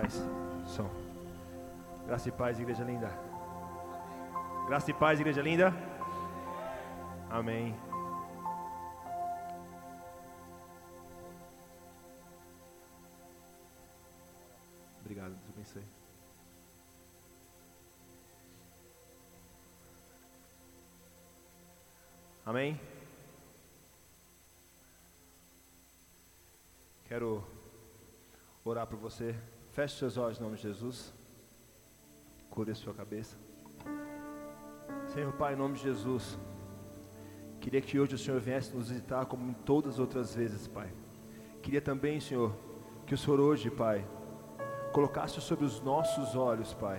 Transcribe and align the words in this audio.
paz. 0.00 0.14
Som. 0.66 0.88
Graça 2.06 2.28
e 2.28 2.32
paz, 2.32 2.58
igreja 2.58 2.82
linda. 2.82 3.10
Graça 4.66 4.90
e 4.90 4.94
paz, 4.94 5.20
igreja 5.20 5.42
linda. 5.42 5.74
Amém. 7.28 7.76
Obrigado, 15.00 15.32
Deus 15.32 15.50
abençoe. 15.54 15.84
Amém. 22.46 22.80
Quero 27.06 27.44
orar 28.64 28.86
por 28.86 28.98
você. 28.98 29.34
Feche 29.72 29.96
seus 29.96 30.16
olhos 30.16 30.38
em 30.38 30.42
nome 30.42 30.56
de 30.56 30.62
Jesus. 30.62 31.12
Cure 32.50 32.72
a 32.72 32.74
sua 32.74 32.92
cabeça. 32.92 33.36
Senhor 35.14 35.32
Pai, 35.34 35.54
em 35.54 35.56
nome 35.56 35.76
de 35.76 35.82
Jesus. 35.84 36.36
Queria 37.60 37.80
que 37.80 37.98
hoje 37.98 38.16
o 38.16 38.18
Senhor 38.18 38.40
viesse 38.40 38.74
nos 38.74 38.88
visitar 38.88 39.26
como 39.26 39.48
em 39.48 39.52
todas 39.52 39.94
as 39.94 39.98
outras 40.00 40.34
vezes, 40.34 40.66
Pai. 40.66 40.92
Queria 41.62 41.80
também, 41.80 42.18
Senhor, 42.20 42.52
que 43.06 43.14
o 43.14 43.18
Senhor 43.18 43.38
hoje, 43.38 43.70
Pai, 43.70 44.04
colocasse 44.92 45.40
sobre 45.40 45.64
os 45.64 45.80
nossos 45.80 46.34
olhos, 46.34 46.74
Pai, 46.74 46.98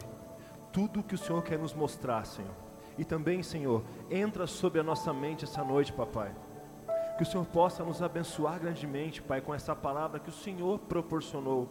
tudo 0.71 1.01
o 1.01 1.03
que 1.03 1.15
o 1.15 1.17
Senhor 1.17 1.43
quer 1.43 1.59
nos 1.59 1.73
mostrar, 1.73 2.25
Senhor. 2.25 2.55
E 2.97 3.03
também, 3.03 3.43
Senhor, 3.43 3.83
entra 4.09 4.47
sobre 4.47 4.79
a 4.79 4.83
nossa 4.83 5.11
mente 5.13 5.43
essa 5.43 5.63
noite, 5.63 5.91
papai 5.91 6.33
que 7.21 7.27
o 7.27 7.31
Senhor 7.31 7.45
possa 7.45 7.83
nos 7.83 8.01
abençoar 8.01 8.59
grandemente, 8.59 9.21
Pai, 9.21 9.41
com 9.41 9.53
essa 9.53 9.75
palavra 9.75 10.19
que 10.19 10.29
o 10.29 10.33
Senhor 10.33 10.79
proporcionou. 10.79 11.69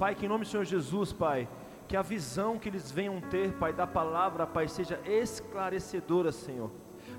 Pai, 0.00 0.14
que 0.14 0.24
em 0.24 0.28
nome 0.30 0.46
do 0.46 0.50
Senhor 0.50 0.64
Jesus, 0.64 1.12
Pai, 1.12 1.46
que 1.86 1.94
a 1.94 2.00
visão 2.00 2.58
que 2.58 2.70
eles 2.70 2.90
venham 2.90 3.20
ter, 3.20 3.52
Pai, 3.52 3.70
da 3.70 3.86
palavra, 3.86 4.46
Pai, 4.46 4.66
seja 4.66 4.98
esclarecedora, 5.04 6.32
Senhor. 6.32 6.70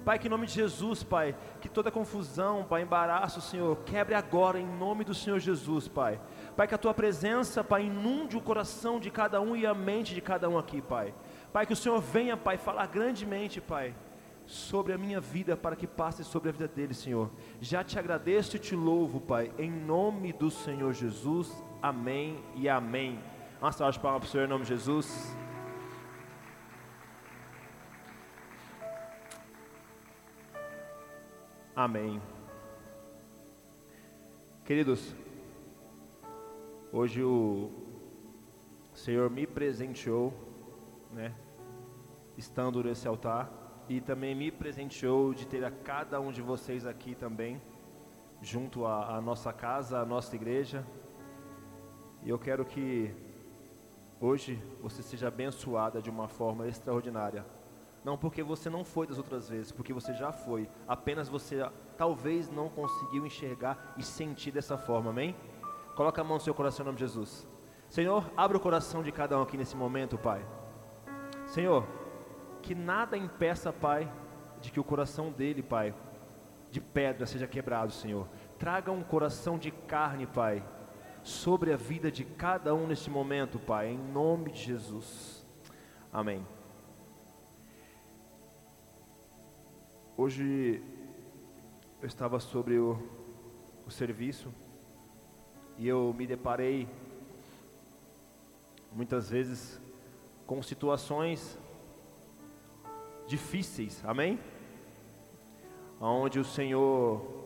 Pai, 0.04 0.18
que 0.18 0.26
em 0.26 0.32
nome 0.32 0.48
de 0.48 0.54
Jesus, 0.54 1.04
Pai, 1.04 1.36
que 1.60 1.70
toda 1.70 1.92
confusão, 1.92 2.64
Pai, 2.64 2.82
embaraço, 2.82 3.40
Senhor, 3.40 3.78
quebre 3.86 4.16
agora 4.16 4.60
em 4.60 4.66
nome 4.66 5.04
do 5.04 5.14
Senhor 5.14 5.38
Jesus, 5.38 5.88
Pai. 5.88 6.20
Pai, 6.58 6.68
que 6.68 6.74
a 6.74 6.78
tua 6.80 6.92
presença, 6.92 7.64
Pai, 7.64 7.84
inunde 7.84 8.36
o 8.36 8.42
coração 8.42 9.00
de 9.00 9.12
cada 9.12 9.40
um 9.40 9.56
e 9.56 9.64
a 9.64 9.76
mente 9.76 10.16
de 10.16 10.22
cada 10.22 10.50
um 10.50 10.58
aqui, 10.58 10.82
Pai. 10.82 11.14
Pai, 11.54 11.68
que 11.68 11.74
o 11.74 11.76
Senhor 11.76 12.02
venha, 12.02 12.36
Pai, 12.36 12.58
falar 12.58 12.88
grandemente, 12.88 13.62
Pai 13.62 13.94
sobre 14.44 14.92
a 14.92 14.98
minha 14.98 15.22
vida 15.22 15.56
para 15.56 15.76
que 15.76 15.86
passe 15.86 16.24
sobre 16.24 16.50
a 16.50 16.52
vida 16.52 16.68
dele, 16.68 16.96
Senhor. 16.96 17.30
Já 17.62 17.84
te 17.84 18.00
agradeço 18.00 18.56
e 18.56 18.60
te 18.60 18.76
louvo, 18.76 19.22
Pai, 19.22 19.54
em 19.60 19.70
nome 19.70 20.34
do 20.34 20.50
Senhor 20.50 20.92
Jesus. 20.94 21.64
Amém 21.82 22.44
e 22.54 22.70
amém. 22.70 23.20
Uma 23.60 23.72
salva 23.72 23.92
de 23.92 24.00
palmas 24.00 24.22
para 24.22 24.28
o 24.28 24.32
Senhor 24.32 24.46
em 24.46 24.48
nome 24.48 24.66
de 24.66 24.70
Jesus. 24.70 25.36
Amém. 31.76 32.22
Queridos, 34.64 35.16
hoje 36.94 37.24
o 37.24 37.72
Senhor 38.94 39.32
me 39.32 39.48
presenteou, 39.48 40.32
né, 41.12 41.34
estando 42.38 42.84
nesse 42.84 43.08
altar 43.08 43.50
e 43.90 44.00
também 44.00 44.36
me 44.36 44.52
presenteou 44.52 45.34
de 45.34 45.48
ter 45.48 45.66
a 45.66 45.72
cada 45.72 46.22
um 46.22 46.32
de 46.32 46.44
vocês 46.44 46.86
aqui 46.86 47.16
também, 47.16 47.60
junto 48.40 48.86
à, 48.86 49.16
à 49.18 49.20
nossa 49.20 49.52
casa, 49.52 50.00
à 50.00 50.06
nossa 50.06 50.36
igreja. 50.36 50.86
E 52.24 52.30
eu 52.30 52.38
quero 52.38 52.64
que 52.64 53.14
hoje 54.20 54.62
você 54.82 55.02
seja 55.02 55.28
abençoada 55.28 56.02
de 56.02 56.10
uma 56.10 56.28
forma 56.28 56.68
extraordinária. 56.68 57.46
Não 58.04 58.18
porque 58.18 58.42
você 58.42 58.70
não 58.70 58.84
foi 58.84 59.06
das 59.08 59.18
outras 59.18 59.50
vezes, 59.50 59.72
porque 59.72 59.94
você 59.94 60.14
já 60.14 60.32
foi. 60.32 60.68
Apenas 60.88 61.30
você 61.30 61.68
talvez 61.98 62.50
não 62.50 62.70
conseguiu 62.70 63.26
enxergar 63.26 63.94
e 63.98 64.04
sentir 64.04 64.52
dessa 64.52 64.78
forma, 64.78 65.12
amém? 65.12 65.36
Coloca 65.96 66.22
a 66.22 66.24
mão 66.24 66.36
no 66.38 66.44
seu 66.44 66.54
coração 66.54 66.84
em 66.84 66.88
nome 66.88 66.98
de 66.98 67.06
Jesus. 67.06 67.48
Senhor, 67.90 68.32
abre 68.38 68.58
o 68.58 68.60
coração 68.60 69.04
de 69.04 69.12
cada 69.12 69.38
um 69.38 69.42
aqui 69.42 69.58
nesse 69.58 69.76
momento, 69.76 70.18
Pai. 70.18 70.46
Senhor, 71.46 71.86
que 72.62 72.74
nada 72.74 73.18
impeça, 73.18 73.74
Pai, 73.74 74.12
de 74.62 74.72
que 74.72 74.80
o 74.80 74.84
coração 74.84 75.32
dele, 75.32 75.62
Pai, 75.62 75.94
de 76.72 76.80
pedra 76.80 77.26
seja 77.26 77.46
quebrado, 77.46 77.92
Senhor. 77.92 78.28
Traga 78.58 78.92
um 78.92 79.04
coração 79.04 79.58
de 79.58 79.72
carne, 79.72 80.26
Pai, 80.26 80.64
sobre 81.24 81.72
a 81.72 81.78
vida 81.78 82.12
de 82.12 82.24
cada 82.24 82.74
um 82.74 82.88
neste 82.88 83.10
momento, 83.10 83.60
Pai, 83.60 83.90
em 83.90 83.98
nome 83.98 84.52
de 84.52 84.64
Jesus. 84.64 85.46
Amém. 86.12 86.46
Hoje 90.18 90.84
eu 92.02 92.08
estava 92.08 92.40
sobre 92.40 92.78
o, 92.78 92.98
o 93.86 93.92
serviço 93.92 94.54
e 95.78 95.88
eu 95.88 96.14
me 96.18 96.28
deparei 96.28 96.88
muitas 98.92 99.30
vezes 99.30 99.80
com 100.46 100.62
situações 100.62 101.58
difíceis, 103.28 104.04
amém? 104.04 104.40
Onde 106.00 106.40
o 106.40 106.44
Senhor 106.44 107.41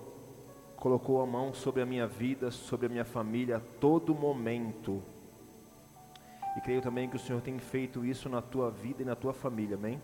colocou 0.86 1.20
a 1.20 1.26
mão 1.26 1.52
sobre 1.52 1.82
a 1.82 1.86
minha 1.86 2.06
vida, 2.06 2.52
sobre 2.52 2.86
a 2.86 2.90
minha 2.90 3.04
família, 3.04 3.58
a 3.58 3.60
todo 3.60 4.14
momento. 4.14 5.02
E 6.56 6.62
creio 6.62 6.80
também 6.80 7.10
que 7.10 7.16
o 7.16 7.20
Senhor 7.20 7.42
tem 7.42 7.58
feito 7.58 8.06
isso 8.06 8.30
na 8.30 8.40
tua 8.40 8.70
vida 8.70 9.02
e 9.02 9.06
na 9.06 9.16
tua 9.16 9.34
família, 9.34 9.78
amém? 9.78 10.00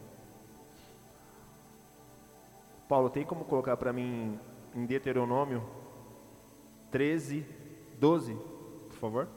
Paulo, 2.89 3.11
tem 3.11 3.23
como 3.23 3.45
colocar 3.45 3.77
para 3.77 3.93
mim 3.93 4.39
em 4.73 4.83
Deuteronômio 4.87 5.63
13, 6.89 7.45
12, 7.99 8.33
por 8.33 8.97
favor? 8.97 9.27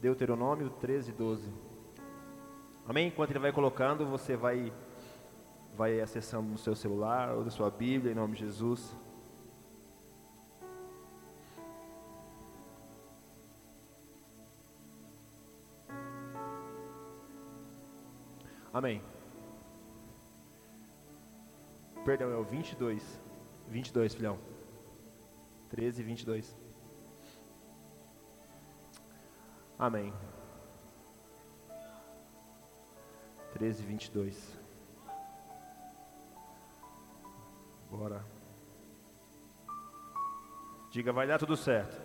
Deuteronômio 0.00 0.70
13, 0.80 1.12
12. 1.12 1.52
Amém? 2.88 3.08
Enquanto 3.08 3.32
ele 3.32 3.40
vai 3.40 3.52
colocando, 3.52 4.06
você 4.06 4.34
vai, 4.34 4.72
vai 5.76 6.00
acessando 6.00 6.48
no 6.48 6.56
seu 6.56 6.74
celular 6.74 7.34
ou 7.34 7.44
na 7.44 7.50
sua 7.50 7.68
Bíblia, 7.68 8.12
em 8.12 8.14
nome 8.14 8.32
de 8.32 8.40
Jesus. 8.40 8.96
Amém. 18.76 19.02
Perdão, 22.04 22.30
é 22.30 22.36
o 22.36 22.44
22. 22.44 23.02
22, 23.68 24.14
filhão. 24.14 24.38
13 25.70 26.02
e 26.02 26.04
22. 26.04 26.54
Amém. 29.78 30.12
13, 33.54 33.82
22. 33.82 34.58
Bora. 37.90 38.22
Diga, 40.90 41.14
vai 41.14 41.26
dar 41.26 41.38
tudo 41.38 41.56
certo. 41.56 41.98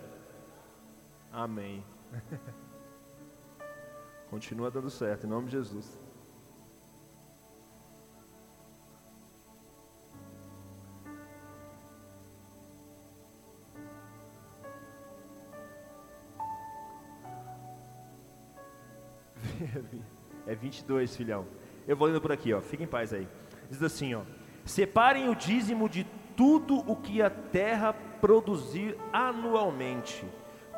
Amém. 1.30 1.84
Continua 4.30 4.70
dando 4.70 4.88
certo, 4.88 5.26
em 5.26 5.28
nome 5.28 5.48
de 5.48 5.52
Jesus. 5.52 6.11
22, 20.72 21.14
filhão. 21.14 21.44
Eu 21.86 21.94
vou 21.94 22.08
lendo 22.08 22.20
por 22.20 22.32
aqui, 22.32 22.52
ó. 22.54 22.60
Fica 22.62 22.82
em 22.82 22.86
paz 22.86 23.12
aí. 23.12 23.28
Diz 23.68 23.82
assim, 23.82 24.14
ó: 24.14 24.22
Separem 24.64 25.28
o 25.28 25.34
dízimo 25.34 25.86
de 25.86 26.06
tudo 26.34 26.78
o 26.90 26.96
que 26.96 27.20
a 27.20 27.28
terra 27.28 27.92
produzir 27.92 28.96
anualmente. 29.12 30.24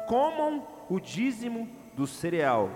Comam 0.09 0.67
o 0.91 0.99
dízimo 0.99 1.69
do 1.95 2.09
cereal, 2.09 2.71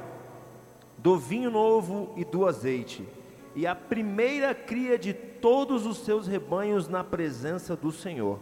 do 0.97 1.19
vinho 1.19 1.51
novo 1.51 2.13
e 2.17 2.25
do 2.25 2.47
azeite, 2.47 3.07
e 3.55 3.67
a 3.67 3.75
primeira 3.75 4.55
cria 4.55 4.97
de 4.97 5.13
todos 5.13 5.87
os 5.87 5.99
seus 5.99 6.29
rebanhos 6.29 6.89
na 6.89 7.03
presença 7.03 7.75
do 7.75 7.91
Senhor, 7.91 8.39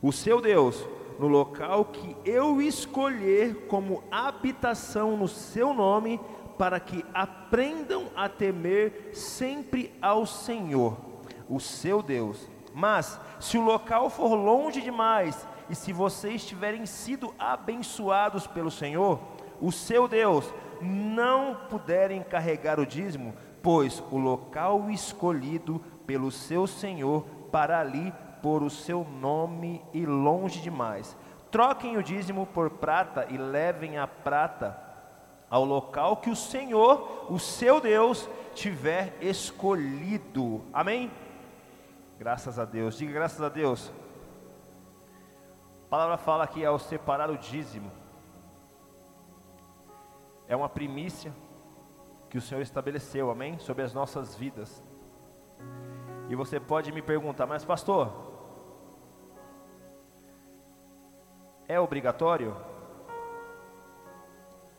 o 0.00 0.12
seu 0.12 0.40
Deus, 0.40 0.86
no 1.18 1.26
local 1.26 1.86
que 1.86 2.16
eu 2.24 2.62
escolher 2.62 3.66
como 3.66 4.04
habitação 4.10 5.16
no 5.16 5.26
seu 5.26 5.74
nome, 5.74 6.20
para 6.58 6.80
que 6.80 7.04
aprendam 7.12 8.06
a 8.16 8.28
temer 8.28 9.10
sempre 9.12 9.94
ao 10.00 10.26
Senhor, 10.26 10.96
o 11.48 11.60
seu 11.60 12.02
Deus. 12.02 12.48
Mas, 12.74 13.20
se 13.40 13.56
o 13.56 13.64
local 13.64 14.10
for 14.10 14.34
longe 14.34 14.80
demais, 14.80 15.46
e 15.68 15.74
se 15.74 15.92
vocês 15.92 16.44
tiverem 16.44 16.86
sido 16.86 17.34
abençoados 17.38 18.46
pelo 18.46 18.70
Senhor, 18.70 19.18
o 19.60 19.72
seu 19.72 20.06
Deus, 20.06 20.52
não 20.80 21.56
puderem 21.68 22.22
carregar 22.22 22.78
o 22.78 22.86
dízimo, 22.86 23.34
pois 23.62 24.02
o 24.10 24.18
local 24.18 24.90
escolhido 24.90 25.80
pelo 26.06 26.30
seu 26.30 26.66
Senhor 26.66 27.24
para 27.50 27.80
ali 27.80 28.12
pôr 28.42 28.62
o 28.62 28.70
seu 28.70 29.04
nome 29.04 29.82
e 29.92 30.04
longe 30.04 30.60
demais. 30.60 31.16
Troquem 31.50 31.96
o 31.96 32.02
dízimo 32.02 32.46
por 32.46 32.70
prata 32.70 33.26
e 33.30 33.36
levem 33.36 33.98
a 33.98 34.06
prata 34.06 34.85
ao 35.48 35.64
local 35.64 36.16
que 36.16 36.30
o 36.30 36.36
Senhor, 36.36 37.26
o 37.30 37.38
seu 37.38 37.80
Deus, 37.80 38.28
tiver 38.54 39.16
escolhido. 39.20 40.62
Amém? 40.72 41.10
Graças 42.18 42.58
a 42.58 42.64
Deus. 42.64 42.96
Diga 42.96 43.12
graças 43.12 43.40
a 43.40 43.48
Deus. 43.48 43.92
A 45.86 45.88
palavra 45.88 46.16
fala 46.16 46.46
que 46.46 46.64
ao 46.64 46.78
separar 46.78 47.30
o 47.30 47.36
dízimo, 47.36 47.92
é 50.48 50.56
uma 50.56 50.68
primícia 50.68 51.32
que 52.28 52.38
o 52.38 52.40
Senhor 52.42 52.60
estabeleceu, 52.60 53.30
amém? 53.30 53.58
Sobre 53.58 53.84
as 53.84 53.94
nossas 53.94 54.34
vidas. 54.34 54.82
E 56.28 56.34
você 56.34 56.58
pode 56.58 56.90
me 56.90 57.00
perguntar, 57.00 57.46
mas 57.46 57.64
pastor, 57.64 58.12
é 61.68 61.78
obrigatório? 61.78 62.56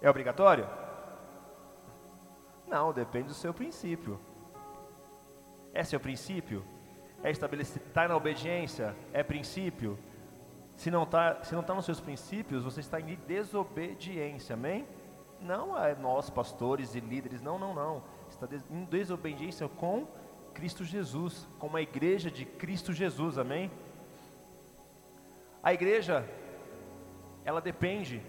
É 0.02 0.10
obrigatório? 0.10 0.68
Não, 2.68 2.92
depende 2.92 3.30
do 3.30 3.34
seu 3.34 3.54
princípio. 3.54 4.20
É 5.74 5.84
seu 5.84 6.00
princípio? 6.00 6.64
É 7.24 7.32
estabelecido, 7.32 7.86
está 7.88 8.08
na 8.08 8.16
obediência? 8.16 8.96
É 9.12 9.24
princípio? 9.24 9.98
Se 10.76 10.92
não 10.92 11.04
está 11.04 11.44
se 11.44 11.56
não 11.56 11.64
tá 11.64 11.74
nos 11.74 11.86
seus 11.86 12.00
princípios, 12.00 12.64
você 12.64 12.82
está 12.82 13.00
em 13.00 13.16
desobediência, 13.28 14.54
amém? 14.54 14.86
Não 15.42 15.78
é 15.78 15.96
nós, 15.96 16.30
pastores 16.30 16.94
e 16.94 17.00
líderes, 17.00 17.42
não, 17.42 17.58
não, 17.58 17.74
não. 17.74 18.04
Está 18.30 18.48
em 18.70 18.84
desobediência 18.86 19.68
com 19.68 20.08
Cristo 20.54 20.84
Jesus, 20.84 21.48
com 21.58 21.68
uma 21.68 21.82
igreja 21.82 22.30
de 22.30 22.46
Cristo 22.46 22.94
Jesus, 22.94 23.38
amém? 23.38 23.72
A 25.64 25.74
igreja, 25.74 26.28
ela 27.44 27.62
depende 27.62 28.22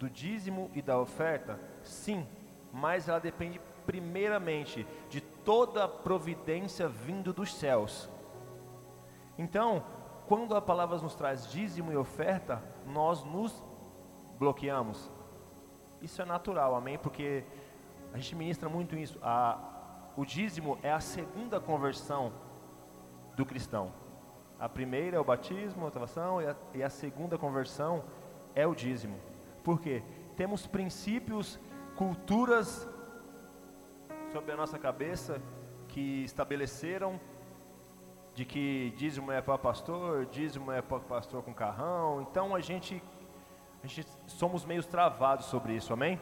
do 0.00 0.08
dízimo 0.08 0.70
e 0.74 0.80
da 0.80 0.98
oferta, 0.98 1.60
sim, 1.82 2.26
mas 2.72 3.06
ela 3.06 3.20
depende 3.20 3.60
primeiramente 3.84 4.86
de 5.10 5.20
toda 5.20 5.84
a 5.84 5.88
providência 5.88 6.88
vindo 6.88 7.34
dos 7.34 7.54
céus. 7.54 8.08
Então, 9.36 9.84
quando 10.26 10.56
a 10.56 10.62
palavra 10.62 10.96
nos 10.96 11.14
traz 11.14 11.46
dízimo 11.46 11.92
e 11.92 11.96
oferta, 11.96 12.62
nós 12.86 13.22
nos 13.24 13.62
bloqueamos. 14.38 15.12
Isso 16.00 16.22
é 16.22 16.24
natural, 16.24 16.74
amém? 16.74 16.96
Porque 16.96 17.44
a 18.14 18.16
gente 18.16 18.34
ministra 18.34 18.70
muito 18.70 18.96
isso. 18.96 19.18
A, 19.22 19.58
o 20.16 20.24
dízimo 20.24 20.78
é 20.82 20.90
a 20.90 21.00
segunda 21.00 21.60
conversão 21.60 22.32
do 23.36 23.44
cristão. 23.44 23.92
A 24.58 24.66
primeira 24.66 25.18
é 25.18 25.20
o 25.20 25.24
batismo, 25.24 25.86
a 25.86 25.90
salvação, 25.90 26.40
e 26.40 26.46
a, 26.46 26.56
e 26.72 26.82
a 26.82 26.88
segunda 26.88 27.36
conversão 27.36 28.02
é 28.54 28.66
o 28.66 28.74
dízimo. 28.74 29.29
Por 29.62 29.80
quê? 29.80 30.02
Temos 30.36 30.66
princípios, 30.66 31.58
culturas 31.96 32.88
sobre 34.32 34.52
a 34.52 34.56
nossa 34.56 34.78
cabeça 34.78 35.40
que 35.88 36.24
estabeleceram 36.24 37.20
de 38.34 38.44
que 38.44 38.92
dízimo 38.96 39.30
é 39.32 39.42
para 39.42 39.58
pastor, 39.58 40.24
dízimo 40.26 40.70
é 40.72 40.80
para 40.80 41.00
pastor 41.00 41.42
com 41.42 41.52
carrão. 41.52 42.22
Então 42.22 42.54
a 42.54 42.60
gente, 42.60 43.02
a 43.82 43.86
gente 43.86 44.06
somos 44.26 44.64
meio 44.64 44.82
travados 44.82 45.46
sobre 45.46 45.74
isso, 45.74 45.92
amém? 45.92 46.18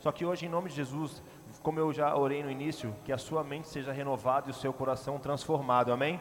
Só 0.00 0.10
que 0.10 0.26
hoje, 0.26 0.46
em 0.46 0.48
nome 0.48 0.68
de 0.68 0.74
Jesus, 0.74 1.22
como 1.62 1.78
eu 1.78 1.92
já 1.92 2.14
orei 2.16 2.42
no 2.42 2.50
início, 2.50 2.94
que 3.04 3.12
a 3.12 3.18
sua 3.18 3.44
mente 3.44 3.68
seja 3.68 3.92
renovada 3.92 4.48
e 4.48 4.50
o 4.50 4.54
seu 4.54 4.72
coração 4.72 5.18
transformado, 5.18 5.92
amém? 5.92 6.20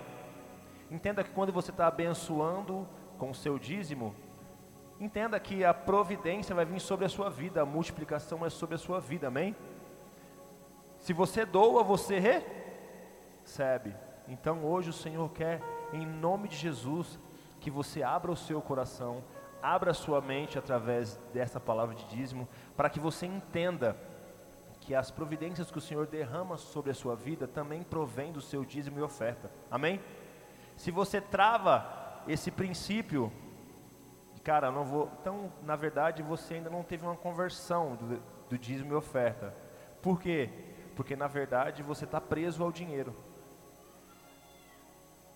Entenda 0.90 1.24
que 1.24 1.32
quando 1.32 1.52
você 1.52 1.72
está 1.72 1.88
abençoando 1.88 2.88
com 3.18 3.32
o 3.32 3.36
seu 3.36 3.58
dízimo, 3.58 4.16
entenda 5.02 5.40
que 5.40 5.66
a 5.66 5.74
providência 5.74 6.54
vai 6.54 6.64
vir 6.64 6.80
sobre 6.80 7.06
a 7.06 7.10
sua 7.10 7.28
vida, 7.28 7.64
a 7.64 7.66
multiplicação 7.66 8.46
é 8.46 8.52
sobre 8.52 8.76
a 8.76 8.78
sua 8.78 9.00
vida, 9.00 9.30
amém? 9.30 9.56
Se 11.00 11.12
você 11.12 11.44
doa, 11.44 11.84
você 11.84 12.20
recebe. 13.44 13.96
Então 14.28 14.64
hoje 14.64 14.92
o 14.92 14.94
Senhor 14.94 15.28
quer, 15.32 15.60
em 15.92 16.06
nome 16.06 16.48
de 16.48 16.56
Jesus, 16.56 17.20
que 17.60 17.72
você 17.72 18.04
abra 18.04 18.32
o 18.32 18.38
seu 18.38 18.62
coração, 18.62 19.24
abra 19.60 19.90
a 19.90 19.96
sua 19.96 20.22
mente 20.22 20.60
através 20.60 21.20
dessa 21.34 21.60
palavra 21.60 21.96
de 21.96 22.06
dízimo, 22.06 22.48
para 22.78 22.88
que 22.88 23.00
você 23.00 23.26
entenda 23.26 23.98
que 24.82 24.94
as 24.94 25.10
providências 25.10 25.72
que 25.72 25.80
o 25.80 25.82
Senhor 25.82 26.06
derrama 26.06 26.58
sobre 26.58 26.92
a 26.92 26.96
sua 26.96 27.16
vida 27.16 27.48
também 27.48 27.82
provém 27.82 28.32
do 28.32 28.42
seu 28.42 28.64
dízimo 28.64 29.00
e 29.00 29.02
oferta. 29.02 29.52
Amém? 29.70 30.00
Se 30.76 30.92
você 30.92 31.20
trava 31.20 32.22
esse 32.28 32.52
princípio, 32.52 33.32
cara, 34.44 34.72
não 34.72 34.84
vou. 34.84 35.12
Então, 35.22 35.52
na 35.64 35.76
verdade, 35.76 36.22
você 36.22 36.56
ainda 36.56 36.70
não 36.70 36.84
teve 36.84 37.06
uma 37.06 37.16
conversão 37.16 37.96
do, 37.96 38.22
do 38.50 38.58
dízimo 38.58 38.92
e 38.94 38.96
oferta. 38.96 39.54
Por 40.02 40.20
quê? 40.20 40.50
Porque 40.96 41.16
na 41.16 41.28
verdade 41.28 41.84
você 41.84 42.06
está 42.06 42.20
preso 42.20 42.64
ao 42.64 42.72
dinheiro. 42.72 43.16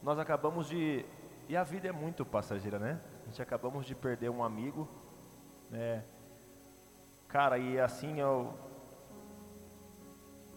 Nós 0.02 0.20
acabamos 0.20 0.68
de. 0.68 1.06
E 1.48 1.56
a 1.56 1.64
vida 1.64 1.88
é 1.88 1.92
muito 1.92 2.26
passageira, 2.26 2.80
né? 2.80 3.00
A 3.24 3.26
gente 3.28 3.42
acabamos 3.42 3.86
de 3.86 3.96
perder 3.96 4.30
um 4.30 4.44
amigo, 4.44 4.88
né? 5.70 6.04
Cara, 7.28 7.58
e 7.58 7.80
assim 7.80 8.20
eu. 8.20 8.54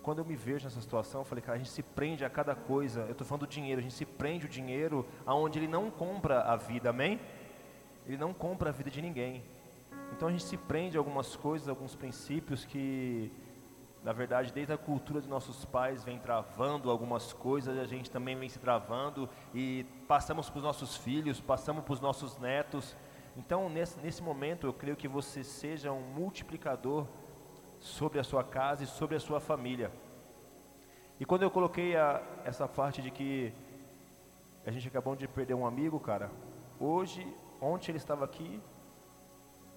Quando 0.02 0.20
eu 0.20 0.24
me 0.24 0.36
vejo 0.36 0.64
nessa 0.64 0.80
situação, 0.80 1.20
eu 1.20 1.24
falei, 1.24 1.42
cara, 1.42 1.56
a 1.56 1.58
gente 1.58 1.70
se 1.70 1.82
prende 1.82 2.24
a 2.24 2.30
cada 2.30 2.54
coisa. 2.54 3.02
Eu 3.02 3.12
estou 3.12 3.26
falando 3.26 3.46
do 3.46 3.50
dinheiro, 3.50 3.78
a 3.78 3.82
gente 3.82 3.94
se 3.94 4.06
prende 4.06 4.46
o 4.46 4.48
dinheiro 4.48 5.06
aonde 5.26 5.58
ele 5.58 5.68
não 5.68 5.90
compra 5.90 6.42
a 6.42 6.56
vida, 6.56 6.90
amém? 6.90 7.20
Ele 8.08 8.16
não 8.16 8.34
compra 8.34 8.70
a 8.70 8.72
vida 8.72 8.90
de 8.90 9.00
ninguém. 9.00 9.44
Então 10.12 10.26
a 10.26 10.30
gente 10.32 10.44
se 10.44 10.56
prende 10.56 10.96
a 10.96 11.00
algumas 11.00 11.36
coisas, 11.36 11.68
alguns 11.68 11.94
princípios 11.94 12.64
que 12.64 13.30
na 14.02 14.12
verdade, 14.12 14.52
desde 14.52 14.72
a 14.72 14.78
cultura 14.78 15.20
dos 15.20 15.28
nossos 15.28 15.64
pais 15.64 16.04
vem 16.04 16.18
travando 16.18 16.90
algumas 16.90 17.32
coisas, 17.32 17.76
a 17.76 17.84
gente 17.84 18.10
também 18.10 18.36
vem 18.36 18.48
se 18.48 18.58
travando 18.58 19.28
e 19.52 19.84
passamos 20.06 20.48
para 20.48 20.58
os 20.58 20.64
nossos 20.64 20.96
filhos, 20.96 21.40
passamos 21.40 21.84
para 21.84 21.92
os 21.92 22.00
nossos 22.00 22.38
netos. 22.38 22.96
Então, 23.36 23.68
nesse, 23.68 23.98
nesse 24.00 24.22
momento, 24.22 24.66
eu 24.66 24.72
creio 24.72 24.96
que 24.96 25.08
você 25.08 25.42
seja 25.42 25.92
um 25.92 26.00
multiplicador 26.00 27.06
sobre 27.80 28.18
a 28.18 28.24
sua 28.24 28.44
casa 28.44 28.84
e 28.84 28.86
sobre 28.86 29.16
a 29.16 29.20
sua 29.20 29.40
família. 29.40 29.90
E 31.20 31.24
quando 31.24 31.42
eu 31.42 31.50
coloquei 31.50 31.96
a, 31.96 32.22
essa 32.44 32.68
parte 32.68 33.02
de 33.02 33.10
que 33.10 33.52
a 34.64 34.70
gente 34.70 34.86
acabou 34.86 35.16
de 35.16 35.26
perder 35.26 35.54
um 35.54 35.66
amigo, 35.66 35.98
cara, 35.98 36.30
hoje, 36.78 37.26
ontem 37.60 37.90
ele 37.90 37.98
estava 37.98 38.24
aqui, 38.24 38.60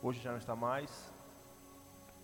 hoje 0.01 0.19
já 0.21 0.31
não 0.31 0.37
está 0.37 0.55
mais, 0.55 1.11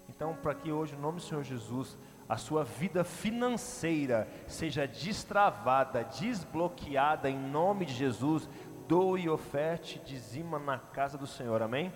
então, 0.09 0.33
para 0.35 0.53
que 0.53 0.71
hoje, 0.71 0.95
no 0.95 1.01
nome 1.01 1.17
do 1.17 1.23
Senhor 1.23 1.43
Jesus, 1.43 1.97
a 2.29 2.37
sua 2.37 2.63
vida 2.63 3.03
financeira 3.03 4.27
seja 4.47 4.87
destravada, 4.87 6.03
desbloqueada 6.03 7.29
em 7.29 7.37
nome 7.37 7.85
de 7.85 7.93
Jesus, 7.93 8.47
doe, 8.87 9.29
oferte, 9.29 9.99
dizima 9.99 10.57
na 10.57 10.77
casa 10.77 11.17
do 11.17 11.27
Senhor, 11.27 11.61
amém? 11.61 11.91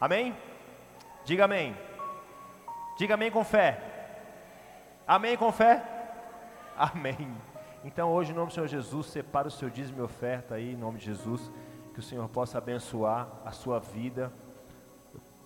Amém? 0.00 0.34
Diga 1.24 1.44
amém. 1.44 1.76
Diga 2.96 3.14
amém 3.14 3.30
com 3.30 3.44
fé. 3.44 3.80
Amém 5.06 5.36
com 5.36 5.52
fé? 5.52 5.82
Amém. 6.76 7.30
Então 7.84 8.10
hoje, 8.10 8.32
em 8.32 8.34
nome 8.34 8.48
do 8.48 8.54
Senhor 8.54 8.66
Jesus, 8.66 9.06
separa 9.06 9.48
o 9.48 9.50
seu 9.50 9.68
dízimo 9.68 9.98
e 9.98 10.02
oferta 10.02 10.54
aí, 10.54 10.72
em 10.72 10.76
nome 10.76 10.98
de 10.98 11.06
Jesus, 11.06 11.50
que 11.98 12.04
o 12.04 12.06
Senhor 12.06 12.28
possa 12.28 12.58
abençoar 12.58 13.28
a 13.44 13.50
sua 13.50 13.80
vida. 13.80 14.32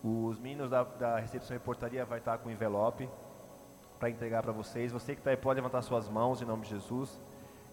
Os 0.04 0.38
meninos 0.38 0.68
da, 0.68 0.84
da 0.84 1.18
recepção 1.18 1.56
e 1.56 1.58
portaria 1.58 2.04
vai 2.04 2.18
estar 2.18 2.36
com 2.36 2.50
envelope 2.50 3.08
para 3.98 4.10
entregar 4.10 4.42
para 4.42 4.52
vocês. 4.52 4.92
Você 4.92 5.14
que 5.14 5.22
está 5.22 5.30
aí 5.30 5.36
pode 5.38 5.58
levantar 5.58 5.80
suas 5.80 6.10
mãos 6.10 6.42
em 6.42 6.44
nome 6.44 6.64
de 6.64 6.68
Jesus, 6.68 7.18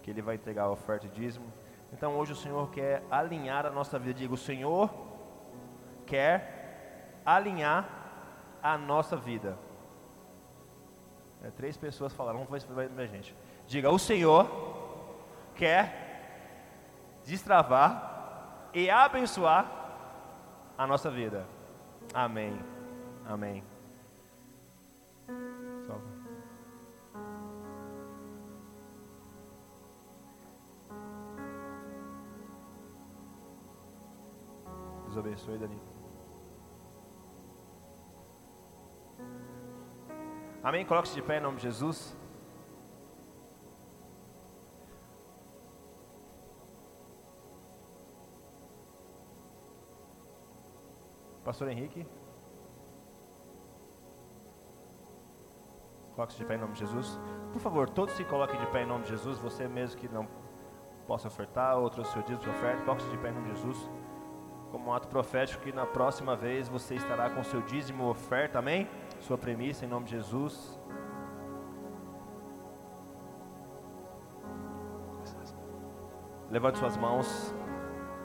que 0.01 0.09
ele 0.09 0.21
vai 0.21 0.35
entregar 0.35 0.63
a 0.63 0.71
oferta 0.71 1.07
e 1.07 1.09
dízimo. 1.09 1.45
Então 1.91 2.15
hoje 2.15 2.31
o 2.31 2.35
Senhor 2.37 2.71
quer 2.71 3.03
alinhar 3.11 3.65
a 3.65 3.69
nossa 3.69 3.99
vida. 3.99 4.13
Diga, 4.13 4.33
o 4.33 4.37
Senhor 4.37 4.89
quer 6.05 7.19
alinhar 7.25 7.85
a 8.63 8.77
nossa 8.77 9.17
vida. 9.17 9.57
É, 11.43 11.51
três 11.51 11.75
pessoas 11.75 12.13
falaram, 12.13 12.45
vamos 12.45 12.63
ver 12.63 12.89
a 12.97 13.07
gente. 13.07 13.35
Diga, 13.67 13.91
o 13.91 13.99
Senhor 13.99 14.47
quer 15.53 17.19
destravar 17.25 18.08
e 18.73 18.89
abençoar 18.89 19.65
a 20.77 20.87
nossa 20.87 21.09
vida. 21.09 21.45
Amém. 22.13 22.57
Amém. 23.25 23.63
Deus 35.09 35.17
abençoe, 35.17 35.57
Dani. 35.57 35.81
Amém? 40.63 40.85
Coloque-se 40.85 41.15
de 41.15 41.21
pé 41.23 41.37
em 41.37 41.41
nome 41.41 41.57
de 41.57 41.63
Jesus. 41.63 42.15
Pastor 51.49 51.67
Henrique. 51.67 52.05
Coloque-se 56.13 56.37
de 56.37 56.45
pé 56.45 56.53
em 56.53 56.57
nome 56.59 56.73
de 56.73 56.79
Jesus. 56.81 57.19
Por 57.51 57.59
favor, 57.59 57.89
todos 57.89 58.13
se 58.13 58.23
coloquem 58.23 58.59
de 58.59 58.67
pé 58.67 58.83
em 58.83 58.85
nome 58.85 59.05
de 59.05 59.09
Jesus. 59.09 59.39
Você 59.39 59.67
mesmo 59.67 59.99
que 59.99 60.07
não 60.07 60.27
possa 61.07 61.27
ofertar, 61.27 61.75
outro 61.75 62.05
seu 62.05 62.21
dízimo 62.21 62.43
de 62.43 62.49
oferta, 62.51 62.83
coloque-se 62.83 63.09
de 63.09 63.17
pé 63.17 63.29
em 63.29 63.31
nome 63.31 63.47
de 63.47 63.55
Jesus. 63.55 63.89
Como 64.69 64.91
um 64.91 64.93
ato 64.93 65.07
profético 65.07 65.63
que 65.63 65.71
na 65.71 65.87
próxima 65.87 66.35
vez 66.35 66.69
você 66.69 66.93
estará 66.93 67.31
com 67.31 67.43
seu 67.43 67.63
dízimo 67.63 68.07
oferta, 68.07 68.59
amém? 68.59 68.87
Sua 69.19 69.35
premissa 69.35 69.85
em 69.85 69.87
nome 69.87 70.05
de 70.05 70.11
Jesus. 70.11 70.79
Levante 76.51 76.77
suas 76.77 76.95
mãos. 76.95 77.55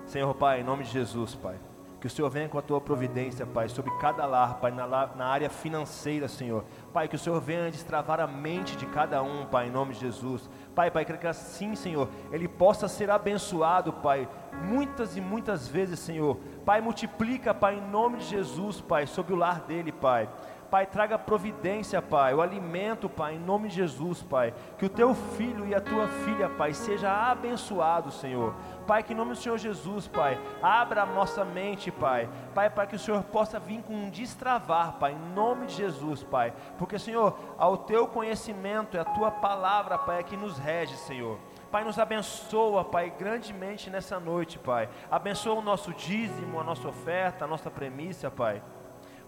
Senhor 0.04 0.35
Pai, 0.35 0.61
em 0.61 0.64
nome 0.64 0.85
de 0.85 0.90
Jesus, 0.90 1.35
Pai. 1.35 1.59
Que 2.04 2.08
o 2.08 2.11
Senhor 2.11 2.28
venha 2.28 2.50
com 2.50 2.58
a 2.58 2.61
tua 2.61 2.82
providência, 2.82 3.46
Pai, 3.46 3.66
sobre 3.66 3.90
cada 3.92 4.26
lar, 4.26 4.61
Pai, 4.61 4.70
na, 4.70 4.87
na, 4.87 5.25
área 5.25 5.49
financeira, 5.49 6.28
Senhor. 6.28 6.62
Pai, 6.92 7.08
que 7.08 7.16
o 7.16 7.18
Senhor 7.18 7.40
venha 7.40 7.70
destravar 7.70 8.20
a 8.20 8.26
mente 8.26 8.76
de 8.76 8.84
cada 8.84 9.23
um, 9.23 9.46
Pai, 9.46 9.68
em 9.68 9.70
nome 9.70 9.94
de 9.94 10.00
Jesus. 10.00 10.50
Pai, 10.75 10.90
Pai, 10.90 11.06
que 11.06 11.26
assim, 11.26 11.75
Senhor, 11.75 12.11
ele 12.30 12.46
possa 12.46 12.88
ser 12.88 13.11
abençoado, 13.11 13.90
Pai, 13.90 14.28
muitas 14.52 15.16
e 15.16 15.20
muitas 15.23 15.66
vezes, 15.66 15.99
Senhor. 15.99 16.37
Pai, 16.62 16.82
multiplica, 16.82 17.54
Pai, 17.54 17.76
em 17.76 17.90
nome 17.90 18.18
de 18.18 18.26
Jesus, 18.26 18.82
Pai, 18.82 19.06
sobre 19.06 19.32
o 19.32 19.37
lar 19.37 19.61
dele, 19.61 19.90
Pai. 19.90 20.28
Pai, 20.71 20.87
traga 20.87 21.18
providência, 21.18 22.00
Pai, 22.02 22.35
o 22.35 22.40
alimento, 22.40 23.09
Pai, 23.09 23.35
em 23.35 23.38
nome 23.38 23.68
de 23.68 23.76
Jesus, 23.76 24.23
Pai. 24.23 24.52
Que 24.78 24.87
o 24.87 24.88
teu 24.88 25.14
filho 25.14 25.66
e 25.66 25.75
a 25.75 25.80
tua 25.80 26.09
filha, 26.09 26.49
Pai, 26.49 26.73
seja 26.73 27.11
abençoado, 27.30 28.11
Senhor. 28.11 28.54
Pai, 28.87 29.02
que 29.02 29.12
em 29.12 29.16
nome 29.16 29.33
do 29.33 29.37
Senhor 29.37 29.56
Jesus, 29.59 30.06
Pai, 30.09 30.38
abra 30.62 31.02
a 31.02 31.06
nossa 31.06 31.44
mente, 31.44 31.90
Pai. 31.90 32.28
Pai, 32.54 32.68
para 32.68 32.87
que 32.87 32.97
o 32.97 32.99
Senhor 32.99 33.23
possa 33.25 33.59
vir 33.59 33.83
com 33.83 33.94
um 33.94 34.11
destravar, 34.11 34.94
Pai, 34.94 35.12
em 35.12 35.35
nome 35.35 35.66
de 35.66 35.75
Jesus, 35.75 36.23
Pai. 36.23 36.52
Porque, 36.78 36.99
Senhor, 36.99 37.38
ao 37.56 37.76
teu 37.76 38.06
conhecimento, 38.06 38.97
é 38.97 39.00
a 39.00 39.04
tua 39.04 39.30
palavra, 39.30 39.99
Pai, 39.99 40.21
é 40.21 40.23
que 40.23 40.37
nos 40.37 40.59
rege, 40.59 40.97
Senhor. 40.97 41.38
Pai, 41.71 41.83
nos 41.83 41.99
abençoa, 41.99 42.85
Pai, 42.85 43.12
grandemente 43.18 43.90
nessa 43.90 44.21
noite, 44.21 44.59
Pai. 44.59 44.88
Abençoa 45.11 45.54
o 45.54 45.62
nosso 45.62 45.92
dízimo, 45.92 46.61
a 46.61 46.64
nossa 46.64 46.87
oferta, 46.87 47.44
a 47.44 47.49
nossa 47.49 47.71
premissa, 47.71 48.30
Pai. 48.30 48.62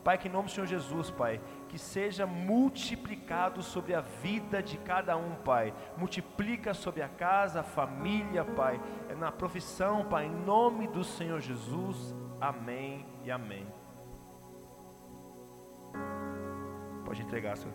Pai, 0.06 0.16
que 0.16 0.28
em 0.28 0.30
nome 0.30 0.46
do 0.46 0.52
Senhor 0.52 0.68
Jesus, 0.68 1.10
Pai, 1.10 1.40
que 1.68 1.76
seja 1.76 2.28
multiplicado 2.28 3.60
sobre 3.60 3.92
a 3.92 4.00
vida 4.00 4.62
de 4.62 4.78
cada 4.78 5.16
um, 5.16 5.34
Pai. 5.34 5.75
Multiplica 5.96 6.72
sobre 6.72 7.02
a 7.02 7.08
casa, 7.08 7.58
a 7.58 7.64
família, 7.64 8.44
Pai, 8.44 8.80
na 9.18 9.32
profissão, 9.32 10.04
Pai, 10.04 10.26
em 10.26 10.30
nome 10.30 10.86
do 10.86 11.02
Senhor 11.02 11.40
Jesus. 11.40 12.14
Amém 12.40 13.04
e 13.25 13.32
amém. 13.32 13.66
Pode 17.04 17.20
entregar, 17.20 17.56
Senhor. 17.56 17.75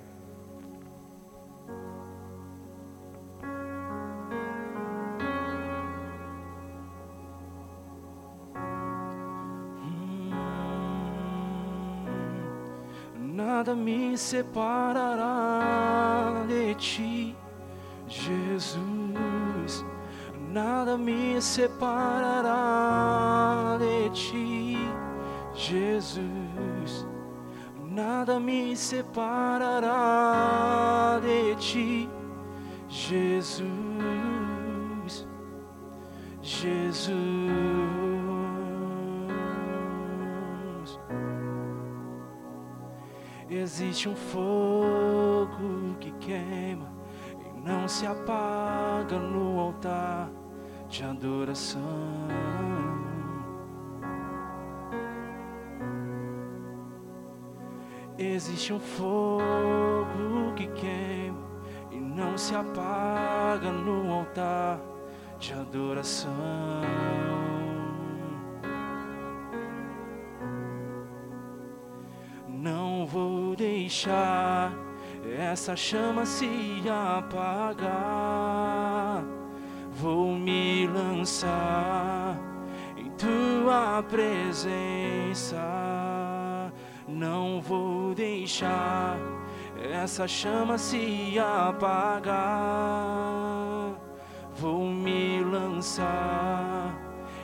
Nada 13.62 13.76
me 13.76 14.18
separará 14.18 15.24
de 16.48 16.74
ti, 16.74 17.36
Jesus. 18.08 19.86
Nada 20.52 20.98
me 20.98 21.40
separará 21.40 22.48
de 23.78 24.10
ti, 24.10 24.80
Jesus. 25.54 27.06
Nada 27.88 28.40
me 28.40 28.76
separará 28.76 29.92
de 31.22 31.56
ti, 31.58 32.10
Jesus. 32.90 33.68
Jesus. 36.42 38.01
Existe 43.54 44.08
um 44.08 44.16
fogo 44.16 45.98
que 46.00 46.10
queima 46.12 46.88
e 47.38 47.60
não 47.60 47.86
se 47.86 48.08
apaga 48.08 49.20
no 49.20 49.60
altar 49.60 50.30
de 50.88 51.04
adoração. 51.04 51.82
Existe 58.18 58.72
um 58.72 58.80
fogo 58.80 60.54
que 60.56 60.68
queima 60.68 61.46
e 61.92 62.00
não 62.00 62.38
se 62.38 62.56
apaga 62.56 63.70
no 63.70 64.14
altar 64.14 64.80
de 65.38 65.52
adoração. 65.52 66.32
Deixar 73.56 74.74
essa 75.38 75.76
chama 75.76 76.26
se 76.26 76.82
apagar. 76.90 77.92
Vou 79.92 80.34
me 80.34 80.88
lançar 80.88 82.38
em 82.98 83.10
tua 83.12 84.02
presença. 84.04 85.62
Não 87.08 87.62
vou 87.62 88.16
deixar 88.16 89.18
essa 89.78 90.28
chama 90.28 90.78
se 90.78 91.38
apagar. 91.40 92.32
Vou 94.56 94.86
me 94.88 95.44
lançar 95.44 96.98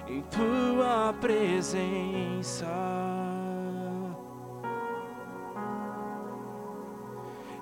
em 0.08 0.22
tua 0.24 1.14
presença. 1.20 2.68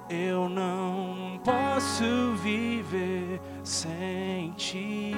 Eu 0.10 0.48
não 0.48 1.40
posso 1.44 2.36
viver 2.44 3.42
sem 3.64 4.52
ti. 4.52 5.16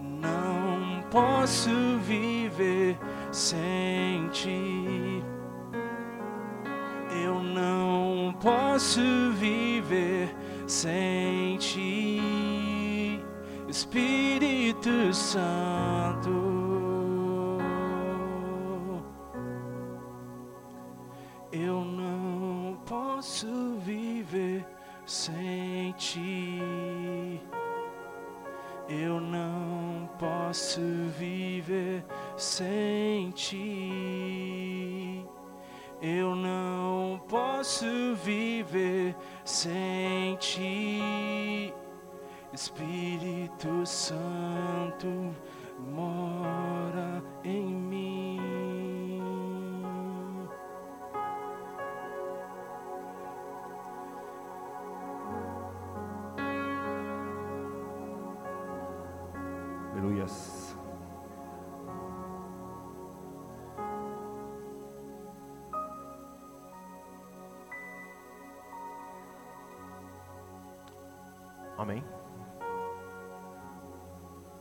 Não 0.00 1.02
posso 1.10 1.98
viver 1.98 2.98
sem 3.30 4.28
ti. 4.28 5.22
Eu 7.22 7.42
não 7.42 8.34
posso 8.40 9.02
viver 9.32 10.34
sem 10.66 11.58
ti. 11.58 13.22
Espírito 13.68 15.12
Santo. 15.12 16.57
Posso 37.68 38.14
viver 38.24 39.14
sem 39.44 40.34
ti. 40.36 41.74
Espírito 42.50 43.84
Santo 43.84 45.36
mora 45.78 47.22
em 47.44 47.66
mim. 47.66 48.27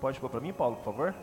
pode 0.07 0.21
pôr 0.21 0.29
para 0.29 0.39
mim, 0.39 0.53
Paulo, 0.53 0.77
por 0.77 0.85
favor? 0.85 1.13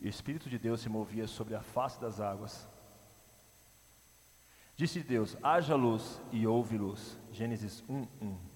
O 0.00 0.08
Espírito 0.08 0.50
de 0.50 0.58
Deus 0.58 0.80
se 0.80 0.88
movia 0.88 1.28
sobre 1.28 1.54
a 1.54 1.60
face 1.60 2.00
das 2.00 2.20
águas. 2.20 2.81
Disse 4.76 5.00
Deus: 5.00 5.36
haja 5.42 5.74
luz 5.74 6.20
e 6.32 6.46
houve 6.46 6.76
luz. 6.76 7.18
Gênesis 7.30 7.84
1, 7.88 8.06
1. 8.20 8.51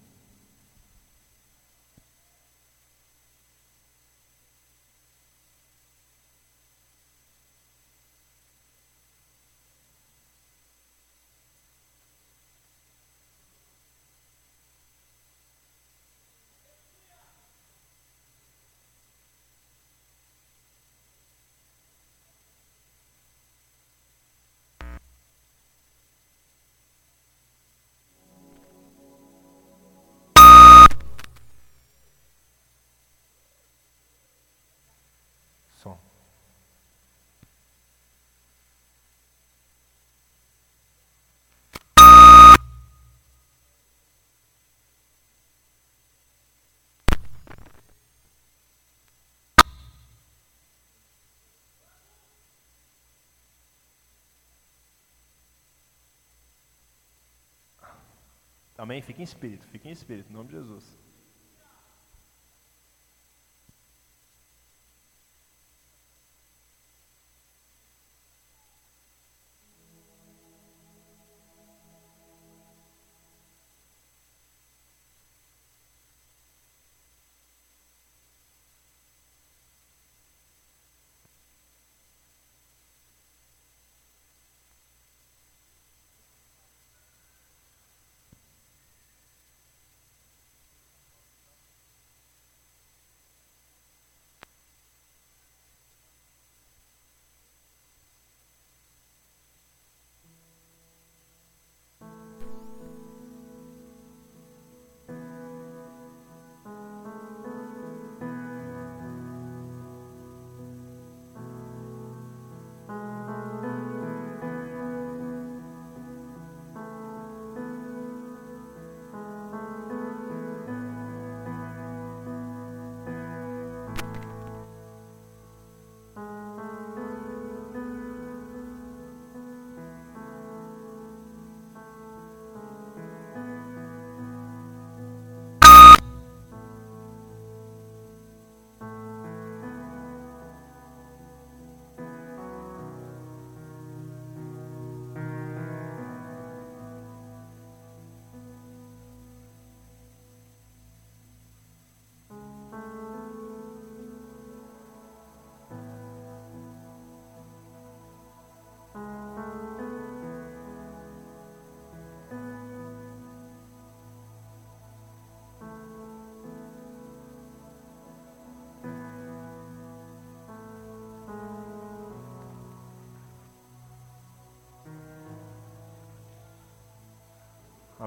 Amém? 58.77 59.01
Fique 59.01 59.21
em 59.21 59.23
espírito, 59.23 59.65
fique 59.67 59.87
em 59.87 59.91
espírito, 59.91 60.29
em 60.29 60.33
nome 60.33 60.49
de 60.49 60.55
Jesus. 60.55 60.97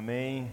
Amém. 0.01 0.51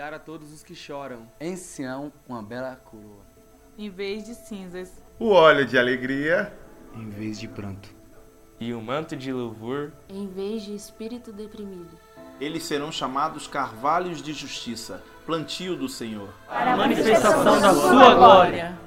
dar 0.00 0.14
a 0.14 0.18
todos 0.18 0.50
os 0.50 0.62
que 0.62 0.74
choram. 0.74 1.28
Em 1.38 1.56
Sião, 1.56 2.10
uma 2.26 2.42
bela 2.42 2.74
coroa. 2.74 3.22
Em 3.76 3.90
vez 3.90 4.24
de 4.24 4.34
cinzas, 4.34 4.90
o 5.18 5.28
óleo 5.28 5.66
de 5.66 5.78
alegria, 5.78 6.56
em 6.94 7.10
vez 7.10 7.38
de 7.38 7.46
pranto. 7.46 7.94
E 8.58 8.72
o 8.72 8.80
manto 8.80 9.14
de 9.14 9.30
louvor, 9.30 9.92
em 10.08 10.26
vez 10.26 10.62
de 10.62 10.74
espírito 10.74 11.30
deprimido. 11.30 11.98
Eles 12.40 12.62
serão 12.62 12.90
chamados 12.90 13.46
carvalhos 13.46 14.22
de 14.22 14.32
justiça, 14.32 15.02
plantio 15.26 15.76
do 15.76 15.86
Senhor. 15.86 16.32
Para 16.48 16.72
a 16.72 16.76
manifestação 16.78 17.60
da 17.60 17.74
sua 17.74 18.14
glória. 18.14 18.78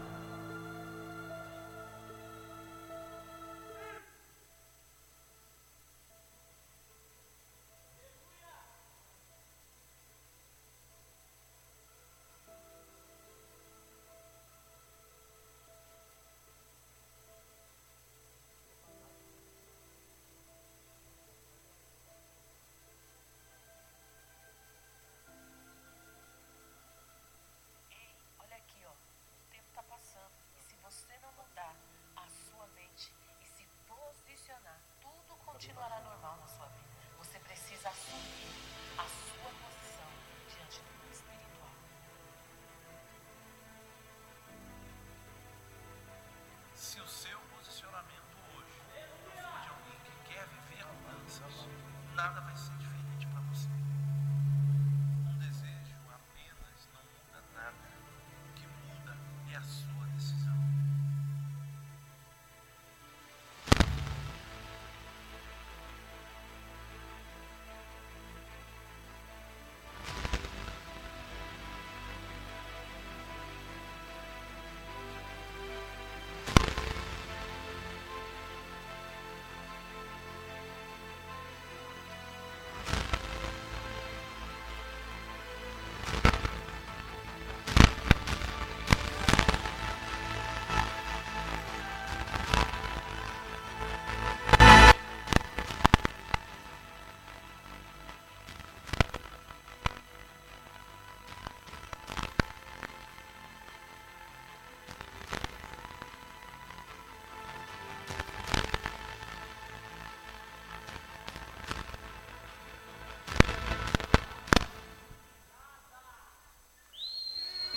Nada 52.23 52.39
vai 52.39 52.52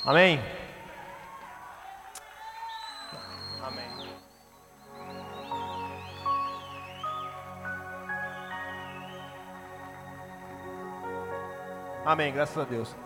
Amém? 0.07 0.39
Amém. 3.61 3.89
Amém, 12.05 12.33
graças 12.33 12.57
a 12.57 12.63
Deus. 12.63 12.97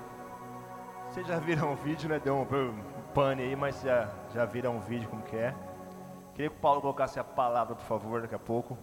Vocês 1.08 1.26
já 1.26 1.38
viram 1.38 1.72
o 1.72 1.76
vídeo, 1.76 2.06
né? 2.06 2.20
Deu 2.20 2.36
um, 2.36 2.84
pane 3.14 3.44
aí, 3.44 3.56
mas 3.56 3.80
já, 3.80 4.10
já 4.34 4.44
viram 4.44 4.76
o 4.76 4.80
vídeo 4.80 5.08
como 5.08 5.22
que 5.22 5.36
é. 5.36 5.54
Queria 6.34 6.50
que 6.50 6.56
o 6.56 6.60
Paulo 6.60 6.82
colocasse 6.82 7.18
a 7.18 7.24
palavra, 7.24 7.74
por 7.76 7.84
favor, 7.86 8.20
daqui 8.20 8.34
a 8.34 8.38
pouco. 8.38 8.76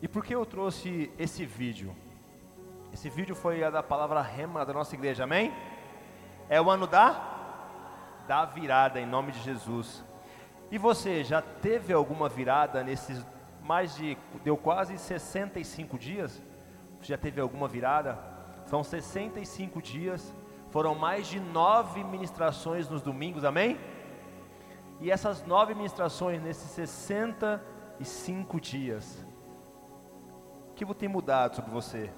E 0.00 0.08
por 0.08 0.24
que 0.24 0.34
eu 0.34 0.46
trouxe 0.46 1.12
esse 1.18 1.44
vídeo? 1.44 1.94
Esse 2.94 3.10
vídeo 3.10 3.36
foi 3.36 3.62
a 3.62 3.68
da 3.68 3.82
palavra 3.82 4.22
rema 4.22 4.64
da 4.64 4.72
nossa 4.72 4.94
igreja, 4.94 5.24
amém? 5.24 5.52
É 6.48 6.60
o 6.60 6.70
ano 6.70 6.86
da 6.86 7.32
da 8.26 8.44
virada 8.44 9.00
em 9.00 9.06
nome 9.06 9.32
de 9.32 9.40
Jesus. 9.40 10.04
E 10.70 10.78
você 10.78 11.22
já 11.22 11.42
teve 11.42 11.92
alguma 11.92 12.28
virada 12.28 12.82
nesses 12.82 13.24
mais 13.62 13.94
de 13.96 14.16
deu 14.42 14.56
quase 14.56 14.98
65 14.98 15.98
dias? 15.98 16.42
Você 17.00 17.08
já 17.08 17.18
teve 17.18 17.40
alguma 17.40 17.68
virada? 17.68 18.18
São 18.66 18.82
65 18.82 19.80
dias. 19.80 20.34
Foram 20.70 20.94
mais 20.94 21.26
de 21.26 21.38
nove 21.38 22.02
ministrações 22.02 22.88
nos 22.88 23.00
domingos, 23.00 23.44
amém? 23.44 23.78
E 25.00 25.10
essas 25.10 25.44
nove 25.44 25.74
ministrações 25.74 26.42
nesses 26.42 26.70
65 26.70 28.60
dias, 28.60 29.24
o 30.70 30.74
que 30.74 30.84
tem 30.94 31.08
mudado 31.08 31.56
sobre 31.56 31.70
você? 31.70 32.10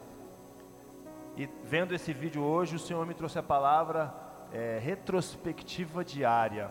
E 1.36 1.44
vendo 1.64 1.94
esse 1.94 2.14
vídeo 2.14 2.42
hoje, 2.42 2.76
o 2.76 2.78
Senhor 2.78 3.04
me 3.04 3.12
trouxe 3.12 3.38
a 3.38 3.42
palavra 3.42 4.14
é, 4.50 4.78
retrospectiva 4.82 6.02
diária. 6.02 6.70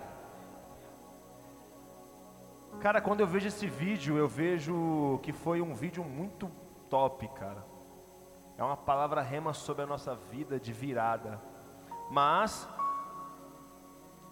Cara, 2.79 2.99
quando 2.99 3.19
eu 3.19 3.27
vejo 3.27 3.47
esse 3.47 3.67
vídeo, 3.67 4.17
eu 4.17 4.27
vejo 4.27 5.19
que 5.21 5.31
foi 5.31 5.61
um 5.61 5.75
vídeo 5.75 6.03
muito 6.03 6.49
top, 6.89 7.27
cara. 7.29 7.63
É 8.57 8.63
uma 8.63 8.75
palavra 8.75 9.21
rema 9.21 9.53
sobre 9.53 9.83
a 9.83 9.85
nossa 9.85 10.15
vida 10.15 10.59
de 10.59 10.73
virada. 10.73 11.39
Mas 12.09 12.67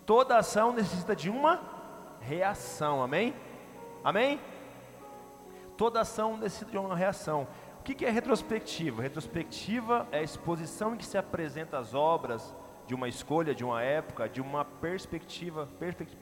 toda 0.04 0.38
ação 0.38 0.74
necessita 0.74 1.16
de 1.16 1.30
uma 1.30 1.62
reação, 2.20 3.04
amém? 3.04 3.36
Amém? 4.04 4.40
Toda 5.78 6.02
ação 6.02 6.38
necessita 6.38 6.72
de 6.72 6.78
uma 6.78 6.96
reação. 6.96 7.48
O 7.84 7.86
que 7.86 8.06
é 8.06 8.10
retrospectiva? 8.10 9.02
Retrospectiva 9.02 10.08
é 10.10 10.20
a 10.20 10.24
exposição 10.24 10.94
em 10.94 10.98
que 10.98 11.06
se 11.06 11.18
apresenta 11.18 11.78
as 11.78 11.94
obras 11.94 12.56
de 12.88 12.96
uma 12.96 13.10
escolha, 13.10 13.54
de 13.54 13.66
uma 13.66 13.84
época, 13.84 14.30
de 14.30 14.40
uma 14.40 14.64
perspectiva, 14.64 15.68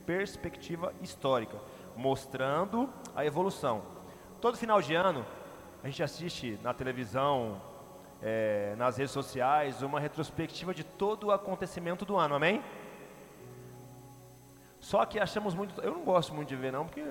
perspectiva 0.07 0.91
histórica, 1.03 1.59
mostrando 1.95 2.91
a 3.15 3.23
evolução. 3.23 3.83
Todo 4.41 4.57
final 4.57 4.81
de 4.81 4.95
ano, 4.95 5.23
a 5.83 5.87
gente 5.87 6.01
assiste 6.01 6.59
na 6.63 6.73
televisão, 6.73 7.61
é, 8.23 8.73
nas 8.75 8.97
redes 8.97 9.11
sociais, 9.11 9.83
uma 9.83 9.99
retrospectiva 9.99 10.73
de 10.73 10.83
todo 10.83 11.27
o 11.27 11.31
acontecimento 11.31 12.05
do 12.05 12.17
ano, 12.17 12.33
amém? 12.33 12.63
Só 14.79 15.05
que 15.05 15.19
achamos 15.19 15.53
muito. 15.53 15.79
Eu 15.81 15.93
não 15.93 16.03
gosto 16.03 16.33
muito 16.33 16.49
de 16.49 16.55
ver, 16.55 16.71
não, 16.71 16.87
porque. 16.87 17.05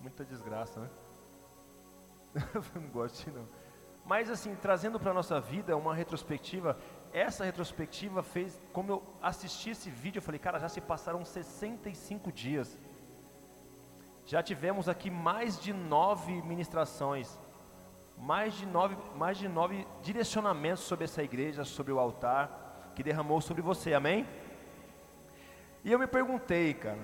Muita 0.00 0.24
desgraça, 0.24 0.80
né? 0.80 0.88
não 2.74 2.88
gosto 2.88 3.24
de 3.24 3.36
não. 3.36 3.46
Mas 4.04 4.30
assim, 4.30 4.54
trazendo 4.54 4.98
para 4.98 5.10
a 5.10 5.14
nossa 5.14 5.38
vida 5.38 5.76
uma 5.76 5.94
retrospectiva, 5.94 6.78
essa 7.12 7.44
retrospectiva 7.44 8.22
fez, 8.22 8.58
como 8.72 8.92
eu 8.92 9.02
assisti 9.20 9.70
esse 9.70 9.90
vídeo, 9.90 10.18
eu 10.18 10.22
falei, 10.22 10.38
cara, 10.38 10.58
já 10.58 10.68
se 10.68 10.80
passaram 10.80 11.24
65 11.24 12.32
dias. 12.32 12.76
Já 14.24 14.42
tivemos 14.42 14.88
aqui 14.88 15.10
mais 15.10 15.60
de 15.60 15.72
nove 15.74 16.40
ministrações, 16.42 17.38
mais 18.16 18.54
de 18.54 18.66
nove, 18.66 18.96
mais 19.14 19.36
de 19.36 19.46
nove 19.46 19.86
direcionamentos 20.02 20.84
sobre 20.84 21.04
essa 21.04 21.22
igreja, 21.22 21.64
sobre 21.64 21.92
o 21.92 21.98
altar, 21.98 22.92
que 22.94 23.02
derramou 23.02 23.40
sobre 23.40 23.62
você, 23.62 23.92
amém? 23.92 24.26
E 25.84 25.92
eu 25.92 25.98
me 25.98 26.06
perguntei, 26.06 26.74
cara, 26.74 26.98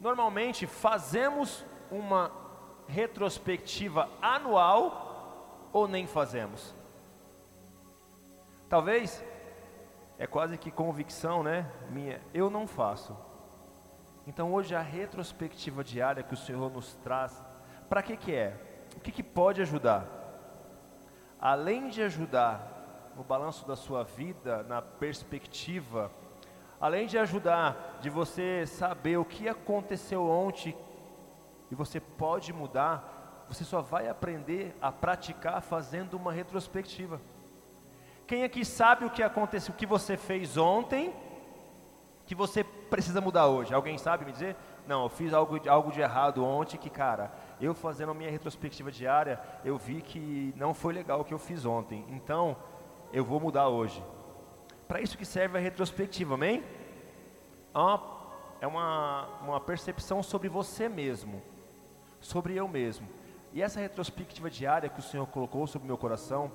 normalmente 0.00 0.66
fazemos 0.66 1.64
uma 1.90 2.41
retrospectiva 2.92 4.08
anual 4.20 5.68
ou 5.72 5.88
nem 5.88 6.06
fazemos? 6.06 6.74
Talvez 8.68 9.24
é 10.18 10.26
quase 10.26 10.56
que 10.58 10.70
convicção, 10.70 11.42
né? 11.42 11.70
Minha, 11.90 12.20
eu 12.32 12.50
não 12.50 12.66
faço. 12.66 13.16
Então 14.26 14.52
hoje 14.52 14.74
a 14.74 14.80
retrospectiva 14.80 15.82
diária 15.82 16.22
que 16.22 16.34
o 16.34 16.36
Senhor 16.36 16.70
nos 16.70 16.94
traz, 16.96 17.42
para 17.88 18.02
que 18.02 18.16
que 18.16 18.34
é? 18.34 18.56
O 18.96 19.00
que 19.00 19.10
que 19.10 19.22
pode 19.22 19.60
ajudar? 19.62 20.22
além 21.42 21.88
de 21.88 22.00
ajudar 22.00 23.12
no 23.16 23.24
balanço 23.24 23.66
da 23.66 23.74
sua 23.74 24.04
vida, 24.04 24.62
na 24.62 24.80
perspectiva, 24.80 26.08
além 26.80 27.08
de 27.08 27.18
ajudar 27.18 27.98
de 28.00 28.08
você 28.08 28.64
saber 28.64 29.16
o 29.16 29.24
que 29.24 29.48
aconteceu 29.48 30.24
ontem 30.24 30.76
e 31.72 31.74
você 31.74 31.98
pode 31.98 32.52
mudar, 32.52 33.46
você 33.48 33.64
só 33.64 33.80
vai 33.80 34.06
aprender 34.06 34.76
a 34.78 34.92
praticar 34.92 35.62
fazendo 35.62 36.18
uma 36.18 36.30
retrospectiva. 36.30 37.18
Quem 38.26 38.44
aqui 38.44 38.62
sabe 38.62 39.06
o 39.06 39.10
que 39.10 39.22
aconteceu, 39.22 39.72
o 39.72 39.76
que 39.76 39.86
você 39.86 40.18
fez 40.18 40.58
ontem, 40.58 41.14
que 42.26 42.34
você 42.34 42.62
precisa 42.62 43.22
mudar 43.22 43.46
hoje? 43.46 43.72
Alguém 43.72 43.96
sabe 43.96 44.26
me 44.26 44.32
dizer? 44.32 44.54
Não, 44.86 45.04
eu 45.04 45.08
fiz 45.08 45.32
algo, 45.32 45.58
algo 45.66 45.90
de 45.90 46.02
errado 46.02 46.44
ontem 46.44 46.76
que, 46.76 46.90
cara, 46.90 47.32
eu 47.58 47.72
fazendo 47.72 48.10
a 48.10 48.14
minha 48.14 48.30
retrospectiva 48.30 48.92
diária, 48.92 49.40
eu 49.64 49.78
vi 49.78 50.02
que 50.02 50.52
não 50.58 50.74
foi 50.74 50.92
legal 50.92 51.22
o 51.22 51.24
que 51.24 51.32
eu 51.32 51.38
fiz 51.38 51.64
ontem. 51.64 52.04
Então, 52.10 52.54
eu 53.14 53.24
vou 53.24 53.40
mudar 53.40 53.68
hoje. 53.68 54.04
Para 54.86 55.00
isso 55.00 55.16
que 55.16 55.24
serve 55.24 55.56
a 55.56 55.60
retrospectiva, 55.60 56.34
amém? 56.34 56.62
É 58.60 58.66
uma, 58.66 59.26
é 59.40 59.44
uma 59.46 59.58
percepção 59.58 60.22
sobre 60.22 60.50
você 60.50 60.86
mesmo, 60.86 61.40
sobre 62.22 62.54
eu 62.54 62.66
mesmo. 62.66 63.06
E 63.52 63.60
essa 63.60 63.80
retrospectiva 63.80 64.48
diária 64.48 64.88
que 64.88 65.00
o 65.00 65.02
Senhor 65.02 65.26
colocou 65.26 65.66
sobre 65.66 65.84
o 65.84 65.88
meu 65.88 65.98
coração, 65.98 66.50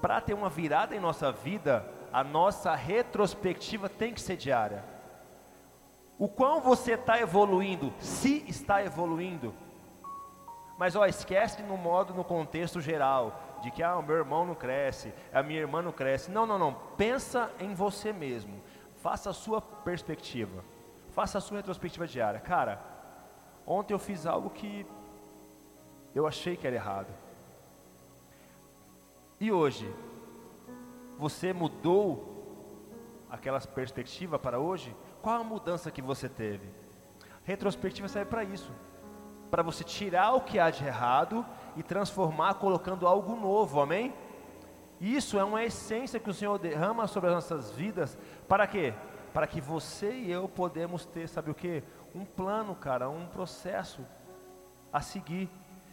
para 0.00 0.20
ter 0.20 0.34
uma 0.34 0.48
virada 0.48 0.96
em 0.96 1.00
nossa 1.00 1.30
vida, 1.30 1.86
a 2.12 2.24
nossa 2.24 2.74
retrospectiva 2.74 3.88
tem 3.88 4.12
que 4.12 4.20
ser 4.20 4.36
diária. 4.36 4.82
O 6.18 6.28
quão 6.28 6.60
você 6.60 6.94
está 6.94 7.20
evoluindo, 7.20 7.92
se 7.98 8.44
está 8.48 8.84
evoluindo. 8.84 9.54
Mas 10.76 10.96
ó, 10.96 11.06
esquece 11.06 11.62
no 11.62 11.76
modo, 11.76 12.12
no 12.14 12.24
contexto 12.24 12.80
geral, 12.80 13.58
de 13.62 13.70
que 13.70 13.82
ah, 13.82 13.96
o 13.96 14.02
meu 14.02 14.16
irmão 14.16 14.44
não 14.44 14.54
cresce, 14.54 15.12
a 15.32 15.42
minha 15.42 15.60
irmã 15.60 15.82
não 15.82 15.92
cresce. 15.92 16.30
Não, 16.30 16.46
não, 16.46 16.58
não. 16.58 16.74
Pensa 16.96 17.50
em 17.60 17.74
você 17.74 18.12
mesmo. 18.12 18.60
Faça 18.96 19.30
a 19.30 19.34
sua 19.34 19.60
perspectiva. 19.60 20.64
Faça 21.10 21.38
a 21.38 21.40
sua 21.40 21.58
retrospectiva 21.58 22.06
diária. 22.06 22.40
Cara, 22.40 22.80
ontem 23.66 23.92
eu 23.92 23.98
fiz 23.98 24.26
algo 24.26 24.50
que 24.50 24.86
eu 26.14 26.26
achei 26.26 26.56
que 26.56 26.66
era 26.66 26.76
errado. 26.76 27.08
E 29.40 29.50
hoje, 29.50 29.92
você 31.18 31.52
mudou 31.52 32.30
aquela 33.30 33.60
perspectiva 33.60 34.38
para 34.38 34.58
hoje? 34.58 34.94
Qual 35.22 35.40
a 35.40 35.44
mudança 35.44 35.90
que 35.90 36.02
você 36.02 36.28
teve? 36.28 36.68
Retrospectiva 37.44 38.08
serve 38.08 38.30
para 38.30 38.44
isso. 38.44 38.72
Para 39.50 39.62
você 39.62 39.82
tirar 39.82 40.34
o 40.34 40.42
que 40.42 40.58
há 40.58 40.70
de 40.70 40.84
errado 40.84 41.44
e 41.76 41.82
transformar 41.82 42.54
colocando 42.54 43.06
algo 43.06 43.34
novo, 43.34 43.80
amém? 43.80 44.12
Isso 45.00 45.38
é 45.38 45.44
uma 45.44 45.64
essência 45.64 46.20
que 46.20 46.28
o 46.28 46.34
Senhor 46.34 46.58
derrama 46.58 47.06
sobre 47.06 47.30
as 47.30 47.34
nossas 47.36 47.70
vidas, 47.70 48.18
para 48.46 48.66
quê? 48.66 48.92
Para 49.32 49.46
que 49.46 49.60
você 49.60 50.12
e 50.12 50.30
eu 50.30 50.48
podemos 50.48 51.06
ter, 51.06 51.28
sabe 51.28 51.50
o 51.50 51.54
que? 51.54 51.82
Um 52.14 52.24
plano, 52.24 52.74
cara, 52.74 53.08
um 53.08 53.26
processo 53.26 54.04
a 54.92 55.00
seguir. 55.00 55.48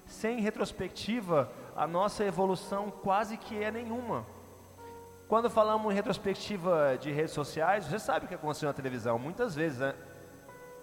Sem 0.08 0.39
retrospectiva, 0.39 1.52
a 1.76 1.86
nossa 1.86 2.24
evolução 2.24 2.89
quase 2.89 3.38
que 3.38 3.62
é 3.62 3.70
nenhuma. 3.70 4.26
Quando 5.28 5.50
falamos 5.50 5.91
em 5.91 5.96
retrospectiva 5.96 6.98
de 7.00 7.12
redes 7.12 7.34
sociais, 7.34 7.86
você 7.86 8.00
sabe 8.00 8.26
o 8.26 8.28
que 8.30 8.36
aconteceu 8.36 8.67
na 8.67 8.74
televisão, 8.74 9.20
muitas 9.20 9.54
vezes, 9.54 9.80
né? 9.80 9.93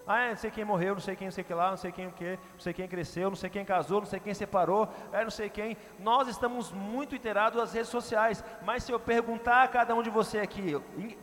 Ah, 0.07 0.29
não 0.29 0.37
sei 0.37 0.51
quem 0.51 0.67
morreu, 0.67 0.93
não 0.93 1.01
sei 1.01 1.17
quem, 1.17 1.29
não 1.29 1.33
sei 1.33 1.43
que 1.43 1.55
lá, 1.55 1.71
não 1.71 1.79
sei 1.79 1.91
quem 1.91 2.09
o 2.09 2.13
que, 2.13 2.39
não 2.53 2.61
sei 2.61 2.75
quem 2.75 2.87
cresceu, 2.87 3.31
não 3.31 3.37
sei 3.37 3.49
quem 3.49 3.65
casou, 3.65 4.01
não 4.01 4.07
sei 4.07 4.21
quem 4.21 4.35
separou, 4.35 4.87
é, 5.11 5.25
não 5.25 5.31
sei 5.31 5.49
quem. 5.49 5.79
Nós 5.99 6.29
estamos 6.29 6.71
muito 6.71 7.15
inteirados 7.15 7.59
às 7.59 7.73
redes 7.73 7.89
sociais, 7.89 8.45
mas 8.63 8.85
se 8.85 8.93
eu 8.93 9.01
perguntar 9.01 9.63
a 9.63 9.69
cada 9.69 9.95
um 9.95 10.03
de 10.03 10.11
você 10.11 10.41
aqui, 10.41 10.79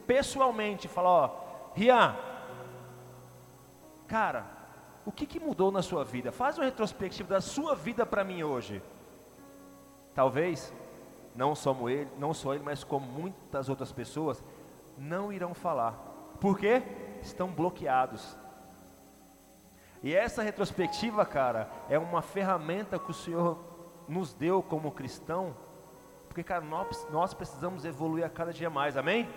pessoalmente, 0.07 0.87
falar, 0.87 1.09
ó, 1.09 1.71
Rian, 1.75 2.15
cara, 4.07 4.60
o 5.05 5.11
que, 5.11 5.25
que 5.25 5.39
mudou 5.39 5.71
na 5.71 5.81
sua 5.81 6.03
vida? 6.03 6.31
Faz 6.31 6.57
uma 6.57 6.65
retrospectiva 6.65 7.29
da 7.29 7.41
sua 7.41 7.75
vida 7.75 8.05
para 8.05 8.23
mim 8.23 8.43
hoje. 8.43 8.81
Talvez, 10.13 10.73
não 11.35 11.55
só 11.55 11.75
ele, 11.89 12.09
não 12.17 12.33
só 12.33 12.53
ele, 12.53 12.63
mas 12.63 12.83
como 12.83 13.05
muitas 13.05 13.69
outras 13.69 13.91
pessoas, 13.91 14.43
não 14.97 15.31
irão 15.31 15.53
falar. 15.53 15.93
Por 16.39 16.57
quê? 16.57 16.83
Estão 17.21 17.47
bloqueados 17.47 18.37
e 20.03 20.15
essa 20.15 20.41
retrospectiva, 20.41 21.23
cara, 21.25 21.69
é 21.87 21.97
uma 21.99 22.23
ferramenta 22.23 22.97
que 22.97 23.11
o 23.11 23.13
Senhor 23.13 23.59
nos 24.07 24.33
deu 24.33 24.63
como 24.63 24.91
cristão, 24.91 25.55
porque, 26.27 26.43
cara, 26.43 26.61
nós, 26.61 27.07
nós 27.11 27.33
precisamos 27.35 27.85
evoluir 27.85 28.25
a 28.25 28.29
cada 28.29 28.51
dia 28.51 28.69
mais, 28.69 28.97
amém? 28.97 29.29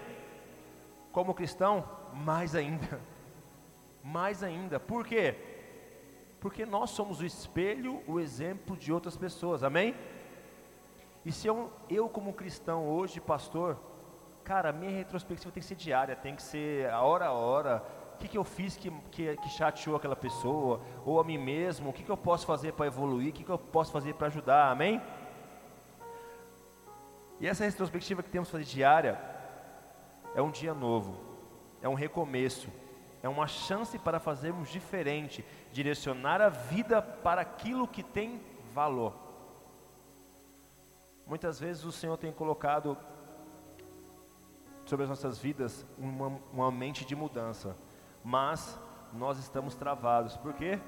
Como 1.12 1.35
cristão, 1.35 1.85
mais 2.14 2.55
ainda, 2.55 2.98
mais 4.03 4.42
ainda, 4.42 4.81
por 4.81 5.05
quê? 5.07 5.37
Porque 6.44 6.66
nós 6.66 6.90
somos 6.90 7.20
o 7.20 7.24
espelho, 7.24 8.02
o 8.07 8.20
exemplo 8.20 8.76
de 8.76 8.92
outras 8.92 9.16
pessoas, 9.16 9.64
amém? 9.64 9.94
E 11.24 11.33
se 11.33 11.46
eu, 11.46 11.72
eu 11.88 12.07
como 12.07 12.35
cristão 12.35 12.87
hoje, 12.87 13.18
pastor, 13.18 13.78
cara, 14.44 14.70
minha 14.70 14.90
retrospectiva 14.90 15.50
tem 15.50 15.62
que 15.62 15.66
ser 15.66 15.74
diária, 15.74 16.14
tem 16.14 16.37
que 16.37 16.42
ser 16.42 16.90
a 16.90 17.00
hora 17.00 17.28
a 17.28 17.33
hora, 17.33 17.83
o 18.12 18.18
que, 18.18 18.28
que 18.28 18.37
eu 18.37 18.44
fiz 18.44 18.76
que, 18.76 18.90
que, 19.11 19.35
que, 19.38 19.48
chateou 19.48 19.96
aquela 19.96 20.14
pessoa, 20.14 20.83
ou 21.07 21.18
a 21.18 21.24
mim 21.24 21.38
mesmo, 21.38 21.88
o 21.88 21.92
que, 21.94 22.02
que 22.02 22.11
eu 22.11 22.16
posso 22.16 22.44
fazer 22.44 22.74
para 22.74 22.88
evoluir, 22.88 23.30
o 23.30 23.33
que, 23.33 23.42
que 23.42 23.50
eu 23.50 23.57
posso 23.57 23.90
fazer 23.90 24.12
para 24.12 24.26
ajudar, 24.26 24.70
amém? 24.70 25.00
E 27.40 27.48
essa 27.48 27.64
retrospectiva 27.64 28.22
que 28.22 28.28
temos 28.28 28.48
que 28.48 28.52
fazer 28.52 28.66
diária 28.66 29.18
é 30.35 30.42
um 30.42 30.50
dia 30.50 30.74
novo, 30.74 31.18
é 31.80 31.88
um 31.88 31.94
recomeço, 31.94 32.68
é 33.22 33.28
uma 33.30 33.46
chance 33.46 33.98
para 33.98 34.20
fazermos 34.20 34.68
diferente, 34.68 35.42
direcionar 35.74 36.40
a 36.40 36.48
vida 36.48 37.02
para 37.02 37.42
aquilo 37.42 37.87
que 37.87 38.02
tem 38.02 38.40
valor. 38.72 39.12
Muitas 41.26 41.60
vezes 41.60 41.84
o 41.84 41.92
Senhor 41.92 42.16
tem 42.16 42.32
colocado 42.32 42.96
sobre 44.87 45.04
as 45.04 45.10
nossas 45.10 45.38
vidas 45.38 45.84
uma, 45.98 46.40
uma 46.52 46.70
mente 46.70 47.04
de 47.04 47.14
mudança 47.14 47.76
mas 48.24 48.80
nós 49.12 49.38
estamos 49.38 49.74
travados. 49.74 50.34
Por 50.38 50.54
quê? 50.54 50.80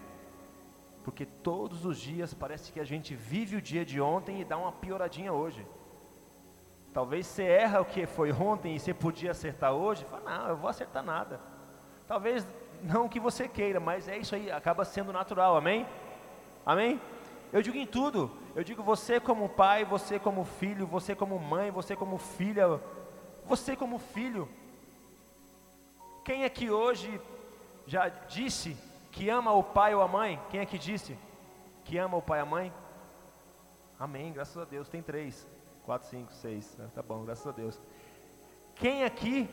Porque 1.05 1.27
todos 1.27 1.85
os 1.85 1.99
dias 1.99 2.33
parece 2.33 2.72
que 2.72 2.81
a 2.81 2.85
gente 2.85 3.14
vive 3.14 3.57
o 3.57 3.62
dia 3.62 3.85
de 3.85 4.01
ontem 4.01 4.40
e 4.40 4.44
dá 4.44 4.57
uma 4.57 4.72
pioradinha 4.72 5.33
hoje. 5.33 5.64
Talvez 6.94 7.27
você 7.27 7.44
erra 7.44 7.83
o 7.83 7.85
que 7.85 8.07
foi 8.07 8.33
ontem 8.33 8.75
e 8.75 8.81
você 8.81 8.94
podia 8.94 9.33
acertar 9.33 9.72
hoje, 9.72 10.07
fala, 10.07 10.38
não, 10.38 10.49
eu 10.49 10.57
vou 10.57 10.70
acertar 10.70 11.05
nada. 11.05 11.38
Talvez 12.09 12.46
não 12.87 13.07
o 13.07 13.09
que 13.09 13.20
você 13.20 13.49
queira, 13.49 13.81
mas 13.81 14.09
é 14.09 14.16
isso 14.16 14.35
aí, 14.35 14.51
acaba 14.51 14.85
sendo 14.85 15.12
natural, 15.12 15.57
amém? 15.57 15.87
Amém? 16.64 17.01
Eu 17.53 17.62
digo 17.62 17.77
em 17.77 17.87
tudo, 17.87 18.31
eu 18.55 18.64
digo 18.64 18.83
você 18.83 19.20
como 19.20 19.49
pai, 19.49 19.85
você 19.85 20.18
como 20.18 20.44
filho, 20.44 20.87
você 20.87 21.14
como 21.14 21.38
mãe, 21.38 21.70
você 21.70 21.96
como 21.96 22.16
filha, 22.18 22.81
você 23.44 23.77
como 23.77 23.99
filho, 23.99 24.49
quem 26.25 26.44
aqui 26.44 26.70
hoje 26.70 27.20
já 27.87 28.09
disse 28.09 28.77
que 29.12 29.29
ama 29.31 29.53
o 29.53 29.62
pai 29.62 29.94
ou 29.94 30.03
a 30.03 30.09
mãe? 30.09 30.40
Quem 30.51 30.61
aqui 30.61 30.77
disse 30.77 31.16
que 31.85 31.96
ama 31.99 32.16
o 32.16 32.22
pai 32.22 32.40
ou 32.40 32.46
a 32.46 32.51
mãe? 32.51 32.72
Amém, 33.99 34.33
graças 34.33 34.57
a 34.57 34.64
Deus. 34.64 34.88
Tem 34.88 35.01
três, 35.01 35.46
quatro, 35.85 36.09
cinco, 36.09 36.33
seis. 36.33 36.77
Tá 36.96 37.01
bom, 37.01 37.25
graças 37.25 37.46
a 37.46 37.53
Deus. 37.53 37.81
Quem 38.75 39.05
aqui 39.05 39.49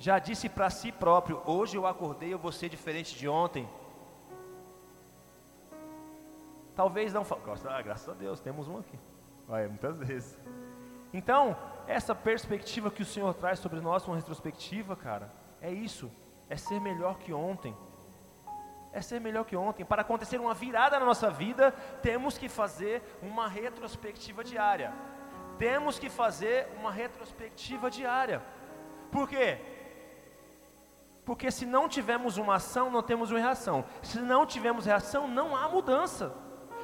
já 0.00 0.18
disse 0.18 0.48
para 0.48 0.70
si 0.70 0.90
próprio: 0.90 1.42
Hoje 1.44 1.76
eu 1.76 1.86
acordei, 1.86 2.32
eu 2.32 2.38
vou 2.38 2.50
ser 2.50 2.70
diferente 2.70 3.16
de 3.16 3.28
ontem? 3.28 3.68
Talvez 6.74 7.12
não 7.12 7.26
ah, 7.68 7.82
graças 7.82 8.08
a 8.08 8.14
Deus, 8.14 8.40
temos 8.40 8.66
um 8.66 8.78
aqui. 8.78 8.98
Vai, 9.46 9.68
muitas 9.68 9.98
vezes. 9.98 10.38
Então, 11.12 11.54
essa 11.86 12.14
perspectiva 12.14 12.90
que 12.90 13.02
o 13.02 13.04
Senhor 13.04 13.34
traz 13.34 13.58
sobre 13.58 13.80
nós, 13.80 14.06
uma 14.06 14.16
retrospectiva, 14.16 14.96
cara, 14.96 15.30
é 15.60 15.70
isso, 15.70 16.10
é 16.48 16.56
ser 16.56 16.80
melhor 16.80 17.18
que 17.18 17.32
ontem. 17.34 17.76
É 18.92 19.02
ser 19.02 19.20
melhor 19.20 19.44
que 19.44 19.54
ontem. 19.54 19.84
Para 19.84 20.00
acontecer 20.00 20.40
uma 20.40 20.54
virada 20.54 20.98
na 20.98 21.04
nossa 21.04 21.30
vida, 21.30 21.72
temos 22.00 22.38
que 22.38 22.48
fazer 22.48 23.02
uma 23.20 23.46
retrospectiva 23.46 24.42
diária. 24.42 24.94
Temos 25.58 25.98
que 25.98 26.08
fazer 26.08 26.68
uma 26.78 26.90
retrospectiva 26.90 27.90
diária. 27.90 28.42
Por 29.12 29.28
quê? 29.28 29.58
Porque 31.24 31.50
se 31.50 31.66
não 31.66 31.88
tivermos 31.88 32.36
uma 32.36 32.56
ação, 32.56 32.90
não 32.90 33.02
temos 33.02 33.30
uma 33.30 33.38
reação. 33.38 33.84
Se 34.02 34.18
não 34.20 34.46
tivermos 34.46 34.86
reação, 34.86 35.28
não 35.28 35.56
há 35.56 35.68
mudança. 35.68 36.34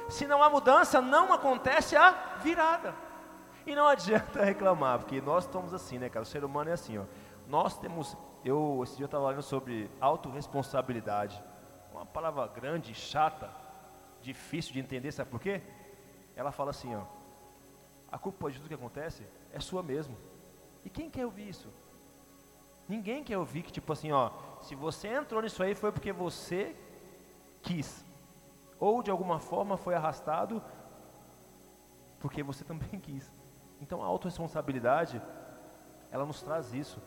Se 0.09 0.25
não 0.25 0.41
há 0.41 0.49
mudança, 0.49 1.01
não 1.01 1.33
acontece 1.33 1.95
a 1.95 2.11
virada. 2.41 2.95
E 3.65 3.75
não 3.75 3.87
adianta 3.89 4.43
reclamar, 4.43 4.99
porque 4.99 5.19
nós 5.19 5.45
estamos 5.45 5.73
assim, 5.73 5.97
né, 5.97 6.09
cara? 6.09 6.23
O 6.23 6.25
ser 6.25 6.45
humano 6.45 6.69
é 6.69 6.73
assim, 6.73 6.97
ó. 6.97 7.03
Nós 7.47 7.77
temos 7.77 8.15
eu, 8.43 8.81
esse 8.83 8.95
dia 8.95 9.05
estava 9.05 9.29
lendo 9.29 9.41
sobre 9.41 9.89
autorresponsabilidade. 9.99 11.41
Uma 11.91 12.05
palavra 12.05 12.47
grande, 12.47 12.93
chata, 12.93 13.51
difícil 14.21 14.73
de 14.73 14.79
entender, 14.79 15.11
sabe 15.11 15.29
por 15.29 15.39
quê? 15.39 15.61
Ela 16.35 16.51
fala 16.51 16.71
assim, 16.71 16.95
ó. 16.95 17.03
a 18.11 18.17
culpa 18.17 18.49
de 18.49 18.57
tudo 18.57 18.69
que 18.69 18.73
acontece 18.73 19.27
é 19.51 19.59
sua 19.59 19.83
mesmo. 19.83 20.15
E 20.85 20.89
quem 20.89 21.09
quer 21.09 21.25
ouvir 21.25 21.49
isso? 21.49 21.69
Ninguém 22.87 23.23
quer 23.23 23.37
ouvir 23.37 23.63
que, 23.63 23.71
tipo 23.71 23.91
assim, 23.91 24.11
ó, 24.11 24.31
se 24.61 24.75
você 24.75 25.09
entrou 25.09 25.41
nisso 25.41 25.61
aí 25.61 25.75
foi 25.75 25.91
porque 25.91 26.11
você 26.11 26.75
quis. 27.61 28.05
Ou 28.79 29.03
de 29.03 29.11
alguma 29.11 29.39
forma 29.39 29.77
foi 29.77 29.95
arrastado 29.95 30.61
porque 32.19 32.41
você 32.41 32.63
também 32.65 32.99
quis. 32.99 33.31
Então 33.81 34.01
a 34.01 34.05
autorresponsabilidade, 34.05 35.21
ela 36.11 36.25
nos 36.25 36.41
traz 36.41 36.73
isso. 36.73 37.01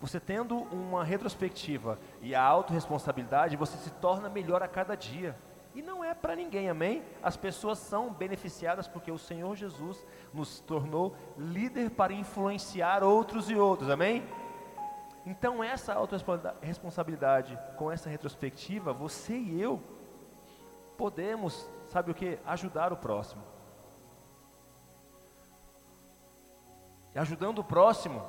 Você 0.00 0.18
tendo 0.18 0.56
uma 0.56 1.04
retrospectiva 1.04 1.98
e 2.20 2.34
a 2.34 2.42
autorresponsabilidade, 2.42 3.56
você 3.56 3.76
se 3.78 3.90
torna 3.90 4.28
melhor 4.28 4.62
a 4.62 4.68
cada 4.68 4.96
dia. 4.96 5.36
E 5.74 5.80
não 5.80 6.04
é 6.04 6.12
para 6.12 6.36
ninguém, 6.36 6.68
amém? 6.68 7.02
As 7.22 7.36
pessoas 7.36 7.78
são 7.78 8.12
beneficiadas 8.12 8.86
porque 8.86 9.10
o 9.10 9.18
Senhor 9.18 9.56
Jesus 9.56 10.04
nos 10.32 10.60
tornou 10.60 11.16
líder 11.38 11.90
para 11.90 12.12
influenciar 12.12 13.02
outros 13.02 13.48
e 13.48 13.54
outros, 13.54 13.88
amém? 13.88 14.22
Então, 15.24 15.62
essa 15.62 15.94
autorresponsabilidade, 15.94 17.58
com 17.76 17.90
essa 17.90 18.10
retrospectiva, 18.10 18.92
você 18.92 19.34
e 19.34 19.60
eu 19.60 19.80
podemos, 20.98 21.68
sabe 21.90 22.10
o 22.10 22.14
que? 22.14 22.38
Ajudar 22.44 22.92
o 22.92 22.96
próximo. 22.96 23.42
E 27.14 27.18
ajudando 27.18 27.60
o 27.60 27.64
próximo, 27.64 28.22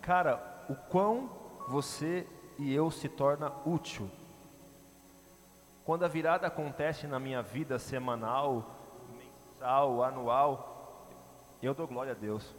cara, 0.00 0.64
o 0.68 0.74
quão 0.74 1.30
você 1.68 2.26
e 2.58 2.72
eu 2.74 2.90
se 2.90 3.08
torna 3.08 3.52
útil. 3.64 4.10
Quando 5.90 6.04
a 6.04 6.08
virada 6.08 6.46
acontece 6.46 7.08
na 7.08 7.18
minha 7.18 7.42
vida 7.42 7.76
semanal, 7.76 8.76
mensal, 9.18 10.04
anual, 10.04 11.04
eu 11.60 11.74
dou 11.74 11.84
glória 11.84 12.12
a 12.12 12.14
Deus. 12.14 12.54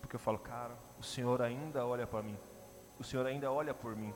Porque 0.00 0.16
eu 0.16 0.18
falo, 0.18 0.38
cara, 0.38 0.72
o 0.98 1.02
Senhor 1.02 1.42
ainda 1.42 1.84
olha 1.84 2.06
para 2.06 2.22
mim. 2.22 2.34
O 2.98 3.04
Senhor 3.04 3.26
ainda 3.26 3.52
olha 3.52 3.74
por 3.74 3.94
mim. 3.94 4.14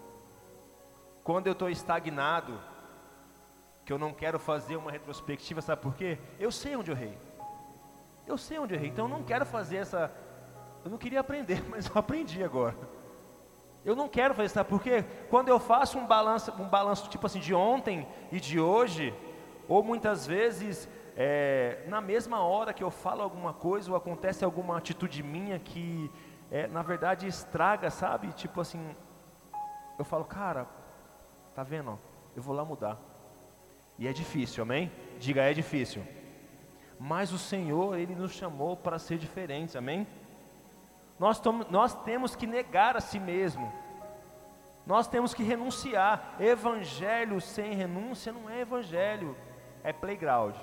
Quando 1.22 1.48
eu 1.48 1.52
estou 1.52 1.68
estagnado, 1.68 2.58
que 3.84 3.92
eu 3.92 3.98
não 3.98 4.14
quero 4.14 4.38
fazer 4.38 4.76
uma 4.76 4.90
retrospectiva, 4.90 5.60
sabe 5.60 5.82
por 5.82 5.94
quê? 5.94 6.18
Eu 6.38 6.50
sei 6.50 6.76
onde 6.76 6.90
eu 6.90 6.96
errei. 6.96 7.18
Eu 8.26 8.38
sei 8.38 8.58
onde 8.58 8.72
eu 8.72 8.78
errei, 8.78 8.88
então 8.88 9.04
eu 9.04 9.10
não 9.10 9.22
quero 9.22 9.44
fazer 9.44 9.76
essa 9.76 10.10
eu 10.82 10.90
não 10.90 10.96
queria 10.96 11.20
aprender, 11.20 11.62
mas 11.68 11.84
eu 11.84 11.98
aprendi 11.98 12.42
agora. 12.42 12.74
Eu 13.86 13.94
não 13.94 14.08
quero 14.08 14.34
fazer, 14.34 14.48
sabe 14.48 14.68
por 14.68 14.82
quê? 14.82 15.04
Quando 15.30 15.48
eu 15.48 15.60
faço 15.60 15.96
um 15.96 16.04
balanço, 16.04 16.52
um 16.58 16.68
balanço 16.68 17.08
tipo 17.08 17.24
assim 17.24 17.38
de 17.38 17.54
ontem 17.54 18.04
e 18.32 18.40
de 18.40 18.58
hoje, 18.58 19.14
ou 19.68 19.80
muitas 19.80 20.26
vezes 20.26 20.88
é, 21.16 21.84
na 21.86 22.00
mesma 22.00 22.40
hora 22.40 22.74
que 22.74 22.82
eu 22.82 22.90
falo 22.90 23.22
alguma 23.22 23.52
coisa 23.52 23.88
ou 23.88 23.96
acontece 23.96 24.44
alguma 24.44 24.76
atitude 24.76 25.22
minha 25.22 25.60
que 25.60 26.10
é, 26.50 26.66
na 26.66 26.82
verdade 26.82 27.28
estraga, 27.28 27.88
sabe? 27.88 28.32
Tipo 28.32 28.60
assim, 28.60 28.94
eu 29.96 30.04
falo, 30.04 30.24
cara, 30.24 30.66
tá 31.54 31.62
vendo? 31.62 31.96
Eu 32.34 32.42
vou 32.42 32.56
lá 32.56 32.64
mudar. 32.64 32.98
E 33.96 34.08
é 34.08 34.12
difícil, 34.12 34.64
amém? 34.64 34.90
Diga, 35.20 35.42
é 35.42 35.54
difícil. 35.54 36.04
Mas 36.98 37.32
o 37.32 37.38
Senhor, 37.38 37.96
Ele 37.96 38.16
nos 38.16 38.32
chamou 38.32 38.76
para 38.76 38.98
ser 38.98 39.16
diferentes, 39.16 39.76
amém? 39.76 40.08
Nós, 41.18 41.40
nós 41.70 41.94
temos 42.04 42.36
que 42.36 42.46
negar 42.46 42.96
a 42.96 43.00
si 43.00 43.18
mesmo. 43.18 43.72
Nós 44.86 45.08
temos 45.08 45.34
que 45.34 45.42
renunciar. 45.42 46.36
Evangelho 46.38 47.40
sem 47.40 47.74
renúncia 47.74 48.32
não 48.32 48.48
é 48.48 48.60
evangelho, 48.60 49.36
é 49.82 49.92
playground. 49.92 50.54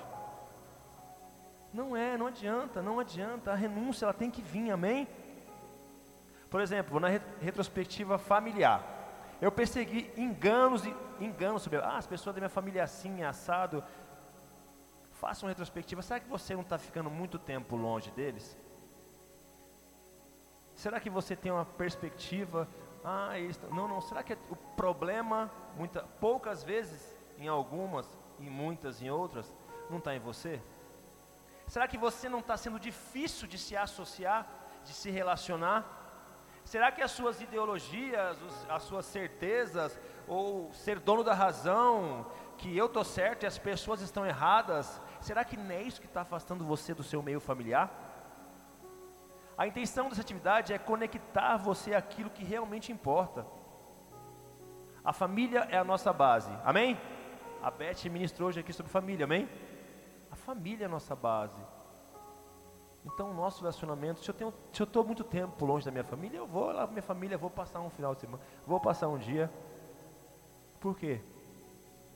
Não 1.72 1.96
é, 1.96 2.16
não 2.16 2.28
adianta, 2.28 2.80
não 2.80 3.00
adianta. 3.00 3.52
A 3.52 3.54
renúncia 3.54 4.06
ela 4.06 4.14
tem 4.14 4.30
que 4.30 4.40
vir, 4.40 4.70
amém? 4.70 5.08
Por 6.48 6.60
exemplo, 6.60 7.00
na 7.00 7.08
retrospectiva 7.40 8.16
familiar, 8.16 8.80
eu 9.40 9.50
persegui 9.50 10.10
enganos 10.16 10.86
e 10.86 10.96
enganos 11.20 11.62
sobre 11.62 11.80
ah, 11.80 11.96
as 11.98 12.06
pessoas 12.06 12.34
da 12.34 12.40
minha 12.40 12.48
família 12.48 12.80
é 12.80 12.84
assim, 12.84 13.22
é 13.22 13.26
assado. 13.26 13.82
Faça 15.10 15.44
uma 15.44 15.50
retrospectiva. 15.50 16.00
Será 16.00 16.20
que 16.20 16.28
você 16.28 16.54
não 16.54 16.62
está 16.62 16.78
ficando 16.78 17.10
muito 17.10 17.38
tempo 17.38 17.74
longe 17.76 18.10
deles? 18.12 18.56
Será 20.74 21.00
que 21.00 21.08
você 21.08 21.36
tem 21.36 21.52
uma 21.52 21.64
perspectiva? 21.64 22.68
Ah, 23.04 23.38
eles 23.38 23.60
não, 23.70 23.86
não. 23.86 24.00
Será 24.00 24.22
que 24.22 24.32
é 24.32 24.38
o 24.50 24.56
problema, 24.56 25.50
muita, 25.76 26.02
poucas 26.20 26.62
vezes, 26.62 27.16
em 27.38 27.48
algumas, 27.48 28.06
em 28.40 28.48
muitas, 28.50 29.00
em 29.00 29.10
outras, 29.10 29.52
não 29.90 29.98
está 29.98 30.14
em 30.14 30.18
você? 30.18 30.60
Será 31.66 31.88
que 31.88 31.96
você 31.96 32.28
não 32.28 32.40
está 32.40 32.56
sendo 32.56 32.78
difícil 32.78 33.46
de 33.46 33.58
se 33.58 33.76
associar, 33.76 34.46
de 34.84 34.92
se 34.92 35.10
relacionar? 35.10 36.02
Será 36.64 36.90
que 36.90 37.02
as 37.02 37.10
suas 37.10 37.40
ideologias, 37.40 38.40
os, 38.40 38.70
as 38.70 38.82
suas 38.82 39.04
certezas, 39.06 39.98
ou 40.26 40.72
ser 40.72 40.98
dono 40.98 41.22
da 41.22 41.34
razão, 41.34 42.26
que 42.56 42.76
eu 42.76 42.86
estou 42.86 43.04
certo 43.04 43.42
e 43.42 43.46
as 43.46 43.58
pessoas 43.58 44.00
estão 44.00 44.24
erradas, 44.24 45.00
será 45.20 45.44
que 45.44 45.56
não 45.56 45.70
é 45.70 45.82
isso 45.82 46.00
que 46.00 46.06
está 46.06 46.22
afastando 46.22 46.64
você 46.64 46.94
do 46.94 47.02
seu 47.02 47.22
meio 47.22 47.40
familiar? 47.40 48.13
A 49.56 49.66
intenção 49.66 50.08
dessa 50.08 50.20
atividade 50.20 50.72
é 50.72 50.78
conectar 50.78 51.56
você 51.56 51.94
àquilo 51.94 52.30
que 52.30 52.44
realmente 52.44 52.90
importa. 52.90 53.46
A 55.04 55.12
família 55.12 55.68
é 55.70 55.78
a 55.78 55.84
nossa 55.84 56.12
base, 56.12 56.50
amém? 56.64 56.98
A 57.62 57.70
Beth 57.70 58.04
ministrou 58.10 58.48
hoje 58.48 58.60
aqui 58.60 58.72
sobre 58.72 58.90
família, 58.90 59.24
amém? 59.24 59.48
A 60.30 60.36
família 60.36 60.84
é 60.84 60.86
a 60.86 60.90
nossa 60.90 61.14
base. 61.14 61.60
Então, 63.04 63.30
o 63.30 63.34
nosso 63.34 63.60
relacionamento, 63.60 64.20
se 64.24 64.30
eu 64.30 64.84
estou 64.84 65.04
muito 65.04 65.22
tempo 65.22 65.64
longe 65.64 65.84
da 65.84 65.90
minha 65.90 66.04
família, 66.04 66.38
eu 66.38 66.46
vou 66.46 66.72
lá 66.72 66.86
com 66.86 66.92
minha 66.92 67.02
família, 67.02 67.36
vou 67.36 67.50
passar 67.50 67.80
um 67.80 67.90
final 67.90 68.14
de 68.14 68.22
semana, 68.22 68.42
vou 68.66 68.80
passar 68.80 69.08
um 69.08 69.18
dia. 69.18 69.50
Por 70.80 70.96
quê? 70.96 71.20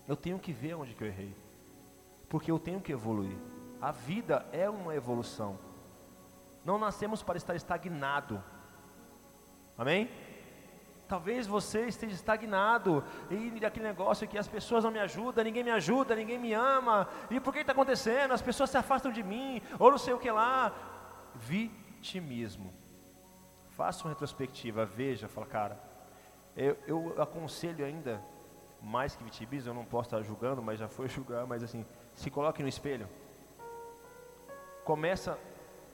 Eu 0.09 0.16
tenho 0.16 0.39
que 0.39 0.51
ver 0.51 0.74
onde 0.74 0.95
que 0.95 1.05
eu 1.05 1.09
errei. 1.09 1.36
Porque 2.28 2.51
eu 2.51 2.59
tenho 2.59 2.80
que 2.80 2.91
evoluir. 2.91 3.36
A 3.80 3.93
vida 3.93 4.47
é 4.51 4.68
uma 4.68 4.95
evolução. 4.95 5.59
Não 6.65 6.79
nascemos 6.79 7.23
para 7.23 7.37
estar 7.37 7.55
estagnado. 7.55 8.43
Amém? 9.77 10.11
Talvez 11.09 11.47
você 11.47 11.87
esteja 11.87 12.15
estagnado 12.15 13.03
e 13.31 13.65
aquele 13.65 13.87
negócio 13.87 14.29
que 14.29 14.37
as 14.37 14.47
pessoas 14.47 14.85
não 14.85 14.91
me 14.91 14.99
ajudam, 14.99 15.43
ninguém 15.43 15.65
me 15.65 15.71
ajuda, 15.71 16.15
ninguém 16.15 16.39
me 16.39 16.53
ama. 16.53 17.09
E 17.31 17.41
por 17.41 17.55
que 17.55 17.61
está 17.61 17.73
acontecendo? 17.73 18.35
As 18.35 18.43
pessoas 18.43 18.69
se 18.69 18.77
afastam 18.77 19.11
de 19.11 19.23
mim, 19.23 19.63
ou 19.79 19.91
não 19.91 19.97
sei 19.97 20.13
o 20.13 20.19
que 20.19 20.31
lá. 20.31 20.71
Vitimismo. 21.35 22.75
Faça 23.71 24.05
uma 24.05 24.11
retrospectiva, 24.11 24.85
veja, 24.85 25.29
fala, 25.29 25.47
cara, 25.47 25.81
eu, 26.55 26.77
eu 26.87 27.23
aconselho 27.23 27.87
ainda, 27.87 28.21
mais 28.83 29.15
que 29.17 29.25
vitimismo, 29.25 29.71
eu 29.71 29.75
não 29.75 29.85
posso 29.85 30.09
estar 30.09 30.21
julgando, 30.21 30.61
mas 30.61 30.79
já 30.79 30.89
foi 30.89 31.09
julgar, 31.09 31.47
mas 31.47 31.63
assim, 31.63 31.87
se 32.15 32.31
coloque 32.31 32.63
no 32.63 32.69
espelho. 32.69 33.09
Começa 34.85 35.39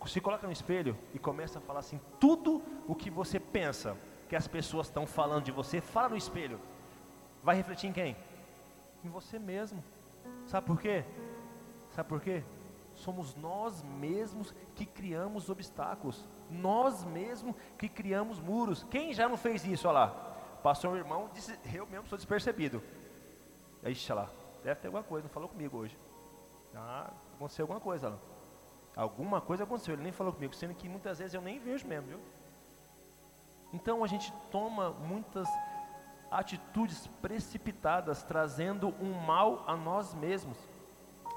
se 0.07 0.21
coloca 0.21 0.47
no 0.47 0.53
espelho 0.53 0.97
e 1.13 1.19
começa 1.19 1.59
a 1.59 1.63
falar 1.63 1.81
assim, 1.81 2.01
tudo 2.21 2.63
o 2.87 2.95
que 2.95 3.11
você 3.11 3.39
pensa 3.41 3.97
que 4.29 4.37
as 4.37 4.47
pessoas 4.47 4.87
estão 4.87 5.07
falando 5.07 5.45
de 5.45 5.53
você, 5.53 5.81
fala 5.81 6.11
no 6.11 6.17
espelho. 6.17 6.61
Vai 7.43 7.57
refletir 7.57 7.89
em 7.89 7.93
quem? 7.93 8.17
Em 9.05 9.09
você 9.09 9.39
mesmo. 9.39 9.83
Sabe 10.47 10.67
por 10.67 10.81
quê? 10.81 11.05
Sabe 11.95 12.09
por 12.09 12.21
quê? 12.21 12.43
Somos 12.95 13.35
nós 13.37 13.83
mesmos 13.83 14.55
que 14.75 14.87
criamos 14.87 15.49
obstáculos. 15.49 16.25
Nós 16.51 17.05
mesmos 17.05 17.55
que 17.79 17.89
criamos 17.89 18.39
muros. 18.39 18.85
Quem 18.91 19.13
já 19.13 19.29
não 19.29 19.37
fez 19.37 19.65
isso? 19.65 19.89
Olha 19.89 20.01
lá. 20.01 20.35
Passou 20.63 20.93
um 20.93 20.97
irmão, 20.97 21.29
disse, 21.35 21.59
eu 21.73 21.87
mesmo 21.87 22.09
sou 22.09 22.17
despercebido. 22.17 22.83
Ixi, 23.85 24.13
olha 24.13 24.23
lá. 24.23 24.31
Deve 24.63 24.81
ter 24.81 24.87
alguma 24.87 25.03
coisa, 25.03 25.25
não 25.25 25.33
falou 25.33 25.49
comigo 25.49 25.77
hoje. 25.77 25.97
Ah, 26.75 27.11
aconteceu 27.35 27.65
alguma 27.65 27.81
coisa 27.81 28.09
lá. 28.09 28.19
Alguma 28.97 29.41
coisa 29.41 29.65
aconteceu, 29.65 29.95
ele 29.95 30.03
nem 30.03 30.13
falou 30.13 30.33
comigo, 30.33 30.55
sendo 30.55 30.75
que 30.75 30.89
muitas 30.89 31.19
vezes 31.19 31.35
eu 31.35 31.41
nem 31.41 31.59
vejo 31.59 31.87
mesmo, 31.87 32.09
viu? 32.09 32.21
Então 33.73 34.05
a 34.05 34.07
gente 34.07 34.33
toma 34.53 34.91
muitas 34.91 35.49
atitudes 36.31 37.07
precipitadas, 37.21 38.23
trazendo 38.23 38.95
um 39.01 39.13
mal 39.13 39.65
a 39.67 39.77
nós 39.77 40.15
mesmos. 40.15 40.57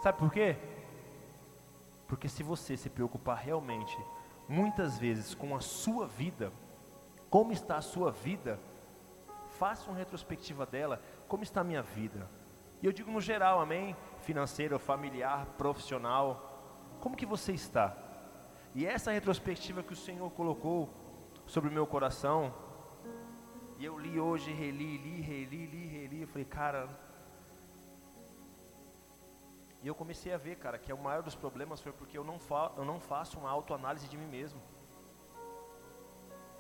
Sabe 0.02 0.20
por 0.20 0.32
quê? 0.32 0.56
Porque 2.08 2.30
se 2.30 2.44
você 2.44 2.78
se 2.78 2.90
preocupar 2.90 3.38
realmente, 3.38 3.98
muitas 4.48 4.98
vezes 4.98 5.34
com 5.34 5.56
a 5.56 5.60
sua 5.60 6.08
vida, 6.08 6.52
como 7.30 7.52
está 7.52 7.78
a 7.78 7.82
sua 7.82 8.12
vida, 8.12 8.60
faça 9.58 9.90
uma 9.90 9.98
retrospectiva 9.98 10.66
dela, 10.66 11.02
como 11.28 11.44
está 11.44 11.62
a 11.62 11.64
minha 11.64 11.82
vida. 11.82 12.30
E 12.82 12.86
eu 12.86 12.92
digo 12.92 13.12
no 13.12 13.20
geral, 13.20 13.60
amém? 13.60 13.96
Financeiro, 14.22 14.78
familiar, 14.78 15.46
profissional, 15.58 16.47
como 17.08 17.16
que 17.16 17.26
você 17.26 17.54
está? 17.54 17.96
E 18.76 18.86
essa 18.86 19.14
retrospectiva 19.14 19.82
que 19.82 19.94
o 19.94 19.96
Senhor 19.96 20.30
colocou 20.32 20.90
sobre 21.46 21.70
o 21.70 21.72
meu 21.72 21.88
coração, 21.88 22.54
e 23.80 23.86
eu 23.86 23.98
li 23.98 24.20
hoje, 24.20 24.52
reli, 24.52 24.98
li, 24.98 25.22
reli, 25.22 25.68
li, 25.68 25.88
reli, 25.88 26.22
eu 26.24 26.28
falei, 26.28 26.44
cara, 26.44 26.90
E 29.82 29.88
eu 29.88 29.96
comecei 29.96 30.34
a 30.34 30.38
ver, 30.38 30.58
cara, 30.58 30.78
que 30.78 30.92
o 30.92 30.98
maior 30.98 31.24
dos 31.24 31.36
problemas 31.36 31.80
foi 31.80 31.94
porque 31.94 32.18
eu 32.18 32.24
não, 32.24 32.40
fa 32.40 32.74
eu 32.76 32.84
não 32.84 33.00
faço 33.00 33.40
uma 33.40 33.50
autoanálise 33.50 34.08
de 34.10 34.18
mim 34.18 34.26
mesmo. 34.26 34.60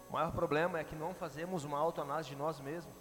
O 0.07 0.13
maior 0.13 0.31
problema 0.31 0.79
é 0.79 0.83
que 0.83 0.95
não 0.95 1.13
fazemos 1.13 1.65
uma 1.65 1.77
autoanálise 1.77 2.29
de 2.29 2.35
nós 2.37 2.61
mesmos. 2.61 2.95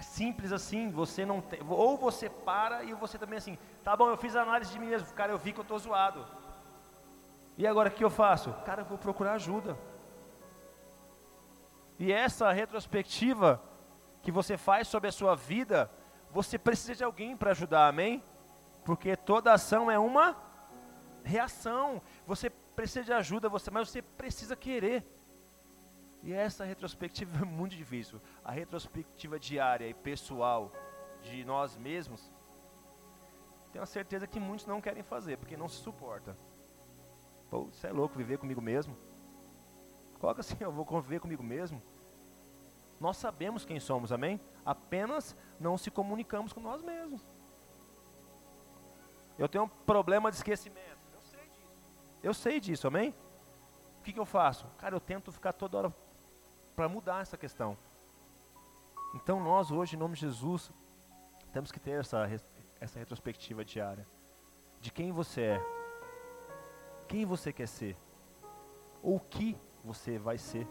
Simples 0.00 0.52
assim, 0.52 0.90
você 0.90 1.26
não 1.26 1.40
tem, 1.40 1.60
ou 1.68 1.96
você 1.96 2.28
para 2.28 2.84
e 2.84 2.92
você 2.94 3.18
também 3.18 3.38
assim, 3.38 3.58
tá 3.82 3.96
bom, 3.96 4.08
eu 4.08 4.16
fiz 4.16 4.36
análise 4.36 4.72
de 4.72 4.78
mim 4.78 4.86
mesmo, 4.86 5.12
cara, 5.12 5.32
eu 5.32 5.38
vi 5.38 5.52
que 5.52 5.60
eu 5.60 5.64
tô 5.64 5.76
zoado. 5.78 6.24
E 7.56 7.66
agora 7.66 7.88
o 7.88 7.92
que 7.92 8.04
eu 8.04 8.10
faço? 8.10 8.52
Cara, 8.64 8.82
eu 8.82 8.86
vou 8.86 8.96
procurar 8.96 9.32
ajuda. 9.32 9.76
E 11.98 12.12
essa 12.12 12.52
retrospectiva 12.52 13.60
que 14.22 14.30
você 14.30 14.56
faz 14.56 14.86
sobre 14.86 15.08
a 15.08 15.12
sua 15.12 15.34
vida, 15.34 15.90
você 16.30 16.56
precisa 16.56 16.94
de 16.94 17.02
alguém 17.02 17.36
para 17.36 17.50
ajudar, 17.50 17.88
amém? 17.88 18.22
Porque 18.84 19.16
toda 19.16 19.52
ação 19.52 19.90
é 19.90 19.98
uma 19.98 20.36
reação. 21.24 22.00
Você 22.26 22.48
precisa 22.50 23.04
de 23.04 23.12
ajuda, 23.12 23.48
você, 23.48 23.70
mas 23.70 23.88
você 23.88 24.00
precisa 24.00 24.54
querer. 24.54 25.04
E 26.22 26.32
essa 26.32 26.64
retrospectiva 26.64 27.38
é 27.42 27.44
muito 27.44 27.76
difícil. 27.76 28.20
A 28.44 28.50
retrospectiva 28.50 29.38
diária 29.38 29.88
e 29.88 29.94
pessoal 29.94 30.72
de 31.22 31.44
nós 31.44 31.76
mesmos, 31.76 32.30
tenho 33.72 33.82
a 33.82 33.86
certeza 33.86 34.26
que 34.26 34.40
muitos 34.40 34.66
não 34.66 34.80
querem 34.80 35.02
fazer, 35.02 35.36
porque 35.36 35.56
não 35.56 35.68
se 35.68 35.76
suporta. 35.76 36.36
Pô, 37.50 37.64
você 37.64 37.86
é 37.86 37.92
louco 37.92 38.16
viver 38.16 38.38
comigo 38.38 38.60
mesmo? 38.60 38.96
Coloca 40.18 40.40
assim, 40.42 40.56
eu 40.60 40.72
vou 40.72 40.84
conviver 40.84 41.20
comigo 41.20 41.42
mesmo. 41.42 41.82
Nós 43.00 43.16
sabemos 43.16 43.64
quem 43.64 43.78
somos, 43.78 44.10
amém? 44.10 44.40
Apenas 44.66 45.36
não 45.60 45.78
se 45.78 45.90
comunicamos 45.90 46.52
com 46.52 46.60
nós 46.60 46.82
mesmos. 46.82 47.22
Eu 49.38 49.48
tenho 49.48 49.64
um 49.64 49.68
problema 49.68 50.30
de 50.30 50.36
esquecimento. 50.36 50.98
Eu 51.14 51.22
sei 51.22 51.40
disso. 51.40 51.76
Eu 52.24 52.34
sei 52.34 52.60
disso, 52.60 52.86
amém? 52.88 53.14
O 54.00 54.02
que, 54.02 54.12
que 54.12 54.18
eu 54.18 54.26
faço? 54.26 54.66
Cara, 54.78 54.96
eu 54.96 55.00
tento 55.00 55.30
ficar 55.30 55.52
toda 55.52 55.78
hora 55.78 55.94
para 56.78 56.88
mudar 56.88 57.22
essa 57.22 57.36
questão. 57.36 57.76
Então 59.12 59.40
nós 59.40 59.72
hoje, 59.72 59.96
em 59.96 59.98
nome 59.98 60.14
de 60.14 60.20
Jesus, 60.20 60.70
temos 61.52 61.72
que 61.72 61.80
ter 61.80 61.98
essa, 61.98 62.24
essa 62.80 63.00
retrospectiva 63.00 63.64
diária. 63.64 64.06
De 64.80 64.92
quem 64.92 65.10
você 65.10 65.40
é. 65.40 65.66
Quem 67.08 67.26
você 67.26 67.52
quer 67.52 67.66
ser. 67.66 67.96
Ou 69.02 69.16
o 69.16 69.20
que 69.20 69.56
você 69.82 70.20
vai 70.20 70.38
ser. 70.38 70.68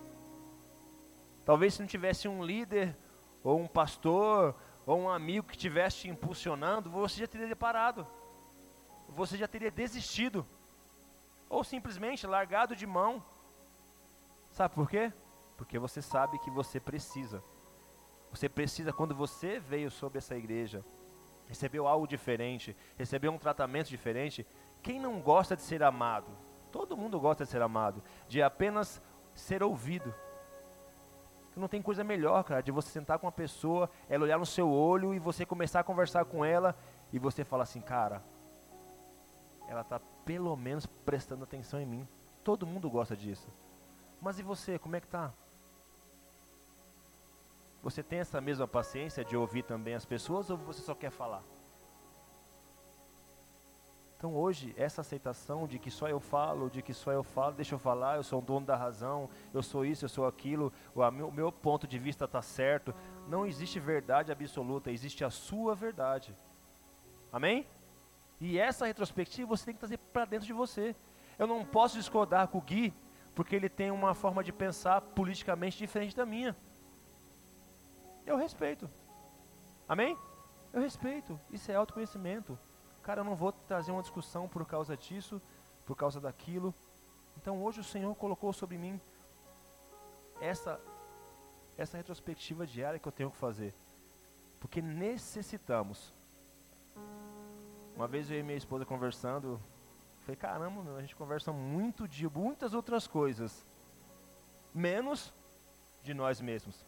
Talvez 1.46 1.74
se 1.74 1.82
não 1.82 1.88
tivesse 1.90 2.26
um 2.26 2.42
líder, 2.42 2.96
ou 3.44 3.60
um 3.60 3.68
pastor, 3.68 4.56
ou 4.86 4.98
um 4.98 5.10
amigo 5.10 5.48
que 5.48 5.58
estivesse 5.58 5.98
te 5.98 6.08
impulsionando, 6.08 6.90
você 6.90 7.20
já 7.20 7.28
teria 7.28 7.54
parado. 7.54 8.08
Você 9.10 9.38
já 9.38 9.46
teria 9.46 9.70
desistido. 9.70 10.46
Ou 11.50 11.66
simplesmente 11.66 12.26
largado 12.26 12.78
de 12.78 12.88
mão. 12.88 13.22
Sabe 14.54 14.74
por 14.74 14.90
quê? 14.90 15.12
Porque 15.58 15.80
você 15.80 16.02
sabe 16.02 16.40
que 16.40 16.52
você 16.52 16.80
precisa. 16.80 17.44
Você 18.32 18.48
precisa, 18.48 18.94
quando 18.94 19.16
você 19.16 19.60
veio 19.60 19.90
sobre 19.90 20.20
essa 20.20 20.36
igreja, 20.36 20.84
recebeu 21.48 21.88
algo 21.88 22.08
diferente, 22.08 22.76
recebeu 22.98 23.32
um 23.32 23.38
tratamento 23.38 23.88
diferente. 23.88 24.46
Quem 24.84 25.00
não 25.00 25.20
gosta 25.20 25.56
de 25.56 25.62
ser 25.62 25.82
amado? 25.82 26.28
Todo 26.72 26.98
mundo 26.98 27.20
gosta 27.20 27.44
de 27.46 27.50
ser 27.50 27.62
amado, 27.62 28.04
de 28.28 28.42
apenas 28.42 29.02
ser 29.34 29.64
ouvido. 29.64 30.14
Não 31.56 31.68
tem 31.68 31.82
coisa 31.82 32.04
melhor, 32.04 32.44
cara, 32.44 32.62
de 32.62 32.72
você 32.72 32.90
sentar 32.90 33.18
com 33.18 33.26
uma 33.26 33.32
pessoa, 33.32 33.90
ela 34.08 34.24
olhar 34.24 34.38
no 34.38 34.46
seu 34.46 34.70
olho 34.70 35.16
e 35.16 35.20
você 35.20 35.44
começar 35.44 35.80
a 35.80 35.84
conversar 35.84 36.24
com 36.26 36.46
ela 36.46 36.78
e 37.12 37.18
você 37.18 37.44
falar 37.44 37.64
assim, 37.64 37.82
cara, 37.82 38.22
ela 39.68 39.82
está 39.82 40.00
pelo 40.24 40.56
menos 40.56 40.86
prestando 40.86 41.44
atenção 41.44 41.82
em 41.82 41.86
mim. 41.86 42.08
Todo 42.44 42.68
mundo 42.68 42.88
gosta 42.90 43.16
disso. 43.18 43.48
Mas 44.22 44.38
e 44.38 44.44
você, 44.44 44.78
como 44.78 44.96
é 44.96 45.02
que 45.02 45.08
tá? 45.08 45.34
Você 47.84 48.04
tem 48.04 48.20
essa 48.20 48.42
mesma 48.42 48.68
paciência 48.68 49.24
de 49.24 49.38
ouvir 49.38 49.64
também 49.64 49.94
as 49.94 50.06
pessoas 50.06 50.50
ou 50.50 50.58
você 50.58 50.82
só 50.82 50.96
quer 50.96 51.12
falar? 51.12 51.44
Então 54.18 54.36
hoje, 54.36 54.74
essa 54.76 55.02
aceitação 55.02 55.68
de 55.68 55.78
que 55.78 55.92
só 55.92 56.10
eu 56.10 56.20
falo, 56.20 56.72
de 56.72 56.82
que 56.82 56.92
só 56.92 57.12
eu 57.12 57.24
falo, 57.24 57.54
deixa 57.54 57.76
eu 57.76 57.80
falar, 57.80 58.16
eu 58.16 58.24
sou 58.24 58.40
o 58.40 58.42
dono 58.42 58.66
da 58.66 58.76
razão, 58.76 59.30
eu 59.54 59.62
sou 59.62 59.86
isso, 59.86 60.06
eu 60.06 60.10
sou 60.10 60.26
aquilo, 60.26 60.74
o 60.96 61.32
meu, 61.32 61.52
ponto 61.52 61.86
de 61.88 62.00
vista 62.00 62.26
está 62.26 62.42
certo. 62.42 62.96
Não 63.28 63.46
existe 63.46 63.80
verdade 63.80 64.32
absoluta, 64.32 64.90
existe 64.90 65.24
a 65.24 65.30
sua 65.30 65.76
verdade. 65.76 66.36
Amém? 67.32 67.68
E 68.42 68.58
essa 68.58 68.88
retrospectiva 68.88 69.48
você 69.48 69.66
tem 69.66 69.74
que 69.76 69.80
trazer 69.80 69.98
para 69.98 70.26
dentro 70.26 70.48
de 70.48 70.54
você. 70.54 70.96
Eu 71.38 71.46
não 71.46 71.64
posso 71.64 71.96
discordar 71.96 72.48
com 72.48 72.58
o 72.58 72.62
Gui, 72.62 72.92
porque 73.36 73.56
ele 73.56 73.70
tem 73.70 73.92
uma 73.92 74.16
forma 74.16 74.44
de 74.44 74.52
pensar 74.52 75.00
politicamente 75.00 75.78
diferente 75.78 76.16
da 76.16 76.26
minha. 76.26 76.56
Eu 78.28 78.36
respeito. 78.36 78.90
Amém? 79.88 80.18
Eu 80.74 80.82
respeito. 80.82 81.40
Isso 81.50 81.72
é 81.72 81.76
autoconhecimento. 81.76 82.60
Cara, 83.02 83.22
eu 83.22 83.24
não 83.24 83.38
vou 83.38 83.54
trazer 83.54 83.94
uma 83.94 84.02
discussão 84.02 84.50
por 84.50 84.66
causa 84.66 84.98
disso, 84.98 85.42
por 85.86 85.96
causa 85.96 86.20
daquilo. 86.20 86.76
Então 87.38 87.64
hoje 87.64 87.80
o 87.80 87.84
Senhor 87.86 88.14
colocou 88.16 88.52
sobre 88.52 88.78
mim 88.78 89.00
essa 90.42 90.78
essa 91.78 91.96
retrospectiva 91.96 92.66
diária 92.66 93.00
que 93.00 93.08
eu 93.08 93.12
tenho 93.14 93.32
que 93.32 93.38
fazer. 93.38 93.74
Porque 94.60 94.82
necessitamos. 94.82 96.12
Uma 97.96 98.08
vez 98.08 98.30
eu 98.30 98.40
e 98.40 98.44
minha 98.44 98.58
esposa 98.58 98.86
conversando, 98.86 99.60
falei, 100.22 100.36
caramba, 100.36 100.84
meu, 100.84 100.98
a 100.98 101.02
gente 101.02 101.16
conversa 101.16 101.54
muito 101.54 102.08
de 102.08 102.28
muitas 102.28 102.74
outras 102.74 103.08
coisas, 103.08 103.66
menos 104.74 105.34
de 106.04 106.14
nós 106.14 106.42
mesmos. 106.42 106.84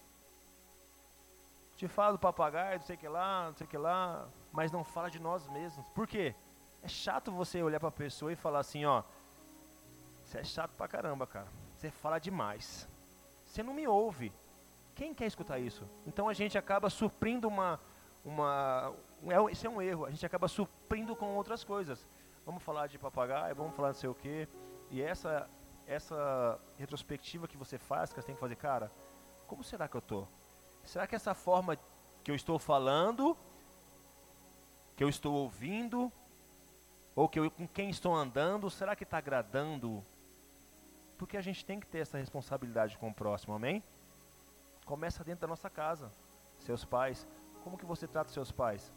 Te 1.80 1.88
fala 1.88 2.12
do 2.12 2.20
papagaio, 2.20 2.78
não 2.78 2.86
sei 2.86 2.98
o 2.98 3.00
que 3.00 3.08
lá, 3.08 3.46
não 3.46 3.56
sei 3.56 3.66
o 3.66 3.70
que 3.70 3.78
lá, 3.78 4.28
mas 4.52 4.70
não 4.70 4.84
fala 4.84 5.10
de 5.10 5.18
nós 5.18 5.48
mesmos. 5.48 5.88
Por 5.92 6.06
quê? 6.06 6.36
É 6.84 6.90
chato 6.90 7.32
você 7.32 7.64
olhar 7.64 7.80
para 7.80 7.88
a 7.88 7.92
pessoa 8.06 8.34
e 8.34 8.36
falar 8.36 8.60
assim, 8.60 8.84
ó, 8.84 9.02
você 10.26 10.40
é 10.40 10.44
chato 10.44 10.72
pra 10.72 10.90
caramba, 10.90 11.26
cara. 11.26 11.48
Você 11.78 11.90
fala 11.90 12.20
demais. 12.20 12.86
Você 13.46 13.64
não 13.64 13.74
me 13.74 13.88
ouve. 13.88 14.30
Quem 14.94 15.14
quer 15.14 15.28
escutar 15.28 15.58
isso? 15.58 15.88
Então 16.06 16.28
a 16.28 16.34
gente 16.34 16.58
acaba 16.58 16.90
suprindo 16.90 17.48
uma, 17.48 17.80
uma, 18.26 18.94
é, 19.26 19.52
isso 19.54 19.66
é 19.66 19.70
um 19.70 19.82
erro. 19.82 20.04
A 20.04 20.10
gente 20.10 20.26
acaba 20.26 20.50
suprindo 20.50 21.16
com 21.16 21.34
outras 21.38 21.64
coisas. 21.64 22.06
Vamos 22.46 22.62
falar 22.62 22.88
de 22.88 23.00
papagaio, 23.00 23.56
vamos 23.56 23.74
falar 23.74 23.88
não 23.88 23.96
sei 23.96 24.10
o 24.10 24.14
quê. 24.14 24.50
E 24.92 25.02
essa, 25.02 25.50
essa 25.88 26.60
retrospectiva 26.78 27.48
que 27.48 27.56
você 27.56 27.78
faz, 27.78 28.12
que 28.12 28.20
você 28.20 28.26
tem 28.26 28.36
que 28.36 28.42
fazer, 28.42 28.58
cara, 28.58 28.92
como 29.48 29.64
será 29.64 29.88
que 29.88 29.96
eu 29.96 30.02
tô? 30.02 30.28
Será 30.90 31.06
que 31.06 31.16
essa 31.16 31.36
forma 31.36 31.78
que 32.24 32.32
eu 32.32 32.36
estou 32.36 32.58
falando 32.58 33.38
que 34.98 35.04
eu 35.04 35.08
estou 35.08 35.34
ouvindo, 35.34 36.12
ou 37.16 37.30
que 37.30 37.40
eu, 37.40 37.50
com 37.50 37.66
quem 37.66 37.90
estou 37.90 38.14
andando, 38.14 38.70
será 38.70 38.98
que 38.98 39.04
está 39.04 39.20
agradando? 39.20 40.04
Porque 41.18 41.38
a 41.38 41.42
gente 41.42 41.64
tem 41.64 41.80
que 41.80 41.86
ter 41.86 42.00
essa 42.00 42.18
responsabilidade 42.18 42.98
com 42.98 43.08
o 43.08 43.14
próximo, 43.14 43.54
amém? 43.54 43.82
Começa 44.86 45.24
dentro 45.24 45.42
da 45.42 45.48
nossa 45.48 45.70
casa, 45.70 46.12
seus 46.60 46.84
pais. 46.84 47.26
Como 47.64 47.78
que 47.78 47.86
você 47.86 48.08
trata 48.08 48.32
seus 48.32 48.52
pais? 48.52 48.92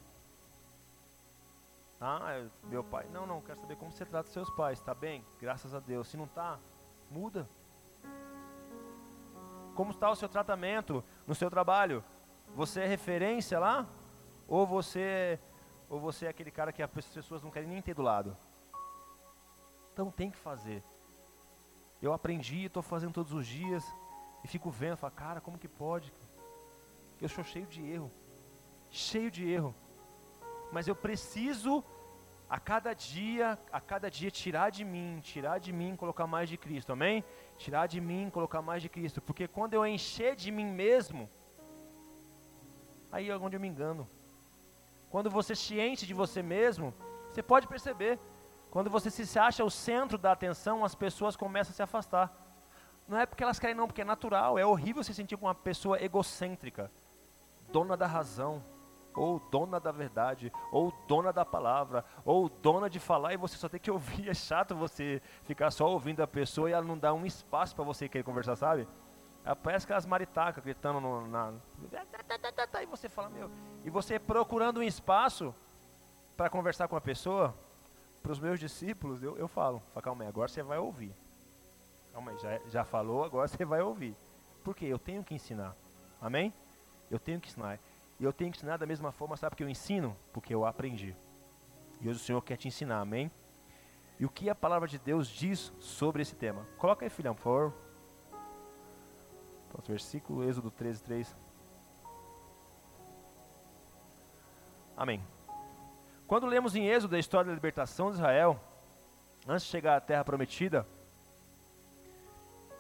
Ah, 2.01 2.45
meu 2.65 2.83
pai. 2.83 3.07
Não, 3.13 3.25
não, 3.25 3.41
quero 3.43 3.61
saber 3.61 3.77
como 3.77 3.93
você 3.93 4.07
trata 4.07 4.29
seus 4.31 4.51
pais. 4.51 4.81
Tá 4.81 4.95
bem? 4.95 5.23
Graças 5.41 5.73
a 5.73 5.79
Deus. 5.79 6.09
Se 6.09 6.17
não 6.17 6.27
tá, 6.27 6.59
muda. 7.11 7.47
Como 9.75 9.91
está 9.91 10.11
o 10.11 10.17
seu 10.17 10.29
tratamento 10.29 11.03
no 11.27 11.35
seu 11.35 11.51
trabalho? 11.51 12.05
Você 12.55 12.81
é 12.81 12.87
referência 12.87 13.59
lá? 13.59 13.87
Ou 14.47 14.67
você 14.67 15.39
ou 15.89 16.01
você 16.01 16.25
é 16.25 16.29
aquele 16.31 16.51
cara 16.51 16.73
que 16.73 16.83
as 16.83 16.91
pessoas 16.91 17.43
não 17.43 17.51
querem 17.51 17.69
nem 17.69 17.83
ter 17.83 17.95
do 17.95 18.03
lado? 18.03 18.37
Então 19.93 20.11
tem 20.11 20.31
que 20.31 20.39
fazer. 20.39 20.83
Eu 22.01 22.13
aprendi, 22.13 22.65
estou 22.65 22.83
fazendo 22.83 23.13
todos 23.13 23.33
os 23.33 23.47
dias 23.47 23.85
e 24.43 24.49
fico 24.49 24.71
vendo, 24.71 24.97
falo, 24.97 25.13
cara, 25.13 25.41
como 25.41 25.59
que 25.59 25.69
pode? 25.69 26.13
Eu 27.21 27.29
sou 27.29 27.45
cheio 27.45 27.67
de 27.67 27.81
erro, 27.87 28.11
cheio 28.91 29.31
de 29.31 29.49
erro. 29.49 29.75
Mas 30.73 30.89
eu 30.89 30.97
preciso 30.97 31.85
a 32.53 32.61
cada 32.61 32.93
dia, 32.93 33.59
a 33.73 33.81
cada 33.81 34.11
dia 34.11 34.31
tirar 34.31 34.69
de 34.71 34.85
mim, 34.85 35.21
tirar 35.23 35.59
de 35.59 35.73
mim, 35.73 35.97
colocar 35.97 36.27
mais 36.27 36.51
de 36.51 36.59
Cristo, 36.59 36.93
amém? 36.93 37.25
Tirar 37.57 37.87
de 37.87 37.99
mim, 37.99 38.29
colocar 38.29 38.61
mais 38.61 38.83
de 38.83 38.91
Cristo, 38.91 39.23
porque 39.23 39.49
quando 39.49 39.73
eu 39.73 39.87
encher 39.87 40.37
de 40.37 40.51
mim 40.51 40.67
mesmo, 40.67 41.31
aí 43.11 43.31
é 43.31 43.37
onde 43.39 43.57
eu 43.57 43.61
me 43.61 43.69
engano. 43.69 44.07
Quando 45.11 45.31
você 45.31 45.57
se 45.57 45.81
enche 45.81 46.05
de 46.05 46.13
você 46.13 46.43
mesmo, 46.43 46.93
você 47.31 47.43
pode 47.43 47.67
perceber. 47.67 48.19
Quando 48.71 48.91
você 48.91 49.11
se 49.11 49.39
acha 49.39 49.65
o 49.65 49.71
centro 49.71 50.19
da 50.19 50.33
atenção, 50.33 50.85
as 50.85 50.95
pessoas 50.95 51.35
começam 51.35 51.73
a 51.73 51.75
se 51.75 51.83
afastar. 51.83 52.31
Não 53.09 53.19
é 53.19 53.25
porque 53.25 53.43
elas 53.43 53.59
querem, 53.59 53.75
não, 53.75 53.87
porque 53.87 54.03
é 54.03 54.05
natural. 54.05 54.59
É 54.59 54.67
horrível 54.67 55.03
se 55.03 55.15
sentir 55.15 55.39
com 55.39 55.47
uma 55.47 55.55
pessoa 55.55 55.99
egocêntrica, 56.03 56.91
dona 57.73 57.97
da 57.97 58.07
razão. 58.07 58.63
Ou 59.15 59.39
dona 59.51 59.79
da 59.79 59.93
verdade, 59.93 60.53
ou 60.71 60.93
dona 61.07 61.33
da 61.33 61.45
palavra, 61.45 62.05
ou 62.25 62.49
dona 62.49 62.89
de 62.89 62.99
falar 62.99 63.35
e 63.35 63.37
você 63.37 63.57
só 63.57 63.69
tem 63.69 63.81
que 63.81 63.91
ouvir. 63.91 64.29
É 64.33 64.35
chato 64.35 64.75
você 64.75 65.21
ficar 65.45 65.71
só 65.71 65.91
ouvindo 65.91 66.23
a 66.23 66.27
pessoa 66.27 66.71
e 66.71 66.73
ela 66.73 66.85
não 66.85 66.97
dá 66.97 67.13
um 67.13 67.27
espaço 67.27 67.75
para 67.75 67.85
você 67.85 68.09
querer 68.09 68.25
conversar, 68.25 68.57
sabe? 68.57 68.89
Ela 69.45 69.57
Parece 69.57 69.85
aquelas 69.85 70.07
maritacas 70.07 70.63
gritando 70.65 71.01
no, 71.01 71.27
na. 71.29 71.53
E 72.83 72.87
você 72.87 73.09
fala, 73.09 73.29
meu. 73.29 73.51
E 73.85 73.91
você 73.91 74.19
procurando 74.19 74.81
um 74.81 74.83
espaço 74.83 75.55
para 76.37 76.49
conversar 76.49 76.89
com 76.89 76.97
a 76.97 77.01
pessoa, 77.01 77.55
para 78.23 78.33
os 78.33 78.39
meus 78.39 78.59
discípulos, 78.59 79.23
eu, 79.23 79.37
eu 79.37 79.49
falo, 79.49 79.83
fala, 79.93 80.03
calma 80.03 80.25
aí, 80.25 80.29
agora 80.29 80.49
você 80.49 80.63
vai 80.63 80.79
ouvir. 80.79 81.13
Calma 82.13 82.31
aí, 82.31 82.39
já, 82.39 82.59
já 82.69 82.85
falou, 82.85 83.25
agora 83.25 83.49
você 83.49 83.65
vai 83.65 83.83
ouvir. 83.83 84.17
Por 84.63 84.75
quê? 84.75 84.87
Eu 84.87 84.99
tenho 84.99 85.25
que 85.25 85.35
ensinar. 85.35 85.75
Amém? 86.21 86.55
Eu 87.11 87.19
tenho 87.19 87.41
que 87.41 87.49
ensinar. 87.49 87.79
E 88.23 88.25
eu 88.25 88.33
tenho 88.33 88.53
que 88.53 88.59
ensinar 88.59 88.77
da 88.77 88.87
mesma 88.87 89.11
forma, 89.11 89.37
sabe 89.37 89.57
que 89.57 89.65
eu 89.65 89.69
ensino? 89.69 90.17
Porque 90.33 90.55
eu 90.55 90.65
aprendi. 90.65 91.13
E 92.01 92.09
hoje 92.09 92.21
o 92.21 92.23
Senhor 92.23 92.41
quer 92.41 92.57
te 92.57 92.69
ensinar, 92.69 93.01
amém? 93.01 93.29
E 94.17 94.25
o 94.25 94.29
que 94.29 94.49
a 94.49 94.55
palavra 94.55 94.87
de 94.87 94.97
Deus 94.97 95.27
diz 95.27 95.73
sobre 95.81 96.23
esse 96.23 96.37
tema? 96.37 96.65
Coloca 96.79 97.05
aí, 97.05 97.11
filhão, 97.11 97.35
por 97.35 97.43
favor. 97.43 97.73
Próximo 99.73 99.93
versículo, 99.93 100.49
Êxodo 100.49 100.71
13, 100.71 101.03
3. 101.03 101.37
Amém. 104.97 105.21
Quando 106.29 106.47
lemos 106.47 106.77
em 106.77 106.87
Êxodo 106.87 107.17
a 107.17 107.19
história 107.19 107.49
da 107.49 107.55
libertação 107.57 108.11
de 108.13 108.19
Israel, 108.19 108.57
antes 109.49 109.65
de 109.65 109.73
chegar 109.73 109.97
à 109.97 110.01
terra 110.01 110.25
prometida, 110.25 110.87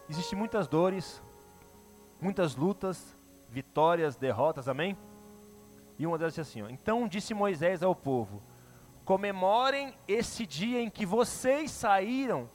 existem 0.09 0.39
muitas 0.39 0.69
dores, 0.69 1.21
muitas 2.21 2.55
lutas, 2.55 3.17
vitórias, 3.51 4.15
derrotas, 4.15 4.69
amém? 4.69 4.97
E 5.99 6.07
uma 6.07 6.19
delas 6.19 6.39
é 6.39 6.41
assim: 6.41 6.63
ó, 6.63 6.69
Então 6.69 7.07
disse 7.09 7.35
Moisés 7.35 7.83
ao 7.83 7.95
povo: 7.95 8.43
Comemorem 9.05 9.95
esse 10.07 10.47
dia 10.47 10.81
em 10.81 10.91
que 10.91 11.05
vocês 11.05 11.71
saíram 11.71 12.49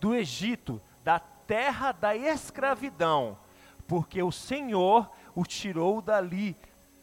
do 0.00 0.14
Egito, 0.14 0.80
da 1.02 1.18
terra 1.18 1.92
da 1.92 2.16
escravidão, 2.16 3.38
porque 3.86 4.22
o 4.22 4.32
Senhor 4.32 5.10
o 5.34 5.44
tirou 5.44 6.00
dali 6.00 6.56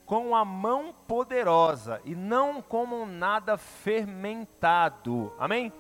com 0.06 0.36
a 0.36 0.44
mão 0.44 0.94
poderosa 1.08 2.02
e 2.04 2.14
não 2.14 2.62
como 2.62 3.06
nada 3.06 3.58
fermentado. 3.58 5.34
Amém? 5.40 5.72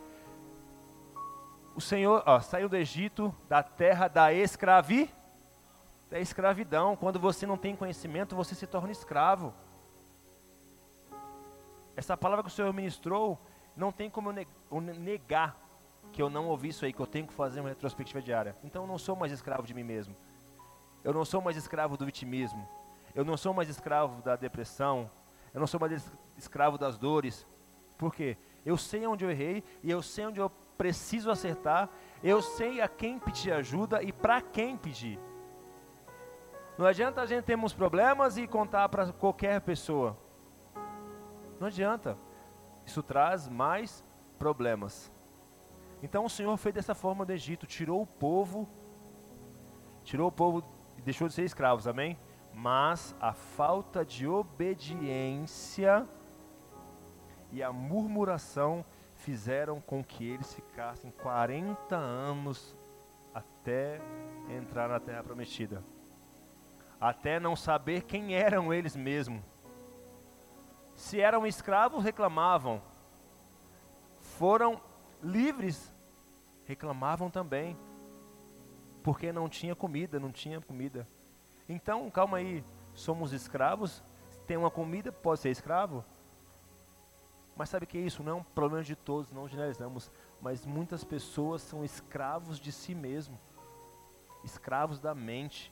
O 1.76 1.82
Senhor 1.82 2.24
ó, 2.26 2.40
saiu 2.40 2.70
do 2.70 2.76
Egito, 2.76 3.36
da 3.48 3.64
terra 3.64 4.08
da 4.08 4.34
escravi, 4.34 5.10
da 6.10 6.20
escravidão. 6.20 6.96
Quando 6.96 7.20
você 7.20 7.46
não 7.46 7.58
tem 7.58 7.76
conhecimento, 7.76 8.36
você 8.36 8.56
se 8.56 8.68
torna 8.68 8.92
escravo. 8.92 9.54
Essa 12.02 12.18
palavra 12.18 12.44
que 12.44 12.50
o 12.50 12.52
Senhor 12.52 12.74
ministrou, 12.74 13.38
não 13.78 13.92
tem 13.92 14.10
como 14.10 14.32
eu 14.32 14.82
negar 14.82 15.56
que 16.12 16.20
eu 16.20 16.32
não 16.32 16.48
ouvi 16.48 16.70
isso 16.70 16.84
aí, 16.84 16.92
que 16.92 17.00
eu 17.00 17.06
tenho 17.06 17.28
que 17.28 17.34
fazer 17.34 17.60
uma 17.60 17.70
retrospectiva 17.70 18.20
diária. 18.20 18.56
Então 18.64 18.82
eu 18.82 18.88
não 18.88 18.98
sou 18.98 19.16
mais 19.16 19.32
escravo 19.32 19.68
de 19.68 19.72
mim 19.76 19.84
mesmo. 19.84 20.16
Eu 21.04 21.14
não 21.14 21.24
sou 21.24 21.42
mais 21.42 21.56
escravo 21.56 21.96
do 21.96 22.04
vitimismo. 22.04 22.68
Eu 23.14 23.24
não 23.24 23.38
sou 23.38 23.54
mais 23.54 23.70
escravo 23.70 24.20
da 24.24 24.36
depressão. 24.36 25.12
Eu 25.54 25.60
não 25.60 25.68
sou 25.68 25.80
mais 25.80 26.12
escravo 26.36 26.76
das 26.76 26.98
dores. 26.98 27.46
Por 28.00 28.12
quê? 28.16 28.36
Eu 28.66 28.78
sei 28.78 29.06
onde 29.06 29.24
eu 29.24 29.30
errei 29.30 29.64
e 29.84 29.92
eu 29.92 30.02
sei 30.02 30.26
onde 30.26 30.40
eu 30.40 30.50
preciso 30.80 31.30
acertar. 31.30 31.88
Eu 32.24 32.42
sei 32.42 32.82
a 32.82 32.88
quem 32.88 33.20
pedir 33.20 33.54
ajuda 33.54 34.02
e 34.02 34.12
para 34.12 34.42
quem 34.42 34.76
pedir. 34.76 35.20
Não 36.80 36.88
adianta 36.88 37.22
a 37.22 37.28
gente 37.28 37.44
termos 37.44 37.74
problemas 37.74 38.38
e 38.38 38.48
contar 38.48 38.90
para 38.90 39.14
qualquer 39.14 39.62
pessoa. 39.62 40.18
Não 41.62 41.68
adianta. 41.68 42.18
Isso 42.88 43.04
traz 43.04 43.48
mais 43.48 44.04
problemas. 44.40 45.12
Então 46.02 46.26
o 46.26 46.30
Senhor 46.30 46.58
fez 46.58 46.74
dessa 46.74 46.96
forma 46.96 47.24
do 47.24 47.32
Egito, 47.32 47.68
tirou 47.68 48.02
o 48.02 48.08
povo, 48.08 48.68
tirou 50.04 50.30
o 50.30 50.32
povo 50.32 50.64
e 50.98 51.02
deixou 51.04 51.28
de 51.28 51.36
ser 51.36 51.44
escravos, 51.44 51.88
amém? 51.88 52.18
Mas 52.52 53.16
a 53.22 53.32
falta 53.32 54.04
de 54.04 54.28
obediência 54.28 56.08
e 57.52 57.62
a 57.62 57.72
murmuração 57.72 58.84
fizeram 59.18 59.80
com 59.80 60.04
que 60.04 60.28
eles 60.28 60.52
ficassem 60.56 61.12
40 61.22 61.96
anos 61.96 62.74
até 63.36 64.02
entrar 64.50 64.90
na 64.90 65.00
terra 65.00 65.22
prometida. 65.22 65.84
Até 67.00 67.40
não 67.40 67.56
saber 67.56 68.02
quem 68.02 68.34
eram 68.34 68.74
eles 68.74 68.96
mesmos. 68.96 69.51
Se 71.02 71.20
eram 71.20 71.48
escravos, 71.48 72.04
reclamavam. 72.04 72.80
Foram 74.38 74.80
livres, 75.22 75.92
reclamavam 76.68 77.28
também. 77.28 77.76
Porque 79.04 79.34
não 79.34 79.50
tinha 79.50 79.76
comida, 79.76 80.20
não 80.20 80.32
tinha 80.32 80.62
comida. 80.62 81.08
Então, 81.68 82.10
calma 82.12 82.38
aí, 82.38 82.64
somos 82.94 83.34
escravos? 83.34 84.04
Tem 84.46 84.56
uma 84.56 84.70
comida, 84.70 85.12
pode 85.12 85.42
ser 85.42 85.50
escravo? 85.50 86.06
Mas 87.58 87.70
sabe 87.70 87.86
o 87.86 87.88
que 87.88 87.98
é 87.98 88.02
isso? 88.02 88.22
Não 88.22 88.32
é 88.34 88.36
um 88.36 88.44
problema 88.44 88.84
de 88.84 88.96
todos, 88.96 89.32
não 89.32 89.48
generalizamos. 89.48 90.12
Mas 90.40 90.68
muitas 90.68 91.04
pessoas 91.04 91.64
são 91.64 91.84
escravos 91.84 92.60
de 92.60 92.72
si 92.72 92.94
mesmo, 92.94 93.40
escravos 94.44 95.00
da 95.00 95.16
mente. 95.16 95.72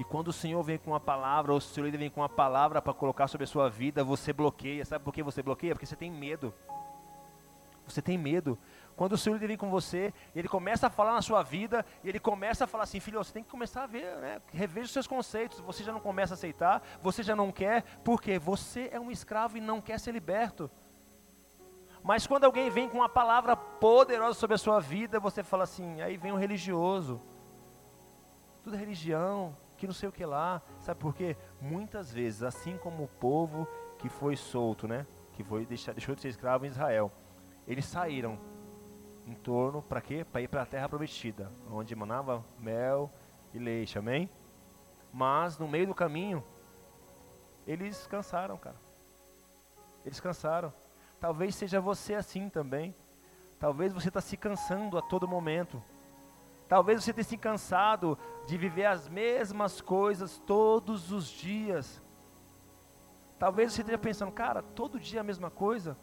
E 0.00 0.04
quando 0.04 0.28
o 0.28 0.32
Senhor 0.32 0.62
vem 0.62 0.78
com 0.78 0.92
uma 0.92 0.98
palavra, 0.98 1.52
ou 1.52 1.58
o 1.58 1.60
Senhor 1.60 1.90
vem 1.90 2.08
com 2.08 2.22
uma 2.22 2.28
palavra 2.28 2.80
para 2.80 2.94
colocar 2.94 3.28
sobre 3.28 3.44
a 3.44 3.46
sua 3.46 3.68
vida, 3.68 4.02
você 4.02 4.32
bloqueia. 4.32 4.82
Sabe 4.82 5.04
por 5.04 5.12
que 5.12 5.22
você 5.22 5.42
bloqueia? 5.42 5.74
Porque 5.74 5.84
você 5.84 5.94
tem 5.94 6.10
medo. 6.10 6.54
Você 7.86 8.00
tem 8.00 8.16
medo. 8.16 8.58
Quando 8.96 9.12
o 9.12 9.18
Senhor 9.18 9.38
vem 9.38 9.58
com 9.58 9.68
você, 9.68 10.10
ele 10.34 10.48
começa 10.48 10.86
a 10.86 10.90
falar 10.90 11.12
na 11.12 11.20
sua 11.20 11.42
vida, 11.42 11.84
e 12.02 12.08
ele 12.08 12.18
começa 12.18 12.64
a 12.64 12.66
falar 12.66 12.84
assim, 12.84 12.98
filho, 12.98 13.22
você 13.22 13.30
tem 13.30 13.44
que 13.44 13.50
começar 13.50 13.82
a 13.82 13.86
ver, 13.86 14.16
né? 14.16 14.40
reveja 14.54 14.86
os 14.86 14.92
seus 14.92 15.06
conceitos. 15.06 15.60
Você 15.60 15.84
já 15.84 15.92
não 15.92 16.00
começa 16.00 16.32
a 16.32 16.36
aceitar, 16.36 16.82
você 17.02 17.22
já 17.22 17.36
não 17.36 17.52
quer, 17.52 17.84
porque 18.02 18.38
você 18.38 18.88
é 18.90 18.98
um 18.98 19.10
escravo 19.10 19.58
e 19.58 19.60
não 19.60 19.82
quer 19.82 20.00
ser 20.00 20.12
liberto. 20.12 20.70
Mas 22.02 22.26
quando 22.26 22.44
alguém 22.44 22.70
vem 22.70 22.88
com 22.88 22.96
uma 22.96 23.08
palavra 23.10 23.54
poderosa 23.54 24.32
sobre 24.32 24.54
a 24.54 24.58
sua 24.58 24.80
vida, 24.80 25.20
você 25.20 25.42
fala 25.42 25.64
assim, 25.64 26.00
aí 26.00 26.16
vem 26.16 26.32
um 26.32 26.38
religioso. 26.38 27.20
Tudo 28.64 28.76
é 28.76 28.78
religião, 28.78 29.54
que 29.80 29.86
não 29.86 29.94
sei 29.94 30.10
o 30.10 30.12
que 30.12 30.24
lá. 30.26 30.60
Sabe 30.78 31.00
por 31.00 31.14
quê? 31.14 31.34
Muitas 31.58 32.12
vezes, 32.12 32.42
assim 32.42 32.76
como 32.76 33.04
o 33.04 33.08
povo 33.08 33.66
que 33.98 34.10
foi 34.10 34.36
solto, 34.36 34.86
né? 34.86 35.06
Que 35.32 35.42
foi 35.42 35.64
deixar, 35.64 35.92
deixou 35.92 36.14
de 36.14 36.20
ser 36.20 36.28
escravo 36.28 36.66
em 36.66 36.68
Israel. 36.68 37.10
Eles 37.66 37.86
saíram 37.86 38.38
em 39.26 39.34
torno 39.34 39.80
para 39.80 40.02
quê? 40.02 40.24
Para 40.30 40.42
ir 40.42 40.48
para 40.48 40.62
a 40.62 40.66
terra 40.66 40.88
prometida, 40.88 41.50
onde 41.70 41.96
manava 41.96 42.44
mel 42.58 43.10
e 43.54 43.58
leite, 43.58 43.98
amém? 43.98 44.28
Mas 45.12 45.58
no 45.58 45.66
meio 45.66 45.86
do 45.86 45.94
caminho, 45.94 46.44
eles 47.66 48.06
cansaram, 48.06 48.58
cara. 48.58 48.76
Eles 50.04 50.20
cansaram. 50.20 50.72
Talvez 51.18 51.54
seja 51.54 51.80
você 51.80 52.14
assim 52.14 52.50
também. 52.50 52.94
Talvez 53.58 53.92
você 53.92 54.08
está 54.08 54.20
se 54.20 54.36
cansando 54.36 54.98
a 54.98 55.02
todo 55.02 55.26
momento. 55.26 55.82
Talvez 56.70 57.02
você 57.02 57.12
tenha 57.12 57.24
se 57.24 57.36
cansado 57.36 58.16
de 58.46 58.56
viver 58.56 58.86
as 58.86 59.08
mesmas 59.08 59.80
coisas 59.80 60.38
todos 60.46 61.10
os 61.10 61.26
dias. 61.26 62.00
Talvez 63.40 63.72
você 63.72 63.80
esteja 63.80 63.98
pensando, 63.98 64.30
cara, 64.30 64.62
todo 64.62 65.00
dia 65.00 65.20
a 65.20 65.24
mesma 65.24 65.50
coisa. 65.50 65.96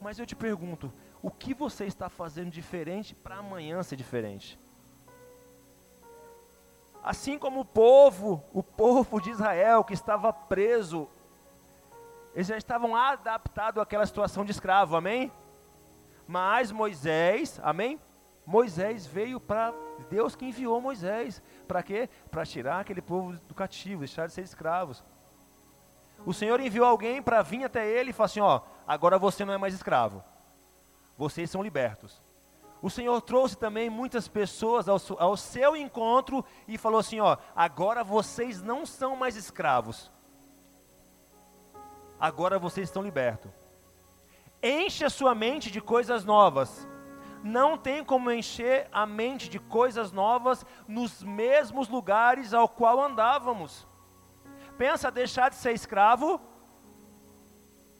Mas 0.00 0.20
eu 0.20 0.24
te 0.24 0.36
pergunto, 0.36 0.92
o 1.20 1.32
que 1.32 1.52
você 1.52 1.84
está 1.84 2.08
fazendo 2.08 2.48
diferente 2.48 3.12
para 3.12 3.38
amanhã 3.38 3.82
ser 3.82 3.96
diferente? 3.96 4.56
Assim 7.02 7.36
como 7.40 7.62
o 7.62 7.64
povo, 7.64 8.44
o 8.52 8.62
povo 8.62 9.20
de 9.20 9.30
Israel 9.30 9.82
que 9.82 9.94
estava 9.94 10.32
preso, 10.32 11.08
eles 12.36 12.46
já 12.46 12.56
estavam 12.56 12.94
adaptados 12.94 13.82
àquela 13.82 14.06
situação 14.06 14.44
de 14.44 14.52
escravo, 14.52 14.94
amém? 14.94 15.32
Mas 16.24 16.70
Moisés, 16.70 17.58
amém? 17.64 17.98
Moisés 18.50 19.06
veio 19.06 19.38
para 19.38 19.72
Deus 20.10 20.34
que 20.34 20.44
enviou 20.44 20.80
Moisés. 20.80 21.40
Para 21.68 21.84
quê? 21.84 22.08
Para 22.32 22.44
tirar 22.44 22.80
aquele 22.80 23.00
povo 23.00 23.34
do 23.46 23.54
cativo, 23.54 24.00
deixar 24.00 24.26
de 24.26 24.32
ser 24.32 24.42
escravos. 24.42 25.04
O 26.26 26.34
Senhor 26.34 26.58
enviou 26.58 26.84
alguém 26.84 27.22
para 27.22 27.42
vir 27.42 27.62
até 27.62 27.88
ele 27.88 28.10
e 28.10 28.12
falar 28.12 28.26
assim: 28.26 28.40
ó, 28.40 28.60
agora 28.88 29.20
você 29.20 29.44
não 29.44 29.54
é 29.54 29.56
mais 29.56 29.72
escravo. 29.72 30.20
Vocês 31.16 31.48
são 31.48 31.62
libertos. 31.62 32.20
O 32.82 32.90
Senhor 32.90 33.20
trouxe 33.22 33.56
também 33.56 33.88
muitas 33.88 34.26
pessoas 34.26 34.88
ao, 34.88 34.98
ao 35.20 35.36
seu 35.36 35.76
encontro 35.76 36.44
e 36.66 36.76
falou 36.76 36.98
assim: 36.98 37.20
ó, 37.20 37.36
agora 37.54 38.02
vocês 38.02 38.60
não 38.60 38.84
são 38.84 39.14
mais 39.14 39.36
escravos. 39.36 40.10
Agora 42.18 42.58
vocês 42.58 42.88
estão 42.88 43.00
libertos. 43.00 43.52
Enche 44.60 45.04
a 45.04 45.10
sua 45.10 45.36
mente 45.36 45.70
de 45.70 45.80
coisas 45.80 46.24
novas 46.24 46.84
não 47.42 47.76
tem 47.76 48.04
como 48.04 48.30
encher 48.30 48.88
a 48.92 49.06
mente 49.06 49.48
de 49.48 49.58
coisas 49.58 50.12
novas 50.12 50.64
nos 50.86 51.22
mesmos 51.22 51.88
lugares 51.88 52.52
ao 52.52 52.68
qual 52.68 53.00
andávamos. 53.02 53.86
pensa 54.76 55.10
deixar 55.10 55.50
de 55.50 55.56
ser 55.56 55.72
escravo, 55.72 56.40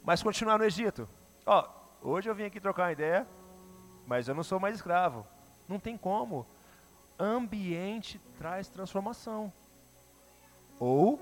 mas 0.02 0.22
continuar 0.22 0.58
no 0.58 0.64
Egito. 0.64 1.08
Ó, 1.44 1.68
hoje 2.00 2.28
eu 2.28 2.34
vim 2.34 2.44
aqui 2.44 2.58
trocar 2.60 2.84
uma 2.84 2.92
ideia, 2.92 3.26
mas 4.06 4.28
eu 4.28 4.34
não 4.34 4.42
sou 4.42 4.58
mais 4.58 4.76
escravo. 4.76 5.26
Não 5.68 5.78
tem 5.78 5.96
como. 5.96 6.46
Ambiente 7.18 8.18
traz 8.38 8.68
transformação. 8.68 9.52
Ou 10.78 11.20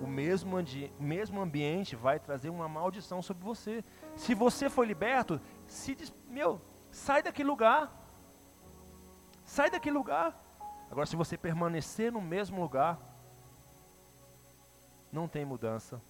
o 0.00 0.06
mesmo, 0.06 0.56
mesmo 0.98 1.40
ambiente 1.40 1.96
vai 1.96 2.18
trazer 2.18 2.50
uma 2.50 2.68
maldição 2.68 3.22
sobre 3.22 3.44
você. 3.44 3.82
Se 4.16 4.34
você 4.34 4.68
foi 4.68 4.86
liberto, 4.86 5.40
se 5.66 5.96
meu, 6.28 6.60
sai 6.90 7.22
daquele 7.22 7.48
lugar. 7.48 7.90
Sai 9.44 9.70
daquele 9.70 9.96
lugar. 9.96 10.38
Agora, 10.90 11.06
se 11.06 11.16
você 11.16 11.36
permanecer 11.36 12.12
no 12.12 12.20
mesmo 12.20 12.60
lugar, 12.60 12.98
não 15.12 15.28
tem 15.28 15.44
mudança, 15.44 16.00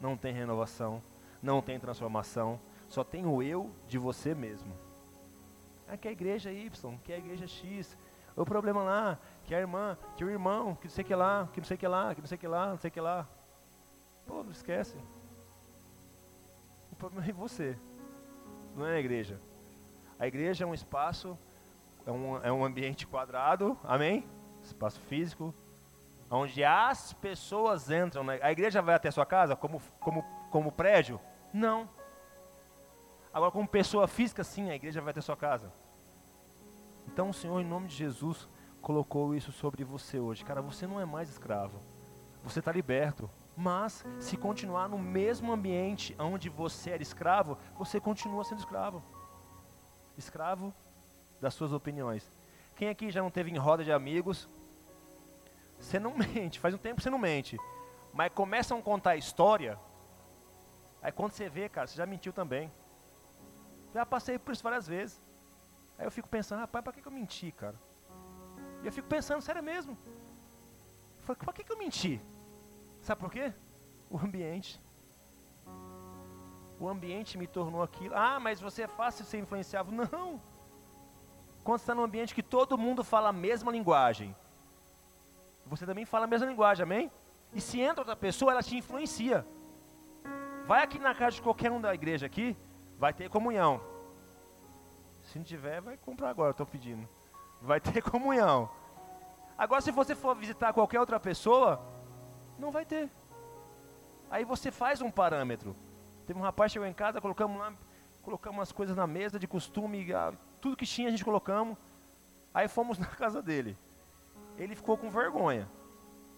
não 0.00 0.16
tem 0.16 0.32
renovação, 0.32 1.02
não 1.42 1.62
tem 1.62 1.78
transformação, 1.78 2.60
só 2.88 3.04
tem 3.04 3.26
o 3.26 3.42
eu 3.42 3.70
de 3.88 3.98
você 3.98 4.34
mesmo. 4.34 4.72
Ah, 5.88 5.96
que 5.96 6.08
é 6.08 6.10
a 6.10 6.12
igreja 6.12 6.52
Y, 6.52 6.98
que 7.04 7.12
é 7.12 7.16
a 7.16 7.18
igreja 7.18 7.46
X. 7.46 7.96
O 8.36 8.44
problema 8.44 8.82
lá, 8.82 9.18
que 9.44 9.54
a 9.54 9.60
irmã, 9.60 9.96
que 10.16 10.24
o 10.24 10.30
irmão, 10.30 10.74
que 10.74 10.88
não 10.88 10.94
sei 10.94 11.04
que 11.04 11.14
lá, 11.14 11.48
que 11.52 11.60
não 11.60 11.66
sei 11.66 11.76
que 11.76 11.88
lá, 11.88 12.14
que 12.14 12.20
não 12.20 12.28
sei 12.28 12.38
que 12.38 12.48
lá, 12.48 12.66
não 12.68 12.78
sei 12.78 12.90
que 12.90 13.00
lá. 13.00 13.26
Pô, 14.26 14.42
não 14.42 14.50
esquece. 14.50 14.96
O 16.92 16.96
problema 16.96 17.26
é 17.28 17.32
você, 17.32 17.78
não 18.74 18.86
é 18.86 18.96
a 18.96 19.00
igreja. 19.00 19.40
A 20.18 20.26
igreja 20.26 20.64
é 20.64 20.66
um 20.66 20.74
espaço, 20.74 21.38
é 22.06 22.10
um, 22.10 22.44
é 22.44 22.52
um 22.52 22.64
ambiente 22.64 23.06
quadrado, 23.06 23.78
amém? 23.84 24.24
Espaço 24.62 24.98
físico, 25.00 25.54
onde 26.30 26.64
as 26.64 27.12
pessoas 27.12 27.90
entram. 27.90 28.24
Né? 28.24 28.38
A 28.42 28.50
igreja 28.50 28.80
vai 28.80 28.94
até 28.94 29.08
a 29.08 29.12
sua 29.12 29.26
casa 29.26 29.54
como, 29.54 29.80
como, 30.00 30.24
como 30.50 30.72
prédio? 30.72 31.20
Não. 31.52 31.88
Agora, 33.32 33.50
como 33.50 33.68
pessoa 33.68 34.08
física, 34.08 34.42
sim, 34.42 34.70
a 34.70 34.74
igreja 34.74 35.00
vai 35.02 35.10
até 35.10 35.20
a 35.20 35.22
sua 35.22 35.36
casa. 35.36 35.70
Então, 37.06 37.28
o 37.30 37.34
Senhor, 37.34 37.60
em 37.60 37.66
nome 37.66 37.88
de 37.88 37.94
Jesus, 37.94 38.48
colocou 38.80 39.34
isso 39.34 39.52
sobre 39.52 39.84
você 39.84 40.18
hoje. 40.18 40.44
Cara, 40.44 40.62
você 40.62 40.86
não 40.86 40.98
é 40.98 41.04
mais 41.04 41.28
escravo. 41.28 41.78
Você 42.42 42.60
está 42.60 42.72
liberto. 42.72 43.28
Mas, 43.56 44.04
se 44.20 44.36
continuar 44.36 44.88
no 44.88 44.98
mesmo 44.98 45.52
ambiente 45.52 46.14
onde 46.18 46.48
você 46.48 46.90
era 46.90 47.02
escravo, 47.02 47.58
você 47.78 48.00
continua 48.00 48.44
sendo 48.44 48.58
escravo. 48.58 49.02
Escravo 50.16 50.72
das 51.40 51.54
suas 51.54 51.72
opiniões. 51.72 52.26
Quem 52.76 52.88
aqui 52.88 53.10
já 53.10 53.22
não 53.22 53.30
teve 53.30 53.50
em 53.50 53.56
roda 53.56 53.84
de 53.84 53.92
amigos 53.92 54.48
você 55.78 55.98
não 55.98 56.16
mente, 56.16 56.58
faz 56.58 56.74
um 56.74 56.78
tempo 56.78 56.96
que 56.96 57.02
você 57.02 57.10
não 57.10 57.18
mente. 57.18 57.58
Mas 58.12 58.32
começam 58.32 58.78
a 58.78 58.82
contar 58.82 59.10
a 59.10 59.16
história. 59.16 59.78
Aí 61.02 61.12
quando 61.12 61.32
você 61.32 61.48
vê, 61.48 61.68
cara, 61.68 61.86
você 61.86 61.96
já 61.96 62.06
mentiu 62.06 62.32
também. 62.32 62.70
Já 63.94 64.04
passei 64.04 64.38
por 64.38 64.52
isso 64.52 64.62
várias 64.62 64.86
vezes. 64.86 65.20
Aí 65.98 66.06
eu 66.06 66.10
fico 66.10 66.28
pensando, 66.28 66.60
rapaz, 66.60 66.82
pra 66.82 66.92
que, 66.92 67.06
eu 67.06 67.12
menti, 67.12 67.50
cara? 67.52 67.74
E 68.82 68.86
eu 68.86 68.92
fico 68.92 69.08
pensando, 69.08 69.40
sério 69.40 69.62
mesmo. 69.62 69.96
Que, 71.54 71.64
que 71.64 71.72
eu 71.72 71.78
menti? 71.78 72.20
Sabe 73.02 73.20
por 73.20 73.30
quê? 73.30 73.52
O 74.10 74.18
ambiente. 74.18 74.80
O 76.78 76.88
ambiente 76.88 77.38
me 77.38 77.46
tornou 77.46 77.82
aquilo. 77.82 78.14
Ah, 78.14 78.38
mas 78.38 78.60
você 78.60 78.82
é 78.82 78.88
fácil 78.88 79.24
ser 79.24 79.38
influenciável. 79.38 79.92
Não. 79.92 80.40
Quando 81.64 81.80
está 81.80 81.94
num 81.94 82.02
ambiente 82.02 82.34
que 82.34 82.42
todo 82.42 82.78
mundo 82.78 83.02
fala 83.02 83.30
a 83.30 83.32
mesma 83.32 83.72
linguagem, 83.72 84.36
você 85.64 85.84
também 85.84 86.04
fala 86.04 86.24
a 86.24 86.28
mesma 86.28 86.46
linguagem, 86.46 86.84
amém? 86.84 87.10
E 87.52 87.60
se 87.60 87.80
entra 87.80 88.02
outra 88.02 88.14
pessoa, 88.14 88.52
ela 88.52 88.62
te 88.62 88.76
influencia. 88.76 89.44
Vai 90.66 90.82
aqui 90.82 90.98
na 90.98 91.14
casa 91.14 91.36
de 91.36 91.42
qualquer 91.42 91.72
um 91.72 91.80
da 91.80 91.94
igreja 91.94 92.26
aqui, 92.26 92.56
vai 92.98 93.12
ter 93.12 93.28
comunhão. 93.30 93.80
Se 95.24 95.38
não 95.38 95.44
tiver, 95.44 95.80
vai 95.80 95.96
comprar 95.96 96.30
agora, 96.30 96.50
estou 96.50 96.66
pedindo. 96.66 97.08
Vai 97.60 97.80
ter 97.80 98.02
comunhão. 98.10 98.70
Agora, 99.58 99.80
se 99.80 99.90
você 99.90 100.14
for 100.14 100.36
visitar 100.36 100.72
qualquer 100.72 101.00
outra 101.00 101.18
pessoa, 101.18 101.80
não 102.58 102.70
vai 102.70 102.84
ter. 102.84 103.10
Aí 104.30 104.44
você 104.44 104.70
faz 104.70 105.00
um 105.00 105.10
parâmetro. 105.10 105.74
Teve 106.26 106.38
um 106.38 106.42
rapaz 106.42 106.70
que 106.70 106.74
chegou 106.74 106.88
em 106.88 106.94
casa, 106.94 107.20
colocamos 107.20 107.58
lá, 107.58 107.72
colocamos 108.22 108.60
as 108.60 108.72
coisas 108.72 108.96
na 108.96 109.06
mesa 109.06 109.38
de 109.38 109.46
costume, 109.46 110.06
tudo 110.60 110.76
que 110.76 110.86
tinha 110.86 111.08
a 111.08 111.10
gente 111.10 111.24
colocamos. 111.24 111.78
Aí 112.52 112.68
fomos 112.68 112.98
na 112.98 113.06
casa 113.06 113.42
dele 113.42 113.76
ele 114.58 114.74
ficou 114.74 114.96
com 114.96 115.10
vergonha, 115.10 115.68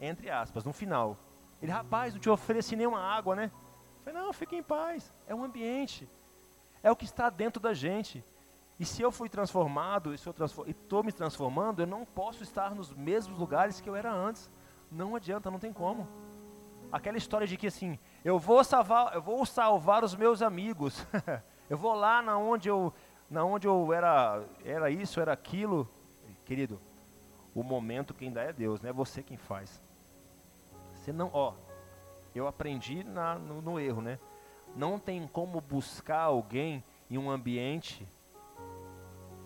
entre 0.00 0.30
aspas, 0.30 0.64
no 0.64 0.72
final. 0.72 1.16
Ele, 1.62 1.72
rapaz, 1.72 2.14
não 2.14 2.20
te 2.20 2.28
ofereci 2.28 2.76
nenhuma 2.76 3.00
água, 3.00 3.34
né? 3.34 3.50
Eu 3.54 4.12
falei, 4.12 4.20
não, 4.20 4.32
fique 4.32 4.56
em 4.56 4.62
paz, 4.62 5.12
é 5.26 5.34
um 5.34 5.44
ambiente, 5.44 6.08
é 6.82 6.90
o 6.90 6.96
que 6.96 7.04
está 7.04 7.30
dentro 7.30 7.60
da 7.60 7.74
gente. 7.74 8.24
E 8.78 8.84
se 8.84 9.02
eu 9.02 9.10
fui 9.10 9.28
transformado, 9.28 10.12
e 10.12 10.70
estou 10.70 11.02
me 11.02 11.10
transformando, 11.10 11.82
eu 11.82 11.86
não 11.86 12.04
posso 12.04 12.42
estar 12.44 12.74
nos 12.74 12.92
mesmos 12.92 13.36
lugares 13.38 13.80
que 13.80 13.88
eu 13.88 13.96
era 13.96 14.12
antes. 14.12 14.48
Não 14.90 15.16
adianta, 15.16 15.50
não 15.50 15.58
tem 15.58 15.72
como. 15.72 16.08
Aquela 16.90 17.18
história 17.18 17.46
de 17.46 17.56
que 17.56 17.66
assim, 17.66 17.98
eu 18.24 18.38
vou 18.38 18.62
salvar, 18.64 19.14
eu 19.14 19.22
vou 19.22 19.44
salvar 19.46 20.04
os 20.04 20.14
meus 20.14 20.42
amigos. 20.42 21.06
eu 21.68 21.76
vou 21.76 21.94
lá 21.94 22.20
na 22.20 22.36
onde 22.36 22.68
eu, 22.68 22.92
na 23.30 23.44
onde 23.44 23.66
eu 23.66 23.92
era, 23.92 24.42
era 24.64 24.90
isso, 24.90 25.20
era 25.20 25.32
aquilo. 25.32 25.88
Querido, 26.44 26.80
o 27.54 27.62
momento 27.62 28.14
quem 28.14 28.32
dá 28.32 28.42
é 28.42 28.52
Deus, 28.52 28.80
não 28.80 28.90
é 28.90 28.92
você 28.92 29.22
quem 29.22 29.36
faz. 29.36 29.82
Você 30.94 31.12
não, 31.12 31.30
ó, 31.32 31.54
eu 32.34 32.46
aprendi 32.46 33.04
na, 33.04 33.36
no, 33.36 33.62
no 33.62 33.80
erro, 33.80 34.02
né? 34.02 34.18
Não 34.76 34.98
tem 34.98 35.26
como 35.26 35.60
buscar 35.60 36.22
alguém 36.22 36.84
em 37.10 37.18
um 37.18 37.30
ambiente 37.30 38.06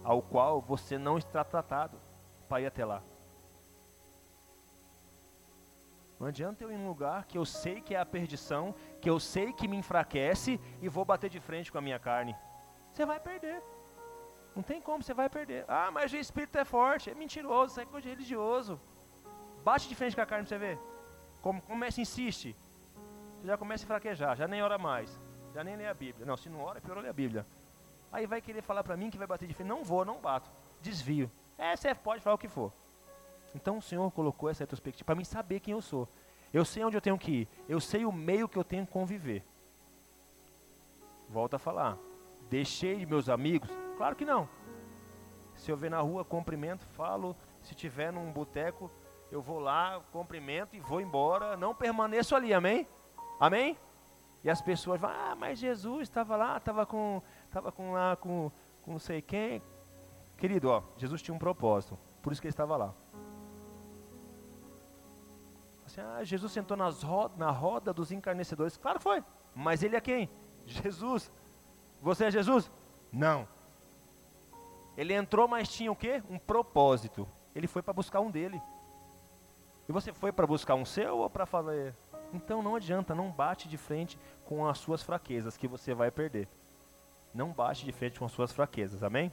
ao 0.03 0.21
qual 0.21 0.61
você 0.61 0.99
não 0.99 1.17
está 1.17 1.45
tratado 1.45 1.97
para 2.49 2.61
ir 2.61 2.67
até 2.67 2.85
lá. 2.85 3.03
Não 6.23 6.29
adianta 6.29 6.63
eu 6.63 6.71
ir 6.71 6.77
em 6.77 6.79
um 6.79 6.87
lugar 6.87 7.25
que 7.25 7.37
eu 7.37 7.45
sei 7.45 7.81
que 7.81 7.97
é 7.97 7.99
a 7.99 8.07
perdição, 8.07 8.73
que 9.01 9.11
eu 9.11 9.19
sei 9.19 9.53
que 9.53 9.67
me 9.67 9.77
enfraquece 9.77 10.61
e 10.81 10.89
vou 10.89 11.05
bater 11.05 11.29
de 11.29 11.41
frente 11.41 11.73
com 11.73 11.79
a 11.79 11.81
minha 11.81 11.99
carne. 11.99 12.37
Você 12.93 13.05
vai 13.05 13.19
perder. 13.19 13.61
Não 14.55 14.63
tem 14.63 14.81
como, 14.81 15.03
você 15.03 15.13
vai 15.13 15.29
perder. 15.29 15.65
Ah, 15.67 15.91
mas 15.91 16.13
o 16.13 16.17
espírito 16.17 16.57
é 16.57 16.65
forte, 16.65 17.11
é 17.11 17.15
mentiroso, 17.17 17.73
isso 17.73 17.81
é 17.81 17.85
coisa 17.85 18.09
religioso. 18.09 18.81
Bate 19.65 19.89
de 19.89 19.97
frente 19.97 20.15
com 20.15 20.23
a 20.23 20.27
carne 20.27 20.47
pra 20.47 20.57
você 20.57 20.59
ver. 20.65 20.79
Como, 21.41 21.61
começa, 21.63 22.01
insiste. 22.01 22.55
Você 23.41 23.49
já 23.49 23.59
começa 23.59 23.83
a 23.83 23.89
fraquejar, 23.89 24.37
já 24.37 24.47
nem 24.47 24.63
ora 24.63 24.79
mais. 24.79 25.21
Já 25.53 25.65
nem 25.65 25.75
lê 25.75 25.89
a 25.89 25.95
Bíblia. 25.95 26.25
Não, 26.25 26.37
se 26.37 26.49
não 26.49 26.61
ora, 26.61 26.79
é 26.79 26.81
pior 26.81 26.99
ler 26.99 27.09
a 27.09 27.13
Bíblia. 27.13 27.45
Aí 28.13 28.27
vai 28.27 28.41
querer 28.41 28.63
falar 28.63 28.85
para 28.85 28.97
mim 28.97 29.11
que 29.11 29.19
vai 29.19 29.27
bater 29.27 29.49
de 29.49 29.55
frente. 29.55 29.67
Não 29.67 29.83
vou, 29.83 30.05
não 30.05 30.21
bato. 30.21 30.49
Desvio. 30.81 31.29
É, 31.59 31.75
você 31.75 31.93
pode 31.97 32.23
falar 32.23 32.37
o 32.37 32.39
que 32.39 32.47
for. 32.47 32.73
Então 33.55 33.79
o 33.79 33.83
Senhor 33.83 34.11
colocou 34.11 34.49
essa 34.49 34.63
retrospectiva 34.63 35.05
para 35.05 35.15
mim 35.15 35.25
saber 35.25 35.61
quem 35.61 35.73
eu 35.73 35.83
sou. 35.83 36.09
Eu 36.53 36.65
sei 36.65 36.85
onde 36.85 36.97
eu 36.97 37.01
tenho 37.01 37.19
que 37.19 37.31
ir. 37.31 37.49
Eu 37.69 37.81
sei 37.81 38.05
o 38.05 38.13
meio 38.13 38.49
que 38.49 38.59
eu 38.59 38.65
tenho 38.65 38.87
que 38.87 38.93
conviver. 38.93 39.43
Volto 41.29 41.55
a 41.55 41.59
falar. 41.59 41.97
Deixei 42.51 43.07
meus 43.07 43.31
amigos, 43.31 43.71
Claro 43.97 44.17
que 44.17 44.25
não. 44.25 44.49
Se 45.55 45.71
eu 45.71 45.77
ver 45.77 45.91
na 45.91 46.01
rua, 46.01 46.25
cumprimento, 46.25 46.85
falo. 46.87 47.37
Se 47.63 47.75
tiver 47.75 48.13
num 48.13 48.33
boteco, 48.33 48.91
eu 49.31 49.41
vou 49.41 49.61
lá, 49.61 50.01
cumprimento 50.11 50.75
e 50.75 50.81
vou 50.81 51.01
embora. 51.01 51.57
Não 51.57 51.75
permaneço 51.75 52.35
ali, 52.35 52.53
amém? 52.53 52.87
Amém? 53.39 53.79
E 54.43 54.51
as 54.51 54.61
pessoas 54.61 55.01
vão, 55.01 55.11
ah, 55.11 55.37
mas 55.39 55.59
Jesus 55.59 56.03
estava 56.03 56.35
lá, 56.35 56.57
estava 56.57 56.85
com, 56.85 57.23
estava 57.45 57.71
com 57.71 57.93
lá, 57.93 58.17
com, 58.17 58.51
com 58.83 58.93
não 58.93 58.99
sei 58.99 59.23
quem. 59.23 59.63
Querido, 60.37 60.69
ó, 60.69 60.83
Jesus 60.97 61.23
tinha 61.23 61.35
um 61.35 61.39
propósito, 61.39 61.97
por 62.21 62.33
isso 62.33 62.43
que 62.43 62.49
ele 62.49 62.53
estava 62.53 62.77
lá. 62.77 62.93
Assim, 65.87 66.01
ah, 66.01 66.23
Jesus 66.23 66.53
sentou 66.53 66.77
nas 66.77 67.03
na 67.37 67.51
roda 67.51 67.93
dos 67.93 68.13
encarnecedores. 68.13 68.77
Claro 68.77 69.01
foi, 69.01 69.23
mas 69.55 69.83
ele 69.83 69.97
é 69.97 70.01
quem? 70.01 70.29
Jesus. 70.67 71.31
Você 72.01 72.27
é 72.27 72.31
Jesus? 72.31 72.71
Não. 73.13 73.47
Ele 74.97 75.15
entrou, 75.15 75.49
mas 75.49 75.69
tinha 75.69 75.91
o 75.91 75.97
quê? 75.97 76.23
Um 76.29 76.39
propósito. 76.39 77.29
Ele 77.55 77.67
foi 77.67 77.83
para 77.83 77.93
buscar 77.93 78.21
um 78.21 78.31
dele. 78.31 78.61
E 79.89 79.93
você 79.93 80.13
foi 80.13 80.33
para 80.33 80.47
buscar 80.47 80.75
um 80.75 80.85
seu 80.85 81.19
ou 81.19 81.31
para 81.31 81.47
falar? 81.47 81.95
Então 82.33 82.63
não 82.63 82.77
adianta, 82.77 83.15
não 83.15 83.31
bate 83.31 83.69
de 83.69 83.77
frente 83.77 84.19
com 84.47 84.67
as 84.67 84.79
suas 84.79 85.03
fraquezas 85.03 85.57
que 85.57 85.69
você 85.69 85.93
vai 85.93 86.11
perder. 86.11 86.49
Não 87.35 87.51
bate 87.51 87.85
de 87.85 87.93
frente 87.93 88.19
com 88.19 88.25
as 88.25 88.33
suas 88.33 88.53
fraquezas, 88.53 89.03
amém? 89.03 89.33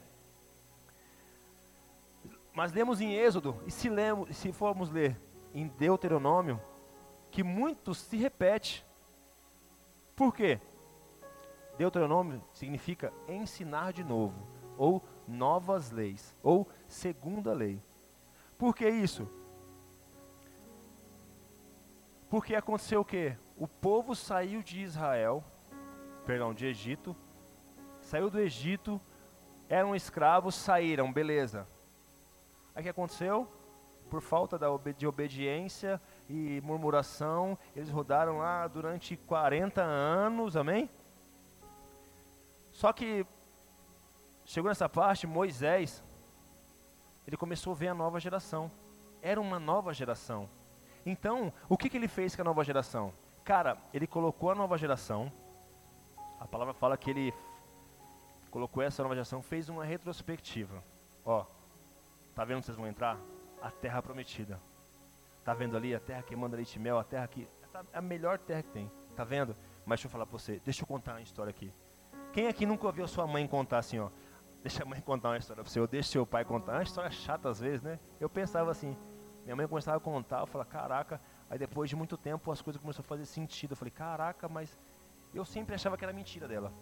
Mas 2.52 2.72
lemos 2.72 3.00
em 3.00 3.14
Êxodo, 3.14 3.56
e 3.66 3.70
se, 3.70 3.88
lemos, 3.88 4.36
se 4.36 4.52
formos 4.52 4.90
ler 4.90 5.16
em 5.54 5.68
Deuteronômio, 5.68 6.60
que 7.30 7.42
muito 7.42 7.94
se 7.94 8.16
repete. 8.16 8.84
Por 10.16 10.34
quê? 10.34 10.60
Deuteronômio 11.78 12.42
significa 12.52 13.12
ensinar 13.28 13.92
de 13.92 14.04
novo, 14.04 14.34
ou 14.76 15.02
novas 15.26 15.90
leis, 15.90 16.34
ou 16.42 16.68
segunda 16.88 17.52
lei. 17.52 17.80
Por 18.58 18.74
que 18.74 18.88
isso? 18.88 19.28
Porque 22.28 22.54
aconteceu 22.54 23.00
o 23.00 23.04
quê? 23.04 23.36
O 23.56 23.66
povo 23.66 24.14
saiu 24.14 24.62
de 24.62 24.80
Israel, 24.80 25.42
perdão, 26.26 26.52
de 26.52 26.66
Egito, 26.66 27.16
saiu 28.02 28.30
do 28.30 28.38
Egito, 28.38 29.00
eram 29.68 29.96
escravos, 29.96 30.54
saíram, 30.54 31.12
beleza. 31.12 31.66
Aí 32.74 32.80
o 32.80 32.84
que 32.84 32.88
aconteceu? 32.88 33.48
Por 34.10 34.20
falta 34.20 34.58
de 34.98 35.06
obediência 35.06 36.00
e 36.28 36.60
murmuração, 36.62 37.56
eles 37.76 37.88
rodaram 37.88 38.38
lá 38.38 38.66
durante 38.66 39.16
40 39.16 39.80
anos, 39.80 40.56
amém? 40.56 40.90
Só 42.72 42.92
que 42.92 43.24
chegou 44.44 44.68
nessa 44.68 44.88
parte, 44.88 45.28
Moisés, 45.28 46.02
ele 47.24 47.36
começou 47.36 47.72
a 47.72 47.76
ver 47.76 47.88
a 47.88 47.94
nova 47.94 48.18
geração. 48.18 48.68
Era 49.22 49.40
uma 49.40 49.60
nova 49.60 49.94
geração. 49.94 50.48
Então, 51.06 51.52
o 51.68 51.76
que, 51.76 51.88
que 51.88 51.96
ele 51.96 52.08
fez 52.08 52.34
com 52.34 52.42
a 52.42 52.44
nova 52.44 52.64
geração? 52.64 53.12
Cara, 53.44 53.78
ele 53.94 54.06
colocou 54.06 54.50
a 54.50 54.54
nova 54.54 54.76
geração. 54.76 55.30
A 56.40 56.46
palavra 56.46 56.74
fala 56.74 56.96
que 56.96 57.10
ele 57.10 57.34
colocou 58.50 58.82
essa 58.82 59.02
nova 59.02 59.14
geração, 59.14 59.40
fez 59.40 59.68
uma 59.68 59.84
retrospectiva. 59.84 60.82
Ó, 61.24 61.44
tá 62.34 62.44
vendo 62.44 62.56
onde 62.56 62.66
vocês 62.66 62.76
vão 62.76 62.88
entrar? 62.88 63.16
A 63.62 63.70
terra 63.70 64.02
prometida. 64.02 64.60
Tá 65.44 65.54
vendo 65.54 65.76
ali 65.76 65.94
a 65.94 66.00
terra 66.00 66.22
que 66.22 66.34
manda 66.36 66.56
leite 66.56 66.76
e 66.76 66.78
mel, 66.78 66.98
a 66.98 67.04
terra 67.04 67.26
que 67.26 67.46
é 67.92 67.98
a 67.98 68.02
melhor 68.02 68.38
terra 68.38 68.62
que 68.62 68.70
tem. 68.70 68.90
Tá 69.16 69.24
vendo? 69.24 69.56
Mas 69.84 69.98
deixa 69.98 70.06
eu 70.06 70.10
falar 70.10 70.26
pra 70.26 70.38
você, 70.38 70.60
deixa 70.64 70.82
eu 70.82 70.86
contar 70.86 71.12
uma 71.12 71.20
história 71.20 71.50
aqui. 71.50 71.72
Quem 72.32 72.46
aqui 72.46 72.64
nunca 72.64 72.86
ouviu 72.86 73.06
sua 73.08 73.26
mãe 73.26 73.46
contar 73.46 73.78
assim, 73.78 73.98
ó? 73.98 74.10
Deixa 74.62 74.82
a 74.82 74.86
mãe 74.86 75.00
contar 75.00 75.30
uma 75.30 75.38
história 75.38 75.62
pra 75.62 75.70
você, 75.70 75.80
ou 75.80 75.86
deixa 75.86 76.10
seu 76.10 76.26
pai 76.26 76.44
contar. 76.44 76.72
É 76.72 76.76
uma 76.76 76.82
história 76.82 77.10
chata 77.10 77.48
às 77.48 77.58
vezes, 77.58 77.82
né? 77.82 77.98
Eu 78.20 78.28
pensava 78.28 78.70
assim, 78.70 78.96
minha 79.44 79.56
mãe 79.56 79.66
começava 79.66 79.96
a 79.96 80.00
contar, 80.00 80.40
eu 80.40 80.46
falava, 80.46 80.70
caraca, 80.70 81.20
aí 81.48 81.58
depois 81.58 81.88
de 81.88 81.96
muito 81.96 82.16
tempo 82.16 82.52
as 82.52 82.60
coisas 82.60 82.80
começaram 82.80 83.04
a 83.04 83.08
fazer 83.08 83.24
sentido. 83.24 83.72
Eu 83.72 83.76
falei, 83.76 83.90
caraca, 83.90 84.48
mas 84.48 84.78
eu 85.34 85.44
sempre 85.44 85.74
achava 85.74 85.96
que 85.96 86.04
era 86.04 86.12
mentira 86.12 86.46
dela. 86.46 86.72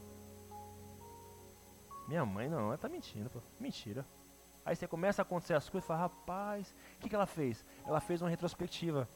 Minha 2.08 2.24
mãe 2.24 2.48
não, 2.48 2.66
ela 2.66 2.78
tá 2.78 2.88
mentindo, 2.88 3.30
pô. 3.30 3.40
Mentira. 3.60 4.04
Aí 4.68 4.76
você 4.76 4.86
começa 4.86 5.22
a 5.22 5.24
acontecer 5.24 5.54
as 5.54 5.66
coisas 5.66 5.86
e 5.86 5.88
fala, 5.88 6.00
rapaz, 6.00 6.74
o 6.98 7.00
que, 7.00 7.08
que 7.08 7.14
ela 7.14 7.24
fez? 7.24 7.64
Ela 7.86 8.00
fez 8.00 8.20
uma 8.20 8.28
retrospectiva 8.28 9.08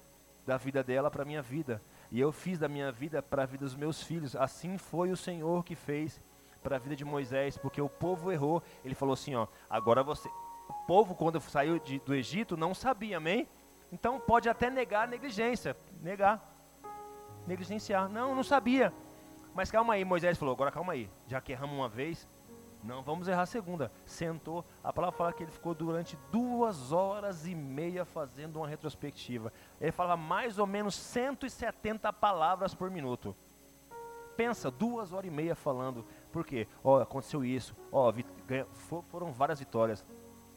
da 0.46 0.56
vida 0.56 0.82
dela 0.82 1.10
para 1.10 1.26
minha 1.26 1.42
vida. 1.42 1.78
E 2.10 2.18
eu 2.18 2.32
fiz 2.32 2.58
da 2.58 2.70
minha 2.70 2.90
vida 2.90 3.22
para 3.22 3.42
a 3.42 3.46
vida 3.46 3.62
dos 3.62 3.76
meus 3.76 4.02
filhos. 4.02 4.34
Assim 4.34 4.78
foi 4.78 5.10
o 5.10 5.16
Senhor 5.16 5.62
que 5.62 5.74
fez 5.74 6.18
para 6.62 6.76
a 6.76 6.78
vida 6.78 6.96
de 6.96 7.04
Moisés, 7.04 7.58
porque 7.58 7.82
o 7.82 7.88
povo 7.90 8.32
errou. 8.32 8.62
Ele 8.82 8.94
falou 8.94 9.12
assim, 9.12 9.34
ó, 9.34 9.46
agora 9.68 10.02
você, 10.02 10.26
o 10.70 10.72
povo 10.86 11.14
quando 11.14 11.38
saiu 11.38 11.78
de, 11.78 11.98
do 11.98 12.14
Egito 12.14 12.56
não 12.56 12.72
sabia, 12.72 13.18
amém? 13.18 13.46
Então 13.92 14.18
pode 14.18 14.48
até 14.48 14.70
negar 14.70 15.04
a 15.04 15.06
negligência, 15.06 15.76
negar, 16.00 16.40
negligenciar. 17.46 18.08
Não, 18.08 18.34
não 18.34 18.42
sabia. 18.42 18.90
Mas 19.54 19.70
calma 19.70 19.92
aí, 19.92 20.02
Moisés 20.02 20.38
falou, 20.38 20.54
agora 20.54 20.72
calma 20.72 20.94
aí, 20.94 21.10
já 21.26 21.42
que 21.42 21.52
erramos 21.52 21.76
uma 21.76 21.90
vez, 21.90 22.26
não 22.82 23.02
vamos 23.02 23.28
errar 23.28 23.42
a 23.42 23.46
segunda. 23.46 23.90
Sentou, 24.04 24.64
a 24.82 24.92
palavra 24.92 25.16
fala 25.16 25.32
que 25.32 25.42
ele 25.44 25.50
ficou 25.52 25.74
durante 25.74 26.18
duas 26.30 26.90
horas 26.92 27.46
e 27.46 27.54
meia 27.54 28.04
fazendo 28.04 28.56
uma 28.56 28.66
retrospectiva. 28.68 29.52
Ele 29.80 29.92
falava 29.92 30.20
mais 30.20 30.58
ou 30.58 30.66
menos 30.66 30.94
170 30.94 32.12
palavras 32.12 32.74
por 32.74 32.90
minuto. 32.90 33.34
Pensa, 34.36 34.70
duas 34.70 35.12
horas 35.12 35.26
e 35.30 35.30
meia 35.34 35.54
falando. 35.54 36.04
Por 36.32 36.44
quê? 36.44 36.66
Ó, 36.82 37.00
aconteceu 37.00 37.44
isso. 37.44 37.76
Ó, 37.92 38.12
fo- 38.72 39.02
foram 39.10 39.30
várias 39.30 39.58
vitórias. 39.60 40.04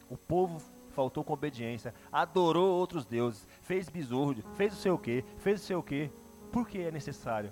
O 0.10 0.18
povo 0.18 0.62
faltou 0.92 1.24
com 1.24 1.34
obediência, 1.34 1.94
adorou 2.12 2.70
outros 2.80 3.06
deuses, 3.06 3.46
fez 3.64 3.90
besouro, 3.90 4.42
fez 4.56 4.72
o 4.74 4.78
seu 4.78 4.98
quê, 4.98 5.26
fez 5.40 5.62
o 5.62 5.66
seu 5.66 5.84
quê. 5.84 6.10
Por 6.54 6.68
que 6.68 6.80
é 6.82 6.90
necessário? 6.90 7.52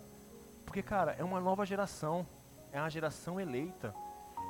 Porque, 0.66 0.82
cara, 0.82 1.14
é 1.20 1.24
uma 1.26 1.42
nova 1.42 1.66
geração, 1.66 2.26
é 2.72 2.80
uma 2.80 2.90
geração 2.90 3.38
eleita. 3.40 3.94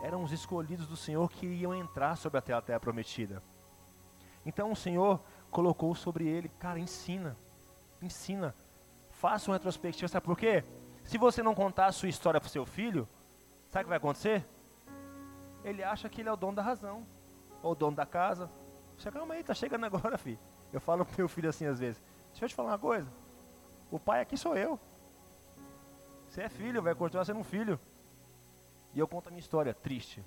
Eram 0.03 0.21
os 0.21 0.33
escolhidos 0.33 0.85
do 0.85 0.97
Senhor 0.97 1.31
que 1.31 1.47
iam 1.47 1.73
entrar 1.73 2.17
sobre 2.17 2.37
a 2.37 2.41
terra, 2.41 2.77
prometida. 2.77 3.41
Então 4.45 4.69
o 4.69 4.75
Senhor 4.75 5.21
colocou 5.49 5.95
sobre 5.95 6.27
ele, 6.27 6.49
cara, 6.59 6.77
ensina, 6.77 7.37
ensina, 8.01 8.53
faça 9.11 9.49
uma 9.49 9.55
retrospectiva, 9.55 10.09
sabe 10.09 10.25
por 10.25 10.37
quê? 10.37 10.61
Se 11.05 11.17
você 11.17 11.41
não 11.41 11.55
contar 11.55 11.85
a 11.85 11.91
sua 11.93 12.09
história 12.09 12.37
para 12.37 12.47
o 12.47 12.51
seu 12.51 12.65
filho, 12.65 13.07
sabe 13.69 13.83
o 13.83 13.85
que 13.85 13.89
vai 13.89 13.97
acontecer? 13.97 14.45
Ele 15.63 15.81
acha 15.81 16.09
que 16.09 16.19
ele 16.19 16.27
é 16.27 16.33
o 16.33 16.35
dono 16.35 16.57
da 16.57 16.61
razão, 16.61 17.07
ou 17.61 17.71
o 17.71 17.75
dono 17.75 17.95
da 17.95 18.05
casa. 18.05 18.51
Você, 18.97 19.09
calma 19.09 19.35
aí, 19.35 19.43
tá 19.43 19.53
chegando 19.53 19.85
agora, 19.85 20.17
filho. 20.19 20.39
Eu 20.73 20.81
falo 20.81 21.05
pro 21.05 21.15
meu 21.17 21.29
filho 21.29 21.47
assim 21.47 21.65
às 21.65 21.79
vezes, 21.79 22.03
deixa 22.31 22.43
eu 22.43 22.49
te 22.49 22.55
falar 22.55 22.71
uma 22.71 22.79
coisa, 22.79 23.07
o 23.89 23.97
pai 23.97 24.19
aqui 24.19 24.35
sou 24.35 24.57
eu. 24.57 24.77
Você 26.27 26.41
é 26.41 26.49
filho, 26.49 26.81
vai 26.81 26.93
continuar 26.93 27.23
sendo 27.23 27.39
um 27.39 27.43
filho. 27.43 27.79
E 28.93 28.99
eu 28.99 29.07
conto 29.07 29.27
a 29.27 29.31
minha 29.31 29.39
história, 29.39 29.73
triste. 29.73 30.23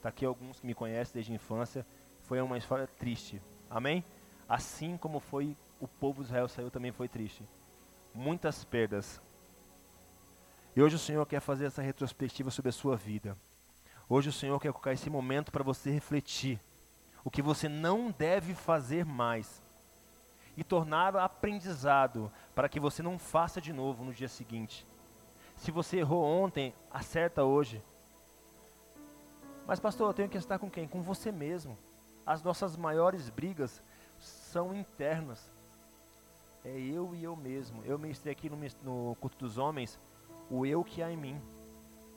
Tá 0.00 0.08
aqui 0.08 0.24
alguns 0.24 0.60
que 0.60 0.66
me 0.66 0.74
conhecem 0.74 1.14
desde 1.14 1.32
a 1.32 1.34
infância. 1.34 1.86
Foi 2.22 2.40
uma 2.40 2.56
história 2.56 2.86
triste. 2.86 3.42
Amém? 3.68 4.04
Assim 4.48 4.96
como 4.96 5.20
foi 5.20 5.56
o 5.80 5.88
povo 5.88 6.22
de 6.22 6.28
Israel 6.28 6.48
saiu, 6.48 6.70
também 6.70 6.92
foi 6.92 7.08
triste. 7.08 7.42
Muitas 8.14 8.64
perdas. 8.64 9.20
E 10.74 10.82
hoje 10.82 10.96
o 10.96 10.98
Senhor 10.98 11.26
quer 11.26 11.40
fazer 11.40 11.66
essa 11.66 11.82
retrospectiva 11.82 12.50
sobre 12.50 12.68
a 12.68 12.72
sua 12.72 12.96
vida. 12.96 13.36
Hoje 14.08 14.28
o 14.28 14.32
Senhor 14.32 14.58
quer 14.60 14.72
colocar 14.72 14.92
esse 14.92 15.10
momento 15.10 15.52
para 15.52 15.64
você 15.64 15.90
refletir 15.90 16.58
o 17.24 17.30
que 17.30 17.42
você 17.42 17.68
não 17.68 18.10
deve 18.10 18.54
fazer 18.54 19.04
mais 19.04 19.62
e 20.56 20.64
tornar 20.64 21.16
aprendizado 21.16 22.30
para 22.54 22.68
que 22.68 22.80
você 22.80 23.02
não 23.02 23.18
faça 23.18 23.60
de 23.60 23.72
novo 23.72 24.04
no 24.04 24.12
dia 24.12 24.28
seguinte. 24.28 24.86
Se 25.60 25.70
você 25.70 25.98
errou 25.98 26.24
ontem, 26.24 26.72
acerta 26.90 27.44
hoje. 27.44 27.82
Mas 29.66 29.78
pastor, 29.78 30.08
eu 30.08 30.14
tenho 30.14 30.28
que 30.28 30.38
estar 30.38 30.58
com 30.58 30.70
quem? 30.70 30.88
Com 30.88 31.02
você 31.02 31.30
mesmo. 31.30 31.76
As 32.26 32.42
nossas 32.42 32.78
maiores 32.78 33.28
brigas 33.28 33.82
são 34.18 34.74
internas. 34.74 35.38
É 36.64 36.70
eu 36.78 37.14
e 37.14 37.22
eu 37.22 37.36
mesmo. 37.36 37.82
Eu 37.84 37.98
ministrei 37.98 38.32
aqui 38.32 38.48
no, 38.48 38.56
no 38.82 39.14
culto 39.16 39.36
dos 39.36 39.58
homens 39.58 39.98
o 40.50 40.64
eu 40.64 40.82
que 40.82 41.02
há 41.02 41.12
em 41.12 41.16
mim. 41.16 41.38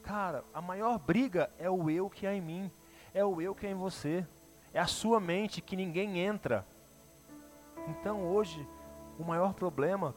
Cara, 0.04 0.46
a 0.54 0.62
maior 0.62 0.98
briga 0.98 1.52
é 1.60 1.70
o 1.70 1.90
eu 1.90 2.10
que 2.10 2.26
há 2.26 2.34
em 2.34 2.42
mim. 2.42 2.72
É 3.14 3.26
o 3.26 3.42
eu 3.42 3.54
que 3.54 3.68
há 3.68 3.70
em 3.70 3.76
você. 3.76 4.26
É 4.74 4.80
a 4.80 4.88
sua 4.88 5.20
mente 5.20 5.62
que 5.62 5.76
ninguém 5.76 6.20
entra. 6.20 6.66
Então 7.90 8.24
hoje, 8.24 8.66
o 9.20 9.24
maior 9.26 9.54
problema 9.54 10.16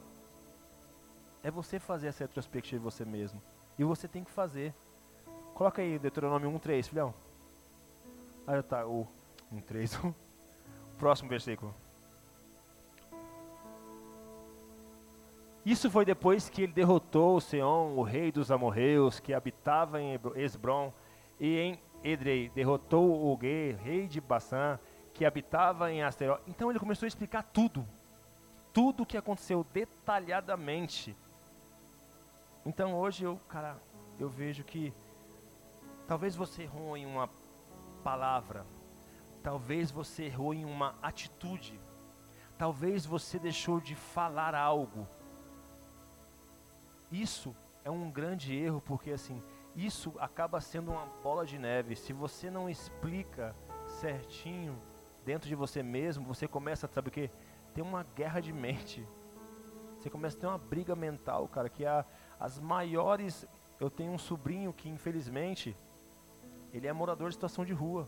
é 1.47 1.51
você 1.51 1.79
fazer 1.79 2.07
essa 2.07 2.25
retrospectiva 2.25 2.77
de 2.77 2.83
você 2.83 3.05
mesmo. 3.05 3.41
E 3.79 3.83
você 3.83 4.05
tem 4.05 4.21
que 4.21 4.31
fazer. 4.31 4.73
Coloca 5.53 5.81
aí 5.81 5.97
Deuteronômio 5.97 6.51
1.3, 6.51 6.83
filhão. 6.83 7.13
Ah, 8.45 8.61
tá, 8.61 8.85
o 8.85 9.07
1.3. 9.53 9.95
o 10.03 10.13
Próximo 10.97 11.29
versículo. 11.29 11.73
Isso 15.65 15.89
foi 15.89 16.03
depois 16.03 16.49
que 16.49 16.63
ele 16.63 16.73
derrotou 16.73 17.39
Seom, 17.39 17.95
o 17.95 18.03
rei 18.03 18.29
dos 18.29 18.51
amorreus, 18.51 19.19
que 19.21 19.33
habitava 19.33 20.01
em 20.01 20.19
Esbron, 20.35 20.91
e 21.39 21.57
em 21.57 21.79
Edrei 22.03 22.49
derrotou 22.49 23.31
o 23.31 23.37
Gue, 23.37 23.77
rei 23.83 24.05
de 24.07 24.19
Bassã, 24.19 24.77
que 25.13 25.23
habitava 25.23 25.91
em 25.91 26.03
Asteró. 26.03 26.39
Então 26.45 26.69
ele 26.69 26.79
começou 26.79 27.05
a 27.05 27.07
explicar 27.07 27.43
tudo. 27.43 27.85
Tudo 28.73 29.03
o 29.03 29.05
que 29.05 29.17
aconteceu 29.17 29.65
detalhadamente. 29.73 31.15
Então 32.67 32.93
hoje 32.93 33.23
eu, 33.23 33.39
cara, 33.47 33.77
eu 34.19 34.27
vejo 34.27 34.61
que 34.61 34.93
talvez 36.05 36.35
você 36.35 36.63
errou 36.63 36.97
em 36.97 37.05
uma 37.05 37.29
palavra, 38.03 38.65
talvez 39.41 39.89
você 39.89 40.25
errou 40.25 40.53
em 40.53 40.65
uma 40.65 40.93
atitude, 41.01 41.79
talvez 42.57 43.05
você 43.05 43.39
deixou 43.39 43.79
de 43.79 43.95
falar 43.95 44.53
algo. 44.53 45.07
Isso 47.09 47.55
é 47.85 47.89
um 47.89 48.11
grande 48.11 48.53
erro 48.53 48.81
porque 48.81 49.11
assim, 49.11 49.41
isso 49.73 50.13
acaba 50.19 50.59
sendo 50.59 50.91
uma 50.91 51.05
bola 51.23 51.45
de 51.45 51.57
neve. 51.57 51.95
Se 51.95 52.11
você 52.11 52.51
não 52.51 52.69
explica 52.69 53.55
certinho 54.01 54.77
dentro 55.23 55.47
de 55.47 55.55
você 55.55 55.81
mesmo, 55.81 56.25
você 56.25 56.49
começa, 56.49 56.85
sabe 56.85 57.07
o 57.07 57.11
que? 57.11 57.31
Ter 57.73 57.81
uma 57.81 58.03
guerra 58.03 58.41
de 58.41 58.51
mente. 58.51 59.07
Você 59.97 60.09
começa 60.09 60.37
a 60.37 60.39
ter 60.39 60.47
uma 60.47 60.57
briga 60.57 60.95
mental, 60.95 61.47
cara, 61.47 61.69
que 61.69 61.83
é 61.83 62.05
as 62.39 62.59
maiores. 62.59 63.45
Eu 63.79 63.89
tenho 63.89 64.11
um 64.11 64.17
sobrinho 64.17 64.73
que, 64.73 64.89
infelizmente, 64.89 65.75
ele 66.73 66.87
é 66.87 66.93
morador 66.93 67.29
de 67.29 67.35
situação 67.35 67.65
de 67.65 67.73
rua. 67.73 68.07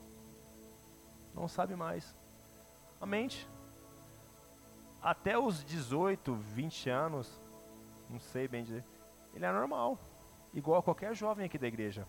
Não 1.33 1.47
sabe 1.47 1.75
mais. 1.75 2.15
A 2.99 3.05
mente. 3.05 3.47
Até 5.01 5.37
os 5.37 5.63
18, 5.63 6.33
20 6.33 6.89
anos, 6.89 7.39
não 8.09 8.19
sei 8.19 8.47
bem 8.47 8.63
dizer, 8.63 8.83
ele 9.33 9.45
é 9.45 9.51
normal. 9.51 9.97
Igual 10.53 10.79
a 10.79 10.83
qualquer 10.83 11.15
jovem 11.15 11.45
aqui 11.45 11.57
da 11.57 11.67
igreja. 11.67 12.05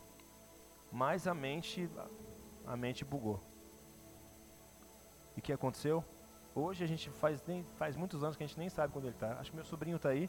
Mas 0.91 1.27
a 1.27 1.35
mente, 1.35 1.89
a 2.67 2.77
mente 2.77 3.05
bugou. 3.05 3.41
E 5.37 5.41
o 5.41 5.43
que 5.43 5.53
aconteceu? 5.53 6.05
hoje 6.55 6.85
a 6.85 6.87
gente 6.87 7.11
faz, 7.11 7.43
nem, 7.47 7.65
faz 7.77 7.97
muitos 7.97 8.23
anos 8.23 8.37
que 8.37 8.43
a 8.43 8.47
gente 8.47 8.59
nem 8.59 8.69
sabe 8.69 8.93
quando 8.93 9.07
ele 9.07 9.15
está. 9.15 9.39
Acho 9.39 9.51
que 9.51 9.57
meu 9.57 9.65
sobrinho 9.65 9.97
está 9.97 10.11
aí. 10.11 10.29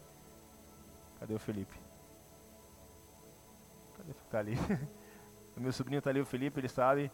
Cadê 1.22 1.36
o 1.36 1.40
Felipe? 1.40 1.80
Cadê? 3.96 4.14
Tá 4.32 4.40
ali. 4.40 4.58
o 5.56 5.62
meu 5.62 5.72
sobrinho 5.72 6.00
está 6.00 6.10
ali, 6.10 6.20
o 6.20 6.26
Felipe, 6.26 6.60
ele 6.60 6.68
sabe. 6.68 7.12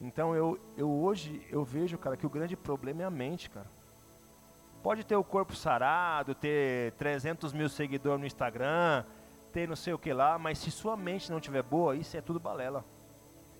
Então 0.00 0.36
eu, 0.36 0.56
eu 0.76 0.88
hoje 0.88 1.44
eu 1.50 1.64
vejo, 1.64 1.98
cara, 1.98 2.16
que 2.16 2.24
o 2.24 2.30
grande 2.30 2.56
problema 2.56 3.02
é 3.02 3.04
a 3.04 3.10
mente, 3.10 3.50
cara. 3.50 3.66
Pode 4.84 5.02
ter 5.04 5.16
o 5.16 5.24
corpo 5.24 5.52
sarado, 5.56 6.32
ter 6.32 6.92
300 6.92 7.52
mil 7.52 7.68
seguidores 7.68 8.20
no 8.20 8.26
Instagram, 8.26 9.04
ter 9.52 9.68
não 9.68 9.74
sei 9.74 9.94
o 9.94 9.98
que 9.98 10.12
lá, 10.12 10.38
mas 10.38 10.58
se 10.58 10.70
sua 10.70 10.96
mente 10.96 11.28
não 11.28 11.38
estiver 11.38 11.64
boa, 11.64 11.96
isso 11.96 12.16
é 12.16 12.20
tudo 12.20 12.38
balela. 12.38 12.84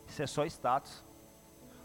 Isso 0.06 0.22
é 0.22 0.26
só 0.28 0.44
status. 0.46 1.04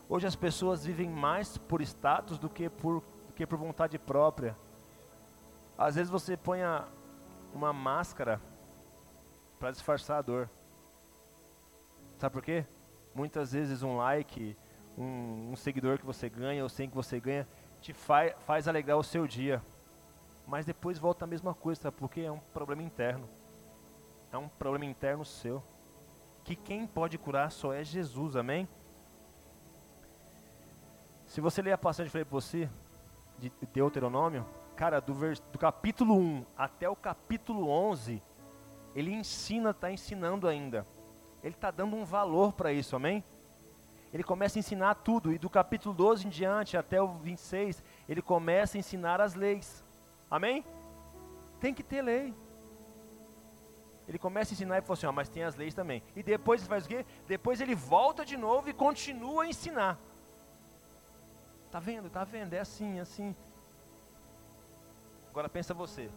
Hoje 0.08 0.28
as 0.28 0.36
pessoas 0.36 0.86
vivem 0.86 1.10
mais 1.10 1.58
por 1.58 1.82
status 1.82 2.38
do 2.38 2.50
que 2.52 2.70
por, 2.70 3.02
do 3.02 3.34
que 3.34 3.48
por 3.48 3.58
vontade 3.58 3.98
própria. 3.98 4.56
Às 5.76 5.96
vezes 5.96 6.12
você 6.12 6.38
põe 6.38 6.62
a, 6.62 6.88
uma 7.56 7.72
máscara 7.72 8.40
para 9.58 9.72
disfarçar 9.72 10.20
a 10.20 10.22
dor. 10.22 10.50
Sabe 12.20 12.34
por 12.34 12.42
quê? 12.42 12.66
Muitas 13.14 13.54
vezes 13.54 13.82
um 13.82 13.98
like, 13.98 14.58
um, 14.98 15.52
um 15.52 15.56
seguidor 15.56 15.98
que 15.98 16.06
você 16.06 16.30
ganha, 16.30 16.64
ou 16.64 16.70
sem 16.70 16.90
que 16.90 16.96
você 16.96 17.20
ganha, 17.20 17.48
te 17.82 17.94
faz, 17.94 18.34
faz 18.46 18.68
alegrar 18.68 18.98
o 18.98 19.04
seu 19.04 19.26
dia. 19.26 19.62
Mas 20.46 20.66
depois 20.66 21.00
volta 21.00 21.26
a 21.26 21.28
mesma 21.28 21.54
coisa, 21.54 21.84
sabe? 21.84 21.96
porque 21.98 22.22
é 22.22 22.32
um 22.32 22.40
problema 22.54 22.84
interno. 22.84 23.28
É 24.32 24.38
um 24.38 24.48
problema 24.48 24.86
interno 24.86 25.24
seu. 25.24 25.64
Que 26.44 26.56
quem 26.56 26.86
pode 26.86 27.18
curar 27.18 27.52
só 27.52 27.74
é 27.74 27.84
Jesus, 27.84 28.36
amém? 28.36 28.68
Se 31.26 31.42
você 31.42 31.62
ler 31.62 31.72
a 31.72 31.78
passagem 31.78 32.12
que 32.12 32.18
eu 32.18 32.26
falei 32.26 32.26
para 32.26 32.40
você, 32.40 32.70
de 33.40 33.52
Deuteronômio, 33.74 34.46
cara, 34.76 35.00
do, 35.00 35.14
vers, 35.14 35.40
do 35.40 35.58
capítulo 35.58 36.16
1 36.16 36.46
até 36.58 36.90
o 36.90 36.96
capítulo 36.96 37.70
11, 37.70 38.22
ele 38.94 39.12
ensina, 39.12 39.72
está 39.72 39.92
ensinando 39.92 40.48
ainda. 40.48 40.86
Ele 41.44 41.56
está 41.56 41.72
dando 41.72 41.96
um 41.96 42.06
valor 42.06 42.54
para 42.54 42.74
isso, 42.74 42.96
amém? 42.96 43.24
Ele 44.14 44.24
começa 44.24 44.58
a 44.58 44.62
ensinar 44.62 44.96
tudo, 44.96 45.34
e 45.34 45.38
do 45.38 45.50
capítulo 45.50 45.94
12 45.94 46.28
em 46.28 46.30
diante 46.30 46.78
até 46.78 47.02
o 47.02 47.08
26, 47.08 47.84
ele 48.08 48.22
começa 48.22 48.78
a 48.78 48.80
ensinar 48.80 49.20
as 49.20 49.34
leis, 49.34 49.84
amém? 50.30 50.64
Tem 51.60 51.74
que 51.74 51.84
ter 51.84 52.02
lei. 52.02 52.34
Ele 54.08 54.20
começa 54.20 54.52
a 54.52 54.54
ensinar 54.54 54.78
e 54.78 54.82
fala 54.82 54.94
assim, 54.94 55.06
ó, 55.08 55.12
mas 55.12 55.30
tem 55.30 55.44
as 55.44 55.56
leis 55.56 55.74
também. 55.74 56.02
E 56.16 56.22
depois 56.22 56.62
ele 56.62 56.70
faz 56.70 56.86
o 56.86 56.88
quê? 56.88 57.06
Depois 57.28 57.60
ele 57.60 57.74
volta 57.74 58.24
de 58.24 58.38
novo 58.38 58.70
e 58.70 58.74
continua 58.74 59.44
a 59.44 59.48
ensinar. 59.48 59.98
Tá 61.72 61.80
vendo? 61.80 62.10
Tá 62.10 62.24
vendo? 62.24 62.54
É 62.54 62.60
assim, 62.60 63.00
é 63.00 63.02
assim. 63.02 63.36
Agora 65.36 65.50
pensa 65.50 65.74
você, 65.74 66.10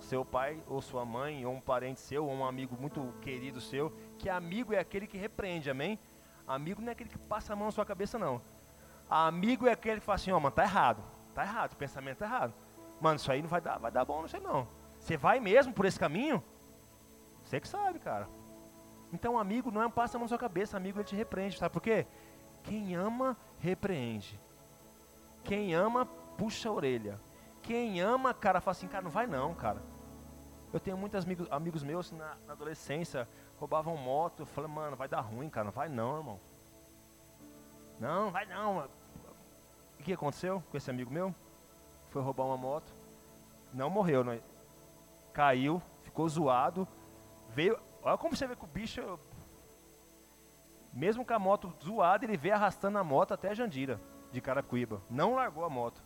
seu 0.00 0.22
pai 0.22 0.62
ou 0.68 0.82
sua 0.82 1.02
mãe 1.02 1.46
ou 1.46 1.54
um 1.54 1.60
parente 1.62 1.98
seu 1.98 2.26
ou 2.26 2.30
um 2.30 2.44
amigo 2.44 2.76
muito 2.78 3.14
querido 3.22 3.58
seu, 3.58 3.90
que 4.18 4.28
amigo 4.28 4.74
é 4.74 4.78
aquele 4.78 5.06
que 5.06 5.16
repreende, 5.16 5.70
amém? 5.70 5.98
Amigo 6.46 6.82
não 6.82 6.90
é 6.90 6.92
aquele 6.92 7.08
que 7.08 7.16
passa 7.16 7.54
a 7.54 7.56
mão 7.56 7.68
na 7.68 7.72
sua 7.72 7.86
cabeça 7.86 8.18
não. 8.18 8.38
Amigo 9.08 9.66
é 9.66 9.72
aquele 9.72 10.00
que 10.00 10.04
fala 10.04 10.16
assim, 10.16 10.30
ó, 10.30 10.36
oh, 10.36 10.40
mano, 10.40 10.54
tá 10.54 10.62
errado, 10.62 11.02
tá 11.34 11.42
errado, 11.42 11.72
o 11.72 11.76
pensamento 11.76 12.18
tá 12.18 12.26
errado. 12.26 12.52
Mano, 13.00 13.16
isso 13.16 13.32
aí 13.32 13.40
não 13.40 13.48
vai 13.48 13.62
dar, 13.62 13.78
vai 13.78 13.90
dar 13.90 14.04
bom, 14.04 14.20
não 14.20 14.28
sei 14.28 14.40
não. 14.40 14.68
Você 14.98 15.16
vai 15.16 15.40
mesmo 15.40 15.72
por 15.72 15.86
esse 15.86 15.98
caminho? 15.98 16.44
Você 17.42 17.60
que 17.60 17.66
sabe, 17.66 17.98
cara. 17.98 18.28
Então, 19.10 19.38
amigo 19.38 19.70
não 19.70 19.80
é 19.80 19.86
um 19.86 19.90
passa 19.90 20.18
a 20.18 20.18
mão 20.18 20.26
na 20.26 20.28
sua 20.28 20.36
cabeça, 20.36 20.76
amigo 20.76 20.98
ele 20.98 21.08
te 21.08 21.16
repreende, 21.16 21.56
sabe 21.56 21.72
por 21.72 21.80
quê? 21.80 22.06
Quem 22.62 22.94
ama, 22.94 23.38
repreende. 23.58 24.38
Quem 25.44 25.74
ama, 25.74 26.04
puxa 26.36 26.68
a 26.68 26.72
orelha. 26.72 27.18
Quem 27.62 28.00
ama, 28.00 28.32
cara, 28.32 28.60
fala 28.60 28.72
assim, 28.72 28.88
cara, 28.88 29.02
não 29.02 29.10
vai 29.10 29.26
não, 29.26 29.54
cara. 29.54 29.80
Eu 30.72 30.78
tenho 30.78 30.96
muitos 30.96 31.24
amigos, 31.24 31.48
amigos 31.50 31.82
meus 31.82 32.12
na, 32.12 32.36
na 32.46 32.52
adolescência, 32.52 33.28
roubavam 33.58 33.96
moto. 33.96 34.40
Eu 34.40 34.46
falei, 34.46 34.70
mano, 34.70 34.96
vai 34.96 35.08
dar 35.08 35.20
ruim, 35.20 35.48
cara. 35.50 35.64
Não 35.64 35.72
vai 35.72 35.88
não, 35.88 36.18
irmão. 36.18 36.40
Não, 37.98 38.30
vai 38.30 38.46
não. 38.46 38.88
O 39.98 40.02
que 40.02 40.12
aconteceu 40.12 40.62
com 40.70 40.76
esse 40.76 40.90
amigo 40.90 41.12
meu? 41.12 41.34
Foi 42.10 42.22
roubar 42.22 42.44
uma 42.44 42.56
moto. 42.56 42.92
Não 43.72 43.90
morreu, 43.90 44.24
não. 44.24 44.32
É? 44.32 44.40
Caiu, 45.32 45.82
ficou 46.02 46.28
zoado. 46.28 46.86
Veio. 47.50 47.78
Olha 48.02 48.16
como 48.16 48.34
você 48.34 48.46
vê 48.46 48.56
que 48.56 48.64
o 48.64 48.68
bicho. 48.68 49.18
Mesmo 50.92 51.24
com 51.24 51.34
a 51.34 51.38
moto 51.38 51.72
zoada, 51.84 52.24
ele 52.24 52.36
veio 52.36 52.54
arrastando 52.54 52.98
a 52.98 53.04
moto 53.04 53.32
até 53.32 53.54
Jandira 53.54 54.00
de 54.32 54.40
Carapicuíba. 54.40 55.00
Não 55.10 55.34
largou 55.34 55.64
a 55.64 55.70
moto. 55.70 56.02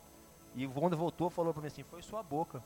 E 0.54 0.66
quando 0.68 0.96
voltou, 0.96 1.28
falou 1.30 1.52
para 1.52 1.62
mim 1.62 1.68
assim: 1.68 1.82
foi 1.82 2.02
sua 2.02 2.22
boca. 2.22 2.62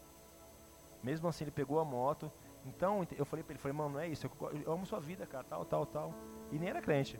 Mesmo 1.02 1.28
assim, 1.28 1.44
ele 1.44 1.50
pegou 1.50 1.80
a 1.80 1.84
moto. 1.84 2.30
Então, 2.66 3.06
eu 3.16 3.24
falei 3.24 3.42
para 3.42 3.52
ele: 3.52 3.60
falei, 3.60 3.76
mano, 3.76 3.90
não 3.90 4.00
é 4.00 4.08
isso. 4.08 4.30
Eu 4.64 4.72
amo 4.72 4.84
sua 4.86 5.00
vida, 5.00 5.26
cara, 5.26 5.44
tal, 5.44 5.64
tal, 5.64 5.86
tal. 5.86 6.14
E 6.52 6.58
nem 6.58 6.68
era 6.68 6.82
crente. 6.82 7.18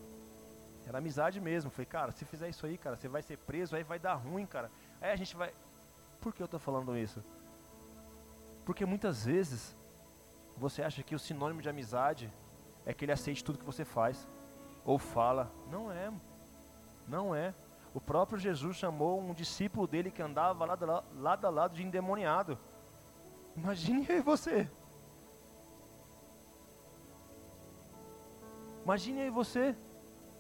Era 0.87 0.99
amizade 0.99 1.41
mesmo. 1.41 1.71
Falei, 1.71 1.87
cara, 1.87 2.12
se 2.12 2.25
fizer 2.25 2.49
isso 2.49 2.66
aí, 2.66 2.77
cara, 2.77 2.97
você 2.97 3.09
vai 3.09 3.23
ser 3.23 3.39
preso, 3.39 3.77
aí 3.77 3.83
vai 3.83 3.99
dar 3.99 4.14
ruim, 4.14 4.47
cara. 4.47 4.71
Aí 5.01 5.11
a 5.11 5.16
gente 5.16 5.37
vai. 5.37 5.53
Por 6.21 6.35
que 6.35 6.43
eu 6.43 6.49
tô 6.49 6.59
falando 6.59 6.97
isso? 6.97 7.23
Porque 8.64 8.85
muitas 8.85 9.25
vezes 9.25 9.77
você 10.57 10.83
acha 10.83 11.03
que 11.03 11.14
o 11.14 11.19
sinônimo 11.19 11.62
de 11.62 11.69
amizade 11.69 12.31
é 12.85 12.93
que 12.93 13.05
ele 13.05 13.12
aceite 13.12 13.45
tudo 13.45 13.59
que 13.59 13.64
você 13.64 13.85
faz 13.85 14.27
ou 14.85 14.99
fala. 14.99 15.51
Não 15.71 15.93
é. 15.93 16.12
Não 17.07 17.35
é. 17.35 17.55
O 17.99 18.01
próprio 18.01 18.38
Jesus 18.38 18.76
chamou 18.76 19.20
um 19.20 19.34
discípulo 19.34 19.84
dele 19.84 20.09
que 20.09 20.22
andava 20.22 20.64
lado, 20.64 20.86
lado 21.16 21.44
a 21.44 21.51
lado 21.51 21.74
de 21.74 21.82
endemoniado. 21.82 22.57
Imagine 23.57 24.07
aí 24.09 24.20
você. 24.20 24.70
Imagine 28.84 29.22
aí 29.22 29.30
você. 29.30 29.74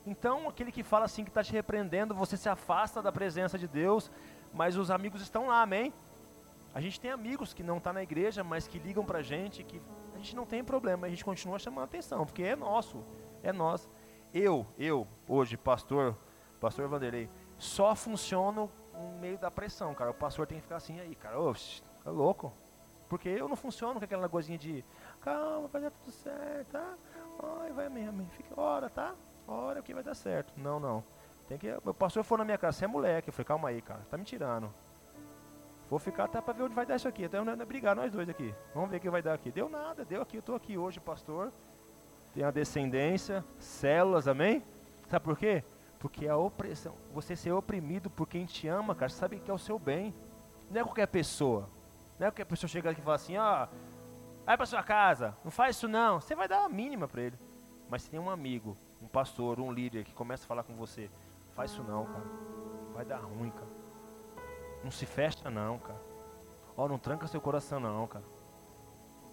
Então, 0.06 0.48
aquele 0.48 0.70
que 0.70 0.84
fala 0.84 1.06
assim 1.06 1.24
que 1.24 1.30
está 1.30 1.42
te 1.42 1.50
repreendendo, 1.50 2.14
você 2.14 2.36
se 2.36 2.48
afasta 2.48 3.02
da 3.02 3.10
presença 3.10 3.58
de 3.58 3.66
Deus, 3.66 4.08
mas 4.54 4.76
os 4.76 4.88
amigos 4.88 5.20
estão 5.20 5.48
lá, 5.48 5.60
amém? 5.60 5.92
A 6.72 6.80
gente 6.80 7.00
tem 7.00 7.10
amigos 7.10 7.52
que 7.52 7.64
não 7.64 7.78
estão 7.78 7.90
tá 7.90 7.94
na 7.94 8.04
igreja, 8.04 8.44
mas 8.44 8.68
que 8.68 8.78
ligam 8.78 9.04
para 9.04 9.18
a 9.18 9.22
gente, 9.22 9.64
que 9.64 9.82
a 10.14 10.16
gente 10.18 10.36
não 10.36 10.46
tem 10.46 10.62
problema, 10.62 11.08
a 11.08 11.10
gente 11.10 11.24
continua 11.24 11.58
chamando 11.58 11.86
atenção, 11.86 12.24
porque 12.24 12.44
é 12.44 12.54
nosso, 12.54 13.02
é 13.42 13.52
nós. 13.52 13.88
Eu, 14.32 14.64
eu, 14.78 15.08
hoje, 15.26 15.56
pastor, 15.56 16.16
pastor 16.60 16.86
Vanderlei, 16.86 17.28
só 17.58 17.94
funciono 17.94 18.70
no 18.94 19.18
meio 19.18 19.38
da 19.38 19.50
pressão, 19.50 19.94
cara. 19.94 20.10
O 20.10 20.14
pastor 20.14 20.46
tem 20.46 20.58
que 20.58 20.62
ficar 20.62 20.76
assim 20.76 21.00
aí, 21.00 21.14
cara. 21.14 21.40
Ô, 21.40 21.52
é 21.52 22.10
louco. 22.10 22.52
Porque 23.08 23.28
eu 23.28 23.48
não 23.48 23.56
funciono 23.56 23.98
com 23.98 24.04
aquela 24.04 24.22
negocinha 24.22 24.58
de 24.58 24.84
calma, 25.20 25.66
vai 25.68 25.82
dar 25.82 25.90
tudo 25.90 26.12
certo, 26.12 26.72
tá? 26.72 26.94
Ai, 27.60 27.72
vai 27.72 27.88
mesmo, 27.88 28.26
fica, 28.36 28.60
ora, 28.60 28.90
tá? 28.90 29.14
Ora 29.46 29.82
que 29.82 29.94
vai 29.94 30.02
dar 30.02 30.14
certo. 30.14 30.52
Não, 30.56 30.78
não. 30.78 31.02
Tem 31.48 31.56
que. 31.56 31.72
O 31.84 31.94
pastor 31.94 32.22
for 32.22 32.36
na 32.36 32.44
minha 32.44 32.58
casa, 32.58 32.78
você 32.78 32.84
é 32.84 32.88
moleque. 32.88 33.28
Eu 33.30 33.32
falei, 33.32 33.46
calma 33.46 33.68
aí, 33.70 33.80
cara, 33.80 34.00
tá 34.10 34.18
me 34.18 34.24
tirando. 34.24 34.70
Vou 35.88 35.98
ficar 35.98 36.24
até 36.24 36.38
pra 36.40 36.52
ver 36.52 36.64
onde 36.64 36.74
vai 36.74 36.84
dar 36.84 36.96
isso 36.96 37.08
aqui. 37.08 37.24
Até 37.24 37.40
onde 37.40 37.64
brigar 37.64 37.96
nós 37.96 38.12
dois 38.12 38.28
aqui. 38.28 38.54
Vamos 38.74 38.90
ver 38.90 38.98
o 38.98 39.00
que 39.00 39.08
vai 39.08 39.22
dar 39.22 39.32
aqui. 39.32 39.50
Deu 39.50 39.70
nada, 39.70 40.04
deu 40.04 40.20
aqui. 40.20 40.36
Eu 40.36 40.42
tô 40.42 40.54
aqui 40.54 40.76
hoje, 40.76 41.00
pastor. 41.00 41.50
Tem 42.34 42.44
a 42.44 42.50
descendência, 42.50 43.42
células, 43.58 44.28
amém? 44.28 44.62
Sabe 45.08 45.24
por 45.24 45.38
quê? 45.38 45.64
Porque 45.98 46.28
a 46.28 46.36
opressão, 46.36 46.94
você 47.12 47.34
ser 47.34 47.52
oprimido 47.52 48.08
por 48.08 48.28
quem 48.28 48.46
te 48.46 48.68
ama, 48.68 48.94
cara, 48.94 49.08
sabe 49.08 49.40
que 49.40 49.50
é 49.50 49.54
o 49.54 49.58
seu 49.58 49.78
bem. 49.78 50.14
Não 50.70 50.80
é 50.80 50.84
qualquer 50.84 51.06
pessoa. 51.06 51.68
Não 52.18 52.26
é 52.26 52.30
qualquer 52.30 52.44
pessoa 52.44 52.68
chega 52.68 52.90
aqui 52.90 53.00
e 53.00 53.04
fala 53.04 53.16
assim, 53.16 53.36
ó, 53.36 53.64
oh, 53.64 54.44
vai 54.46 54.56
pra 54.56 54.66
sua 54.66 54.82
casa, 54.82 55.36
não 55.44 55.50
faz 55.50 55.76
isso 55.76 55.88
não. 55.88 56.20
Você 56.20 56.34
vai 56.34 56.46
dar 56.46 56.64
a 56.64 56.68
mínima 56.68 57.08
para 57.08 57.22
ele. 57.22 57.38
Mas 57.88 58.02
se 58.02 58.10
tem 58.10 58.20
um 58.20 58.30
amigo, 58.30 58.76
um 59.02 59.08
pastor, 59.08 59.58
um 59.58 59.72
líder 59.72 60.04
que 60.04 60.14
começa 60.14 60.44
a 60.44 60.46
falar 60.46 60.62
com 60.62 60.74
você, 60.74 61.10
faz 61.54 61.70
isso 61.70 61.82
não, 61.82 62.06
cara. 62.06 62.26
Vai 62.94 63.04
dar 63.04 63.18
ruim, 63.18 63.50
cara. 63.50 63.70
Não 64.84 64.90
se 64.90 65.06
fecha 65.06 65.50
não, 65.50 65.78
cara. 65.78 66.00
Ó, 66.76 66.86
não 66.86 66.98
tranca 66.98 67.26
seu 67.26 67.40
coração 67.40 67.80
não, 67.80 68.06
cara. 68.06 68.24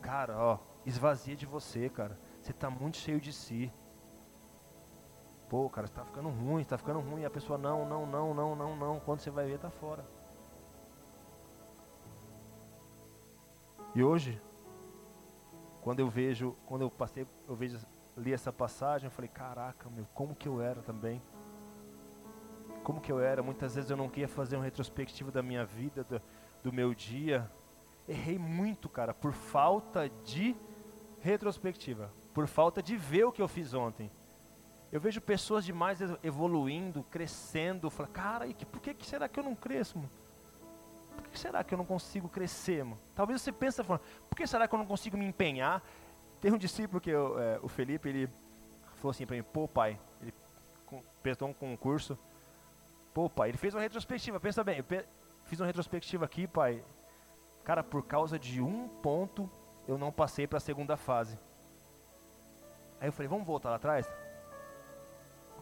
Cara, 0.01 0.37
ó, 0.37 0.59
esvazia 0.85 1.35
de 1.35 1.45
você, 1.45 1.89
cara. 1.89 2.17
Você 2.41 2.51
está 2.51 2.69
muito 2.69 2.97
cheio 2.97 3.19
de 3.19 3.31
si. 3.31 3.71
Pô, 5.49 5.69
cara, 5.69 5.85
está 5.85 6.03
ficando 6.03 6.29
ruim, 6.29 6.61
está 6.61 6.77
ficando 6.77 6.99
ruim. 6.99 7.21
E 7.21 7.25
a 7.25 7.29
pessoa, 7.29 7.57
não, 7.57 7.87
não, 7.87 8.05
não, 8.05 8.33
não, 8.33 8.55
não, 8.55 8.75
não. 8.75 8.99
Quando 8.99 9.19
você 9.19 9.29
vai 9.29 9.45
ver, 9.45 9.59
tá 9.59 9.69
fora. 9.69 10.03
E 13.93 14.03
hoje, 14.03 14.41
quando 15.81 15.99
eu 15.99 16.09
vejo, 16.09 16.55
quando 16.65 16.81
eu 16.81 16.89
passei, 16.89 17.25
eu 17.47 17.55
vejo, 17.55 17.77
li 18.17 18.33
essa 18.33 18.51
passagem, 18.51 19.07
eu 19.07 19.11
falei, 19.11 19.29
caraca, 19.29 19.89
meu, 19.89 20.05
como 20.13 20.35
que 20.35 20.47
eu 20.47 20.59
era 20.59 20.81
também? 20.81 21.21
Como 22.83 22.99
que 22.99 23.11
eu 23.11 23.19
era? 23.19 23.41
Muitas 23.41 23.75
vezes 23.75 23.89
eu 23.89 23.95
não 23.95 24.09
queria 24.09 24.27
fazer 24.27 24.57
um 24.57 24.61
retrospectivo 24.61 25.31
da 25.31 25.41
minha 25.41 25.63
vida, 25.63 26.03
do, 26.03 26.21
do 26.63 26.73
meu 26.73 26.93
dia. 26.93 27.49
Errei 28.07 28.37
muito, 28.37 28.89
cara, 28.89 29.13
por 29.13 29.31
falta 29.31 30.09
de 30.23 30.55
retrospectiva, 31.21 32.11
por 32.33 32.47
falta 32.47 32.83
de 32.83 32.97
ver 32.97 33.23
o 33.23 33.31
que 33.31 33.41
eu 33.41 33.47
fiz 33.47 33.73
ontem. 33.73 34.11
Eu 34.95 35.01
vejo 35.01 35.19
pessoas 35.19 35.65
demais 35.65 35.99
evoluindo, 36.23 37.03
crescendo. 37.11 37.89
Falo, 37.89 38.07
cara, 38.07 38.47
e 38.47 38.53
que, 38.53 38.65
por 38.65 38.79
que, 38.79 38.93
que 38.93 39.05
será 39.05 39.27
que 39.27 39.37
eu 39.37 39.43
não 39.43 39.53
cresço? 39.53 39.97
Mano? 39.97 40.09
por 41.17 41.27
que 41.27 41.37
será 41.37 41.65
que 41.65 41.73
eu 41.73 41.77
não 41.77 41.83
consigo 41.83 42.29
crescer, 42.29 42.81
mano? 42.81 42.97
Talvez 43.13 43.41
você 43.41 43.51
pense 43.51 43.83
falando, 43.83 44.01
por 44.29 44.37
que 44.37 44.47
será 44.47 44.69
que 44.69 44.73
eu 44.73 44.79
não 44.79 44.85
consigo 44.85 45.17
me 45.17 45.25
empenhar? 45.25 45.83
Tem 46.39 46.49
um 46.49 46.57
discípulo 46.57 47.01
que 47.01 47.09
eu, 47.09 47.37
é, 47.37 47.59
o 47.61 47.67
Felipe, 47.67 48.07
ele 48.07 48.29
falou 48.95 49.11
assim 49.11 49.25
para 49.25 49.35
mim, 49.35 49.43
pô 49.43 49.67
pai, 49.67 49.99
ele 50.21 50.33
prestou 51.21 51.49
um 51.49 51.53
concurso, 51.53 52.17
pô 53.13 53.29
pai, 53.29 53.49
ele 53.49 53.57
fez 53.57 53.73
uma 53.73 53.81
retrospectiva, 53.81 54.39
pensa 54.39 54.63
bem, 54.63 54.77
eu 54.77 54.85
fiz 55.43 55.59
uma 55.59 55.67
retrospectiva 55.67 56.23
aqui, 56.23 56.47
pai, 56.47 56.81
cara, 57.65 57.83
por 57.83 58.01
causa 58.01 58.39
de 58.39 58.61
um 58.61 58.87
ponto 58.87 59.49
eu 59.89 59.97
não 59.97 60.09
passei 60.09 60.47
para 60.47 60.55
a 60.55 60.61
segunda 60.61 60.95
fase. 60.95 61.37
Aí 63.01 63.09
eu 63.09 63.11
falei, 63.11 63.27
vamos 63.27 63.45
voltar 63.45 63.71
lá 63.71 63.75
atrás? 63.75 64.07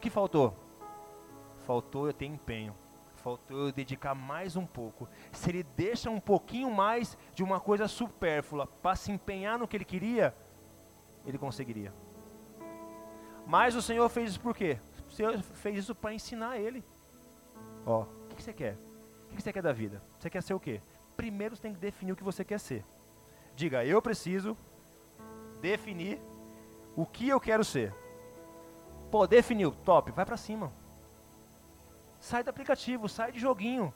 Que 0.04 0.10
faltou? 0.10 0.54
Faltou 1.66 2.06
eu 2.06 2.12
ter 2.12 2.26
empenho. 2.26 2.74
Faltou 3.22 3.68
eu 3.68 3.72
dedicar 3.72 4.14
mais 4.14 4.54
um 4.54 4.66
pouco. 4.66 5.08
Se 5.32 5.48
ele 5.48 5.62
deixa 5.62 6.10
um 6.10 6.20
pouquinho 6.20 6.70
mais 6.70 7.16
de 7.34 7.42
uma 7.42 7.58
coisa 7.58 7.88
supérflua 7.88 8.66
para 8.66 8.96
se 8.96 9.10
empenhar 9.10 9.58
no 9.58 9.66
que 9.66 9.74
ele 9.74 9.84
queria, 9.86 10.36
ele 11.24 11.38
conseguiria. 11.38 11.90
Mas 13.46 13.74
o 13.74 13.80
Senhor 13.80 14.06
fez 14.10 14.32
isso 14.32 14.40
por 14.40 14.54
quê? 14.54 14.78
O 15.08 15.10
Senhor 15.10 15.38
fez 15.40 15.78
isso 15.78 15.94
para 15.94 16.12
ensinar 16.12 16.58
ele. 16.58 16.84
Ó, 17.86 18.02
o 18.02 18.28
que, 18.28 18.36
que 18.36 18.42
você 18.42 18.52
quer? 18.52 18.74
O 18.74 19.28
que, 19.30 19.36
que 19.36 19.42
você 19.42 19.54
quer 19.54 19.62
da 19.62 19.72
vida? 19.72 20.02
Você 20.18 20.28
quer 20.28 20.42
ser 20.42 20.52
o 20.52 20.60
quê? 20.60 20.82
Primeiro 21.16 21.56
você 21.56 21.62
tem 21.62 21.72
que 21.72 21.80
definir 21.80 22.12
o 22.12 22.16
que 22.16 22.22
você 22.22 22.44
quer 22.44 22.60
ser. 22.60 22.84
Diga, 23.56 23.86
eu 23.86 24.02
preciso 24.02 24.54
definir 25.62 26.20
o 26.94 27.06
que 27.06 27.26
eu 27.26 27.40
quero 27.40 27.64
ser. 27.64 28.03
Pô, 29.14 29.28
definiu, 29.28 29.70
top, 29.84 30.10
vai 30.10 30.26
pra 30.26 30.36
cima. 30.36 30.72
Sai 32.18 32.42
do 32.42 32.50
aplicativo, 32.50 33.08
sai 33.08 33.30
de 33.30 33.38
joguinho. 33.38 33.94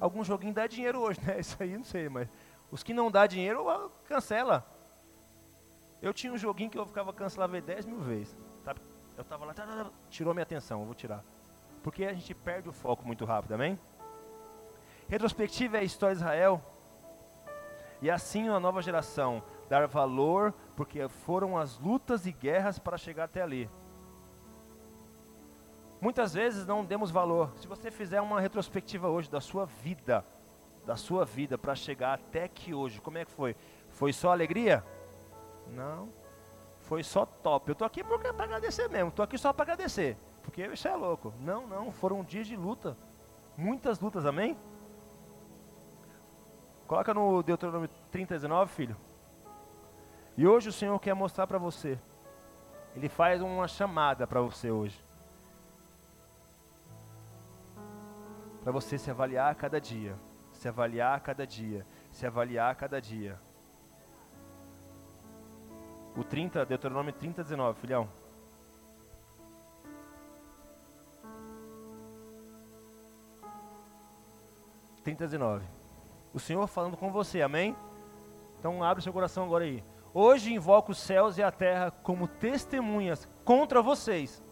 Algum 0.00 0.24
joguinho 0.24 0.54
dá 0.54 0.66
dinheiro 0.66 0.98
hoje, 0.98 1.20
né? 1.20 1.36
Isso 1.38 1.54
aí 1.62 1.76
não 1.76 1.84
sei, 1.84 2.08
mas 2.08 2.26
os 2.70 2.82
que 2.82 2.94
não 2.94 3.10
dá 3.10 3.26
dinheiro, 3.26 3.92
cancela. 4.06 4.66
Eu 6.00 6.14
tinha 6.14 6.32
um 6.32 6.38
joguinho 6.38 6.70
que 6.70 6.78
eu 6.78 6.86
ficava 6.86 7.12
cancelando 7.12 7.60
10 7.60 7.84
mil 7.84 8.00
vezes. 8.00 8.34
Sabe? 8.64 8.80
Eu 9.14 9.24
tava 9.24 9.44
lá, 9.44 9.52
tá, 9.52 9.66
tá, 9.66 9.84
tá, 9.84 9.90
tirou 10.08 10.32
minha 10.32 10.44
atenção, 10.44 10.80
eu 10.80 10.86
vou 10.86 10.94
tirar. 10.94 11.22
Porque 11.82 12.06
a 12.06 12.14
gente 12.14 12.34
perde 12.34 12.70
o 12.70 12.72
foco 12.72 13.06
muito 13.06 13.26
rápido, 13.26 13.52
amém? 13.52 13.78
Retrospectiva 15.06 15.76
é 15.76 15.80
a 15.80 15.84
história 15.84 16.16
de 16.16 16.22
Israel. 16.22 16.62
E 18.00 18.10
assim 18.10 18.48
a 18.48 18.58
nova 18.58 18.80
geração 18.80 19.42
dar 19.68 19.86
valor, 19.86 20.54
porque 20.78 21.08
foram 21.08 21.58
as 21.58 21.76
lutas 21.80 22.24
e 22.24 22.30
guerras 22.30 22.78
para 22.78 22.96
chegar 22.96 23.24
até 23.24 23.42
ali. 23.42 23.68
Muitas 26.00 26.32
vezes 26.32 26.64
não 26.68 26.84
demos 26.84 27.10
valor. 27.10 27.52
Se 27.56 27.66
você 27.66 27.90
fizer 27.90 28.20
uma 28.20 28.40
retrospectiva 28.40 29.08
hoje 29.08 29.28
da 29.28 29.40
sua 29.40 29.66
vida, 29.66 30.24
da 30.86 30.94
sua 30.94 31.24
vida 31.24 31.58
para 31.58 31.74
chegar 31.74 32.14
até 32.14 32.44
aqui 32.44 32.72
hoje, 32.72 33.00
como 33.00 33.18
é 33.18 33.24
que 33.24 33.30
foi? 33.32 33.56
Foi 33.90 34.12
só 34.12 34.30
alegria? 34.30 34.84
Não. 35.66 36.10
Foi 36.82 37.02
só 37.02 37.26
top. 37.26 37.70
Eu 37.70 37.74
tô 37.74 37.84
aqui 37.84 38.04
para 38.04 38.44
agradecer 38.44 38.88
mesmo. 38.88 39.10
Tô 39.10 39.24
aqui 39.24 39.36
só 39.36 39.52
para 39.52 39.72
agradecer, 39.72 40.16
porque 40.44 40.64
isso 40.64 40.86
é 40.86 40.94
louco. 40.94 41.34
Não, 41.40 41.66
não, 41.66 41.90
foram 41.90 42.22
dias 42.22 42.46
de 42.46 42.54
luta. 42.54 42.96
Muitas 43.56 43.98
lutas, 43.98 44.24
amém? 44.24 44.56
Coloca 46.86 47.12
no 47.12 47.42
Deuteronômio 47.42 47.90
30, 48.12 48.34
19, 48.34 48.70
filho. 48.70 49.07
E 50.38 50.46
hoje 50.46 50.68
o 50.68 50.72
Senhor 50.72 50.96
quer 51.00 51.14
mostrar 51.14 51.48
para 51.48 51.58
você. 51.58 51.98
Ele 52.94 53.08
faz 53.08 53.42
uma 53.42 53.66
chamada 53.66 54.24
para 54.24 54.40
você 54.40 54.70
hoje. 54.70 54.96
Para 58.62 58.70
você 58.70 58.96
se 58.96 59.10
avaliar 59.10 59.50
a 59.50 59.54
cada 59.56 59.80
dia. 59.80 60.14
Se 60.52 60.68
avaliar 60.68 61.16
a 61.16 61.20
cada 61.20 61.44
dia. 61.44 61.84
Se 62.12 62.24
avaliar 62.24 62.70
a 62.70 62.74
cada 62.76 63.00
dia. 63.00 63.36
O 66.16 66.22
30, 66.22 66.64
Deuteronômio 66.66 67.12
30, 67.12 67.42
19, 67.42 67.80
filhão. 67.80 68.08
Trinta, 75.02 75.24
19. 75.24 75.64
O 76.32 76.38
Senhor 76.38 76.64
falando 76.68 76.96
com 76.96 77.10
você, 77.10 77.42
amém? 77.42 77.74
Então 78.60 78.84
abre 78.84 79.02
seu 79.02 79.12
coração 79.12 79.42
agora 79.42 79.64
aí. 79.64 79.82
Hoje 80.12 80.52
invoco 80.52 80.92
os 80.92 80.98
céus 80.98 81.36
e 81.38 81.42
a 81.42 81.50
terra 81.50 81.90
como 81.90 82.26
testemunhas 82.26 83.28
contra 83.44 83.82
vocês, 83.82 84.42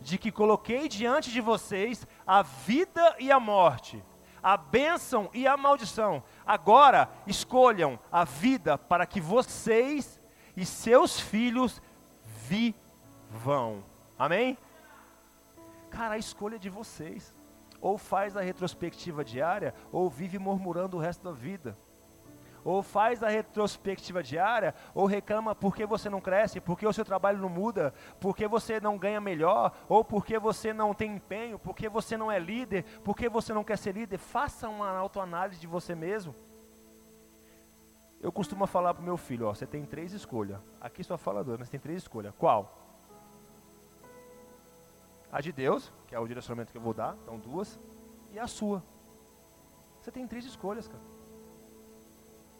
de 0.00 0.18
que 0.18 0.32
coloquei 0.32 0.88
diante 0.88 1.30
de 1.30 1.40
vocês 1.40 2.06
a 2.26 2.42
vida 2.42 3.14
e 3.18 3.30
a 3.30 3.38
morte, 3.38 4.02
a 4.42 4.56
bênção 4.56 5.30
e 5.32 5.46
a 5.46 5.56
maldição. 5.56 6.22
Agora 6.44 7.08
escolham 7.26 7.98
a 8.10 8.24
vida 8.24 8.76
para 8.76 9.06
que 9.06 9.20
vocês 9.20 10.20
e 10.56 10.64
seus 10.64 11.20
filhos 11.20 11.80
vivam. 12.48 13.84
Amém? 14.18 14.58
Cara, 15.90 16.14
a 16.14 16.18
escolha 16.18 16.58
de 16.58 16.68
vocês. 16.68 17.34
Ou 17.80 17.98
faz 17.98 18.36
a 18.36 18.40
retrospectiva 18.40 19.22
diária, 19.22 19.74
ou 19.92 20.08
vive 20.08 20.38
murmurando 20.38 20.96
o 20.96 21.00
resto 21.00 21.22
da 21.22 21.30
vida 21.30 21.76
ou 22.66 22.82
faz 22.82 23.22
a 23.22 23.28
retrospectiva 23.28 24.20
diária, 24.24 24.74
ou 24.92 25.06
reclama 25.06 25.54
porque 25.54 25.86
você 25.86 26.10
não 26.10 26.20
cresce, 26.20 26.60
porque 26.60 26.84
o 26.84 26.92
seu 26.92 27.04
trabalho 27.04 27.38
não 27.38 27.48
muda, 27.48 27.94
porque 28.20 28.48
você 28.48 28.80
não 28.80 28.98
ganha 28.98 29.20
melhor, 29.20 29.72
ou 29.88 30.04
porque 30.04 30.36
você 30.36 30.72
não 30.72 30.92
tem 30.92 31.14
empenho, 31.14 31.60
porque 31.60 31.88
você 31.88 32.16
não 32.16 32.30
é 32.30 32.40
líder, 32.40 32.84
porque 33.04 33.28
você 33.28 33.54
não 33.54 33.62
quer 33.62 33.78
ser 33.78 33.92
líder. 33.92 34.18
Faça 34.18 34.68
uma 34.68 34.90
autoanálise 34.90 35.60
de 35.60 35.66
você 35.68 35.94
mesmo. 35.94 36.34
Eu 38.20 38.32
costumo 38.32 38.66
falar 38.66 38.94
para 38.94 39.02
o 39.02 39.04
meu 39.04 39.16
filho, 39.16 39.46
ó, 39.46 39.54
você 39.54 39.64
tem 39.64 39.84
três 39.84 40.12
escolhas. 40.12 40.58
Aqui 40.80 41.04
só 41.04 41.16
fala 41.16 41.44
duas, 41.44 41.60
mas 41.60 41.68
tem 41.68 41.78
três 41.78 42.02
escolhas. 42.02 42.34
Qual? 42.36 42.82
A 45.30 45.40
de 45.40 45.52
Deus, 45.52 45.92
que 46.08 46.16
é 46.16 46.18
o 46.18 46.26
direcionamento 46.26 46.72
que 46.72 46.78
eu 46.78 46.82
vou 46.82 46.94
dar, 46.94 47.16
então 47.22 47.38
duas, 47.38 47.78
e 48.32 48.40
a 48.40 48.48
sua. 48.48 48.82
Você 50.02 50.10
tem 50.10 50.26
três 50.26 50.44
escolhas, 50.44 50.88
cara. 50.88 51.15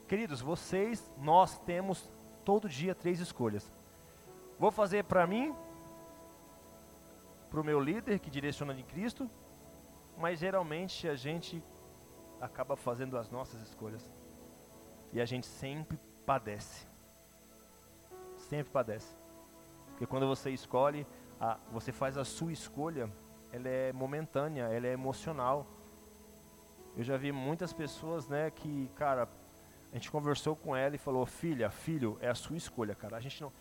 Queridos, 0.09 0.41
vocês, 0.41 1.11
nós 1.19 1.59
temos 1.59 2.09
todo 2.45 2.69
dia 2.69 2.95
três 2.95 3.19
escolhas. 3.19 3.69
Vou 4.57 4.71
fazer 4.71 5.03
para 5.03 5.27
mim, 5.27 5.53
para 7.51 7.61
o 7.61 7.65
meu 7.65 7.81
líder 7.81 8.21
que 8.21 8.31
direciona 8.31 8.73
de 8.73 8.85
Cristo, 8.85 9.29
mas 10.17 10.39
geralmente 10.39 11.09
a 11.09 11.17
gente 11.17 11.61
acaba 12.41 12.77
fazendo 12.77 13.19
as 13.19 13.33
nossas 13.33 13.61
escolhas. 13.63 14.09
E 15.13 15.21
a 15.21 15.25
gente 15.25 15.47
sempre 15.47 15.99
padece. 16.25 16.87
Sempre 18.39 18.71
padece. 18.73 19.13
Porque 19.89 20.07
quando 20.07 20.29
você 20.29 20.51
escolhe, 20.51 21.05
a, 21.41 21.59
você 21.73 21.91
faz 21.91 22.17
a 22.17 22.25
sua 22.25 22.53
escolha, 22.53 23.11
ela 23.53 23.69
é 23.69 23.93
momentânea, 23.93 24.69
ela 24.69 24.87
é 24.87 24.93
emocional. 24.93 25.67
Eu 26.97 27.03
já 27.03 27.17
vi 27.17 27.33
muitas 27.33 27.73
pessoas, 27.73 28.29
né, 28.29 28.53
que, 28.53 28.89
cara, 28.95 29.29
a 29.93 29.97
gente 29.97 30.11
conversou 30.11 30.57
com 30.57 30.75
ela 30.75 30.95
e 30.95 30.99
falou: 30.99 31.25
Filha, 31.27 31.71
filho, 31.71 32.19
é 32.21 32.29
a 32.29 32.35
sua 32.35 32.57
escolha, 32.57 32.95
cara. 32.95 33.17
A 33.17 33.21
gente 33.21 33.41
não. 33.41 33.53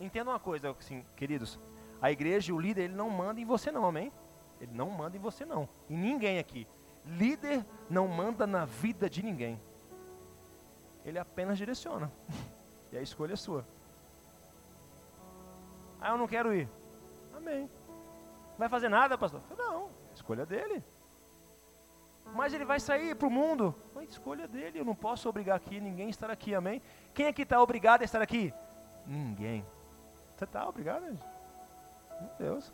Entenda 0.00 0.30
uma 0.30 0.40
coisa, 0.40 0.70
assim, 0.70 1.04
queridos. 1.16 1.58
A 2.00 2.10
igreja 2.10 2.50
e 2.50 2.54
o 2.54 2.58
líder, 2.58 2.84
ele 2.84 2.94
não 2.94 3.10
manda 3.10 3.40
em 3.40 3.44
você, 3.44 3.70
não, 3.70 3.84
amém? 3.84 4.12
Ele 4.60 4.72
não 4.74 4.90
manda 4.90 5.16
em 5.16 5.20
você, 5.20 5.44
não. 5.44 5.68
Em 5.88 5.96
ninguém 5.96 6.38
aqui. 6.38 6.66
Líder 7.04 7.64
não 7.88 8.08
manda 8.08 8.46
na 8.46 8.64
vida 8.64 9.08
de 9.08 9.22
ninguém. 9.22 9.60
Ele 11.04 11.18
apenas 11.18 11.58
direciona. 11.58 12.10
e 12.90 12.96
a 12.96 13.02
escolha 13.02 13.34
é 13.34 13.36
sua. 13.36 13.64
Ah, 16.00 16.10
eu 16.10 16.18
não 16.18 16.26
quero 16.26 16.54
ir. 16.54 16.68
Amém. 17.34 17.70
Vai 18.58 18.68
fazer 18.68 18.88
nada, 18.88 19.16
pastor? 19.16 19.40
Não, 19.56 19.90
escolha 20.14 20.46
dele. 20.46 20.82
Mas 22.34 22.52
ele 22.52 22.64
vai 22.64 22.80
sair 22.80 23.14
para 23.14 23.28
o 23.28 23.30
mundo. 23.30 23.74
A 23.96 24.04
escolha 24.04 24.46
dele. 24.46 24.78
Eu 24.80 24.84
não 24.84 24.94
posso 24.94 25.28
obrigar 25.28 25.56
aqui 25.56 25.80
ninguém 25.80 26.08
estar 26.10 26.30
aqui, 26.30 26.54
amém? 26.54 26.82
Quem 27.14 27.26
aqui 27.26 27.42
está 27.42 27.60
obrigado 27.60 28.02
a 28.02 28.04
estar 28.04 28.20
aqui? 28.20 28.52
Ninguém. 29.06 29.64
Você 30.36 30.44
está 30.44 30.68
obrigado? 30.68 31.02
Meu 31.02 32.30
Deus. 32.38 32.72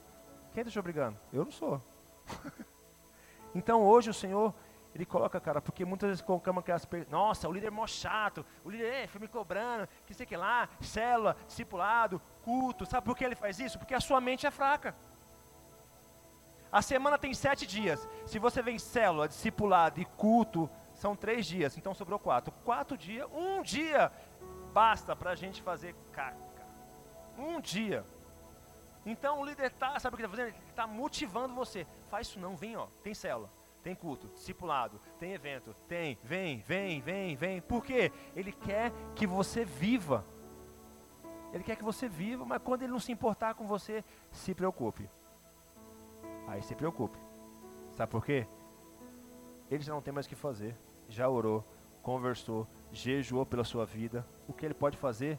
Quem 0.53 0.63
está 0.63 0.71
te 0.71 0.79
obrigando? 0.79 1.17
Eu 1.33 1.45
não 1.45 1.53
sou. 1.53 1.81
então 3.55 3.83
hoje 3.83 4.11
o 4.11 4.15
Senhor, 4.15 4.55
Ele 4.95 5.07
coloca, 5.07 5.41
cara, 5.41 5.61
porque 5.61 5.85
muitas 5.85 6.09
vezes 6.09 6.23
colocamos 6.23 6.61
aquelas 6.61 6.85
per... 6.85 7.07
Nossa, 7.11 7.49
o 7.49 7.53
líder 7.53 7.69
é 7.69 7.71
mó 7.71 7.87
chato. 7.87 8.45
O 8.65 8.71
líder 8.71 8.93
é, 8.93 9.07
foi 9.07 9.21
me 9.21 9.29
cobrando, 9.29 9.89
que 10.07 10.13
sei 10.13 10.27
que 10.27 10.37
lá, 10.37 10.69
célula, 10.81 11.37
discipulado, 11.47 12.21
culto. 12.45 12.85
Sabe 12.85 13.07
por 13.07 13.17
que 13.17 13.25
ele 13.25 13.35
faz 13.35 13.59
isso? 13.59 13.79
Porque 13.79 13.95
a 13.95 14.01
sua 14.01 14.21
mente 14.21 14.47
é 14.47 14.51
fraca. 14.51 14.95
A 16.73 16.81
semana 16.81 17.19
tem 17.19 17.35
sete 17.35 17.67
dias. 17.67 18.09
Se 18.25 18.39
você 18.39 18.63
vem 18.63 18.79
célula, 18.79 19.29
discipulado 19.29 20.01
e 20.01 20.07
culto, 20.07 20.71
são 20.95 21.15
três 21.15 21.45
dias. 21.45 21.77
Então 21.77 21.93
sobrou 21.93 22.19
quatro. 22.19 22.51
Quatro 22.65 22.97
dias, 22.97 23.29
um 23.31 23.63
dia 23.63 24.11
basta 24.73 25.15
para 25.15 25.33
a 25.33 25.35
gente 25.35 25.61
fazer 25.61 25.95
caca. 26.13 26.41
Um 27.37 27.61
dia. 27.61 28.05
Então 29.05 29.41
o 29.41 29.45
líder 29.45 29.71
tá, 29.73 29.99
sabe 30.01 30.15
o 30.15 30.17
que 30.17 30.25
está 30.25 30.35
fazendo? 30.35 30.55
Ele 30.55 30.69
está 30.71 30.87
motivando 30.87 31.55
você. 31.55 31.87
Faz 32.09 32.29
isso 32.29 32.41
não, 32.41 32.57
vem 32.57 32.77
ó, 32.77 32.87
tem 33.03 33.13
célula. 33.13 33.51
tem 33.83 33.95
culto, 33.95 34.29
discipulado, 34.29 34.99
tem 35.19 35.33
evento, 35.33 35.75
tem, 35.89 36.17
vem, 36.23 36.61
vem, 36.61 37.01
vem, 37.01 37.37
vem. 37.37 37.61
Por 37.61 37.85
quê? 37.85 38.13
Ele 38.35 38.53
quer 38.53 38.93
que 39.15 39.27
você 39.27 39.65
viva. 39.65 40.25
Ele 41.53 41.65
quer 41.65 41.77
que 41.77 41.85
você 41.85 42.09
viva, 42.09 42.45
mas 42.47 42.63
quando 42.63 42.83
ele 42.83 42.93
não 42.93 43.01
se 43.01 43.13
importar 43.13 43.55
com 43.55 43.67
você, 43.67 44.03
se 44.31 44.55
preocupe. 44.55 45.11
Aí 46.53 46.63
se 46.63 46.75
preocupe. 46.75 47.17
Sabe 47.97 48.13
por 48.13 48.23
quê? 48.23 48.47
Ele 49.71 49.83
já 49.83 49.95
não 49.95 50.03
tem 50.03 50.13
mais 50.13 50.27
o 50.27 50.29
que 50.29 50.35
fazer. 50.35 50.77
Já 51.09 51.27
orou, 51.27 51.65
conversou, 52.03 52.67
jejuou 52.93 53.47
pela 53.47 53.65
sua 53.65 53.87
vida. 53.87 54.23
O 54.47 54.53
que 54.53 54.67
ele 54.67 54.75
pode 54.75 54.99
fazer, 54.99 55.39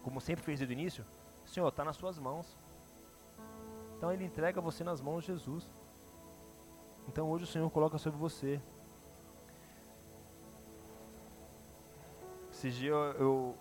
como 0.00 0.20
sempre 0.20 0.44
fez 0.44 0.60
desde 0.60 0.72
o 0.72 0.78
início, 0.78 1.04
Senhor, 1.44 1.66
está 1.66 1.84
nas 1.84 1.96
suas 1.96 2.20
mãos. 2.20 2.56
Então 3.96 4.12
ele 4.12 4.24
entrega 4.24 4.60
você 4.60 4.84
nas 4.84 5.00
mãos 5.00 5.24
de 5.24 5.32
Jesus. 5.32 5.68
Então 7.08 7.28
hoje 7.28 7.42
o 7.42 7.48
Senhor 7.48 7.68
coloca 7.68 7.98
sobre 7.98 8.20
você. 8.20 8.60
Esses 12.52 12.76
dias 12.76 13.16
eu 13.18 13.56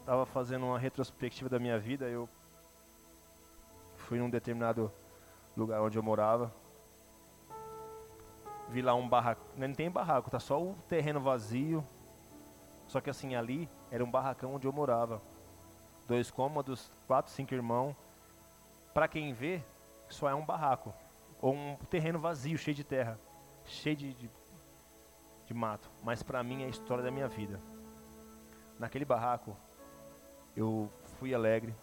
estava 0.00 0.26
fazendo 0.26 0.66
uma 0.66 0.80
retrospectiva 0.80 1.48
da 1.48 1.60
minha 1.60 1.78
vida. 1.78 2.08
Eu 2.08 2.28
fui 3.94 4.18
num 4.18 4.28
determinado 4.28 4.90
lugar 5.56 5.80
onde 5.80 5.98
eu 5.98 6.02
morava. 6.02 6.52
Vi 8.68 8.82
lá 8.82 8.94
um 8.94 9.08
barraco. 9.08 9.42
Não 9.56 9.72
tem 9.72 9.90
barraco, 9.90 10.30
tá 10.30 10.40
só 10.40 10.60
o 10.60 10.74
terreno 10.88 11.20
vazio. 11.20 11.84
Só 12.88 13.00
que 13.00 13.10
assim, 13.10 13.34
ali 13.34 13.68
era 13.90 14.04
um 14.04 14.10
barracão 14.10 14.54
onde 14.54 14.66
eu 14.66 14.72
morava. 14.72 15.20
Dois 16.06 16.30
cômodos, 16.30 16.90
quatro, 17.06 17.32
cinco 17.32 17.54
irmãos. 17.54 17.96
Para 18.92 19.08
quem 19.08 19.32
vê, 19.32 19.62
só 20.08 20.28
é 20.28 20.34
um 20.34 20.44
barraco 20.44 20.92
ou 21.40 21.54
um 21.54 21.76
terreno 21.90 22.18
vazio, 22.18 22.56
cheio 22.56 22.74
de 22.74 22.84
terra, 22.84 23.18
cheio 23.64 23.96
de, 23.96 24.14
de, 24.14 24.30
de 25.46 25.54
mato. 25.54 25.90
Mas 26.02 26.22
para 26.22 26.42
mim 26.42 26.62
é 26.62 26.66
a 26.66 26.70
história 26.70 27.04
da 27.04 27.10
minha 27.10 27.28
vida. 27.28 27.60
Naquele 28.78 29.04
barraco, 29.04 29.56
eu 30.56 30.90
fui 31.18 31.34
alegre, 31.34 31.74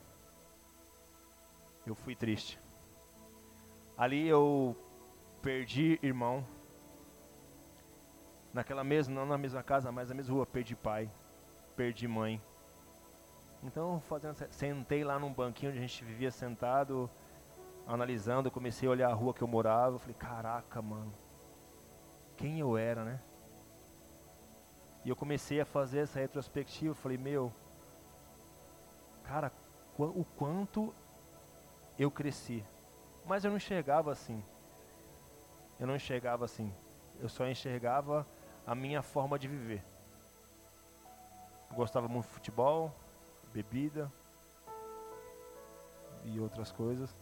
eu 1.86 1.96
fui 1.96 2.16
triste. 2.16 2.60
Ali 3.98 4.28
eu 4.28 4.76
perdi 5.42 6.00
irmão. 6.02 6.46
Naquela 8.54 8.84
mesma, 8.84 9.14
não 9.14 9.26
na 9.26 9.38
mesma 9.38 9.64
casa, 9.64 9.92
mas 9.92 10.10
na 10.10 10.16
mesma 10.16 10.34
rua, 10.34 10.46
perdi 10.46 10.76
pai, 10.76 11.10
perdi 11.76 12.08
mãe. 12.08 12.42
Então, 13.64 14.00
fazendo, 14.02 14.36
sentei 14.52 15.04
lá 15.04 15.18
num 15.18 15.34
banquinho 15.34 15.72
onde 15.72 15.80
a 15.80 15.82
gente 15.82 16.04
vivia 16.04 16.30
sentado, 16.30 17.10
analisando, 17.88 18.52
comecei 18.52 18.88
a 18.88 18.92
olhar 18.92 19.10
a 19.10 19.14
rua 19.14 19.34
que 19.34 19.42
eu 19.42 19.48
morava, 19.48 19.98
falei, 19.98 20.16
caraca, 20.16 20.82
mano, 20.82 21.12
quem 22.38 22.60
eu 22.60 22.78
era, 22.78 23.04
né? 23.04 23.20
E 25.06 25.10
eu 25.10 25.16
comecei 25.16 25.60
a 25.60 25.66
fazer 25.66 26.00
essa 26.00 26.20
retrospectiva, 26.20 26.94
falei, 26.94 27.18
meu, 27.18 27.52
cara, 29.24 29.52
o 29.98 30.26
quanto 30.38 30.94
eu 31.98 32.12
cresci. 32.12 32.64
Mas 33.26 33.44
eu 33.44 33.50
não 33.50 33.58
enxergava 33.58 34.12
assim. 34.12 34.44
Eu 35.80 35.88
não 35.88 35.96
enxergava 35.96 36.46
assim. 36.46 36.74
Eu 37.20 37.30
só 37.30 37.48
enxergava 37.48 38.26
a 38.66 38.76
minha 38.76 39.02
forma 39.02 39.40
de 39.40 39.48
viver. 39.48 39.84
Gostava 41.72 42.08
muito 42.08 42.28
de 42.28 42.34
futebol, 42.34 42.94
bebida 43.54 44.12
e 46.26 46.40
outras 46.40 46.72
coisas 46.72 47.14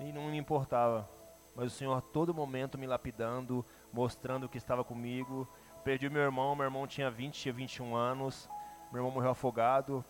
e 0.00 0.12
não 0.12 0.30
me 0.30 0.38
importava. 0.38 1.08
Mas 1.54 1.72
o 1.72 1.76
Senhor, 1.76 2.00
todo 2.00 2.34
momento, 2.34 2.76
me 2.76 2.86
lapidando, 2.86 3.64
mostrando 3.92 4.48
que 4.48 4.58
estava 4.58 4.82
comigo. 4.82 5.48
Perdi 5.84 6.08
meu 6.08 6.22
irmão, 6.22 6.54
meu 6.56 6.64
irmão 6.64 6.86
tinha 6.86 7.10
20, 7.10 7.34
tinha 7.34 7.54
21 7.54 7.94
anos. 7.94 8.48
Meu 8.90 9.00
irmão 9.00 9.12
morreu 9.12 9.30
afogado. 9.30 10.04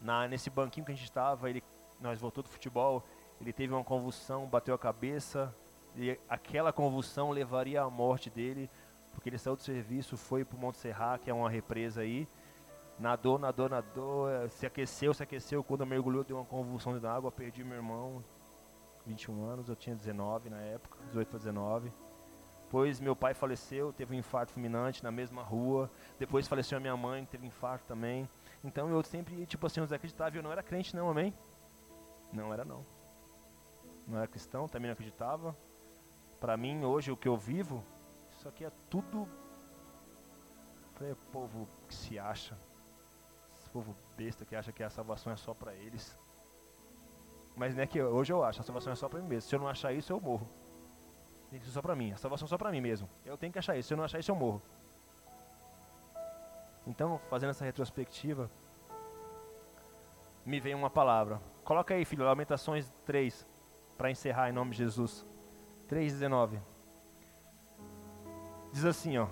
Na, 0.00 0.28
nesse 0.28 0.50
banquinho 0.50 0.84
que 0.84 0.92
a 0.92 0.94
gente 0.94 1.04
estava, 1.04 1.48
ele, 1.48 1.62
nós 2.04 2.20
voltou 2.20 2.42
do 2.42 2.48
futebol, 2.48 3.02
ele 3.40 3.52
teve 3.52 3.72
uma 3.72 3.82
convulsão, 3.82 4.46
bateu 4.46 4.74
a 4.74 4.78
cabeça. 4.78 5.54
E 5.96 6.18
aquela 6.28 6.72
convulsão 6.72 7.30
levaria 7.30 7.82
à 7.82 7.90
morte 7.90 8.28
dele, 8.28 8.70
porque 9.12 9.28
ele 9.28 9.38
saiu 9.38 9.56
do 9.56 9.62
serviço, 9.62 10.16
foi 10.16 10.44
para 10.44 10.56
o 10.56 10.60
Monte 10.60 10.78
Serra, 10.78 11.18
que 11.18 11.30
é 11.30 11.34
uma 11.34 11.48
represa 11.48 12.02
aí. 12.02 12.26
Nadou, 12.98 13.38
nadou, 13.38 13.68
nadou, 13.68 14.26
se 14.50 14.66
aqueceu, 14.66 15.12
se 15.14 15.22
aqueceu. 15.22 15.64
Quando 15.64 15.84
mergulhou, 15.84 16.22
deu 16.22 16.36
uma 16.36 16.44
convulsão 16.44 16.98
de 16.98 17.06
água, 17.06 17.32
perdi 17.32 17.64
meu 17.64 17.76
irmão. 17.76 18.22
21 19.06 19.44
anos, 19.44 19.68
eu 19.68 19.76
tinha 19.76 19.94
19 19.94 20.48
na 20.48 20.60
época, 20.60 20.98
18 21.08 21.28
para 21.28 21.38
19. 21.38 21.92
Depois 22.64 22.98
meu 22.98 23.14
pai 23.14 23.34
faleceu, 23.34 23.92
teve 23.92 24.16
um 24.16 24.18
infarto 24.18 24.52
fulminante 24.52 25.04
na 25.04 25.10
mesma 25.10 25.42
rua. 25.42 25.88
Depois 26.18 26.48
faleceu 26.48 26.78
a 26.78 26.80
minha 26.80 26.96
mãe, 26.96 27.24
teve 27.24 27.44
um 27.44 27.48
infarto 27.48 27.84
também. 27.86 28.28
Então 28.64 28.88
eu 28.90 29.02
sempre, 29.02 29.46
tipo 29.46 29.66
assim, 29.66 29.80
eu 29.80 29.86
desacreditava. 29.86 30.36
Eu 30.36 30.42
não 30.42 30.50
era 30.50 30.62
crente 30.62 30.96
não, 30.96 31.08
amém? 31.08 31.32
Não 32.32 32.52
era 32.52 32.64
não. 32.64 32.84
Não 34.06 34.18
era 34.18 34.26
cristão, 34.26 34.68
também 34.68 34.88
não 34.88 34.92
acreditava. 34.92 35.56
Para 36.40 36.56
mim, 36.56 36.84
hoje, 36.84 37.10
o 37.10 37.16
que 37.16 37.28
eu 37.28 37.36
vivo, 37.36 37.82
isso 38.36 38.48
aqui 38.48 38.64
é 38.64 38.72
tudo... 38.90 39.28
Falei, 40.94 41.14
povo 41.32 41.66
que 41.88 41.94
se 41.94 42.18
acha. 42.18 42.56
Esse 43.58 43.68
povo 43.70 43.96
besta 44.16 44.44
que 44.44 44.54
acha 44.54 44.70
que 44.70 44.82
a 44.82 44.90
salvação 44.90 45.32
é 45.32 45.36
só 45.36 45.52
para 45.52 45.74
eles. 45.74 46.16
Mas 47.56 47.76
é 47.78 47.86
que 47.86 48.00
hoje 48.02 48.32
eu 48.32 48.44
acho, 48.44 48.60
a 48.60 48.64
salvação 48.64 48.92
é 48.92 48.96
só 48.96 49.08
para 49.08 49.20
mim 49.20 49.28
mesmo. 49.28 49.48
Se 49.48 49.54
eu 49.54 49.60
não 49.60 49.68
achar 49.68 49.92
isso, 49.92 50.12
eu 50.12 50.20
morro. 50.20 50.46
Tem 51.50 51.58
que 51.58 51.66
ser 51.66 51.72
só 51.72 51.82
para 51.82 51.96
mim. 51.96 52.12
A 52.12 52.16
salvação 52.16 52.46
é 52.46 52.48
só 52.48 52.58
para 52.58 52.70
mim 52.70 52.80
mesmo. 52.80 53.08
Eu 53.24 53.36
tenho 53.36 53.52
que 53.52 53.58
achar 53.58 53.76
isso. 53.76 53.88
Se 53.88 53.94
eu 53.94 53.96
não 53.96 54.04
achar 54.04 54.18
isso, 54.18 54.30
eu 54.30 54.36
morro. 54.36 54.60
Então, 56.86 57.18
fazendo 57.30 57.50
essa 57.50 57.64
retrospectiva, 57.64 58.50
me 60.44 60.60
veio 60.60 60.76
uma 60.76 60.90
palavra. 60.90 61.40
Coloca 61.64 61.94
aí, 61.94 62.04
filho, 62.04 62.24
Lamentações 62.24 62.92
3, 63.06 63.46
para 63.96 64.10
encerrar 64.10 64.50
em 64.50 64.52
nome 64.52 64.72
de 64.72 64.78
Jesus. 64.78 65.24
3,19. 65.88 66.58
Diz 68.70 68.84
assim, 68.84 69.16
ó. 69.16 69.28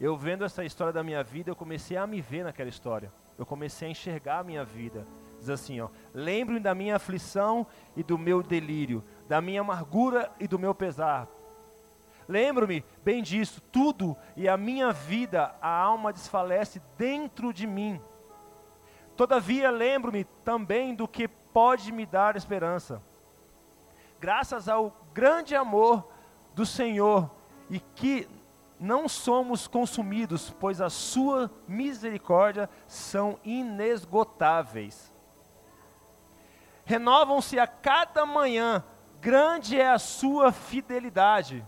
Eu 0.00 0.16
vendo 0.16 0.44
essa 0.44 0.64
história 0.64 0.92
da 0.92 1.02
minha 1.02 1.22
vida, 1.22 1.50
eu 1.50 1.56
comecei 1.56 1.96
a 1.96 2.06
me 2.06 2.20
ver 2.22 2.44
naquela 2.44 2.70
história. 2.70 3.12
Eu 3.36 3.44
comecei 3.44 3.88
a 3.88 3.90
enxergar 3.90 4.38
a 4.38 4.44
minha 4.44 4.64
vida. 4.64 5.06
Diz 5.38 5.50
assim, 5.50 5.80
ó: 5.80 5.88
Lembre-me 6.14 6.60
da 6.60 6.74
minha 6.74 6.96
aflição 6.96 7.66
e 7.96 8.02
do 8.02 8.16
meu 8.16 8.42
delírio, 8.42 9.04
da 9.28 9.40
minha 9.40 9.60
amargura 9.60 10.30
e 10.40 10.48
do 10.48 10.58
meu 10.58 10.74
pesar. 10.74 11.28
Lembro-me 12.28 12.84
bem 13.04 13.22
disso, 13.22 13.60
tudo 13.72 14.16
e 14.36 14.48
a 14.48 14.56
minha 14.56 14.92
vida, 14.92 15.54
a 15.60 15.68
alma 15.68 16.12
desfalece 16.12 16.80
dentro 16.96 17.52
de 17.52 17.66
mim. 17.66 18.00
Todavia, 19.18 19.70
lembro-me 19.70 20.24
também 20.24 20.94
do 20.94 21.06
que 21.06 21.28
pode 21.28 21.92
me 21.92 22.06
dar 22.06 22.36
esperança. 22.36 23.02
Graças 24.18 24.66
ao 24.66 24.96
grande 25.12 25.54
amor 25.54 26.08
do 26.54 26.64
Senhor 26.64 27.30
e 27.68 27.78
que 27.78 28.26
não 28.80 29.06
somos 29.06 29.66
consumidos, 29.66 30.48
pois 30.58 30.80
a 30.80 30.88
sua 30.88 31.50
misericórdia 31.68 32.70
são 32.86 33.38
inesgotáveis 33.44 35.12
renovam-se 36.88 37.58
a 37.58 37.66
cada 37.66 38.24
manhã, 38.24 38.82
grande 39.20 39.78
é 39.78 39.90
a 39.90 39.98
sua 39.98 40.50
fidelidade. 40.50 41.62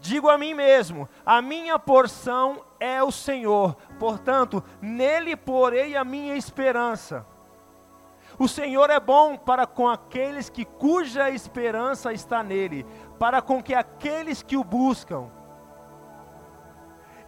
Digo 0.00 0.28
a 0.28 0.36
mim 0.36 0.52
mesmo: 0.52 1.08
a 1.24 1.40
minha 1.40 1.78
porção 1.78 2.62
é 2.80 3.02
o 3.02 3.12
Senhor, 3.12 3.76
portanto, 3.98 4.64
nele 4.80 5.36
porei 5.36 5.94
a 5.94 6.02
minha 6.02 6.34
esperança. 6.34 7.26
O 8.38 8.48
Senhor 8.48 8.88
é 8.88 8.98
bom 8.98 9.36
para 9.36 9.66
com 9.66 9.86
aqueles 9.86 10.48
que 10.48 10.64
cuja 10.64 11.28
esperança 11.28 12.10
está 12.10 12.42
nele, 12.42 12.86
para 13.18 13.42
com 13.42 13.62
que 13.62 13.74
aqueles 13.74 14.42
que 14.42 14.56
o 14.56 14.64
buscam. 14.64 15.28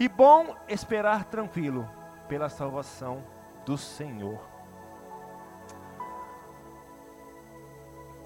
E 0.00 0.08
bom 0.08 0.56
esperar 0.66 1.26
tranquilo 1.26 1.86
pela 2.26 2.48
salvação 2.48 3.22
do 3.66 3.76
Senhor. 3.76 4.40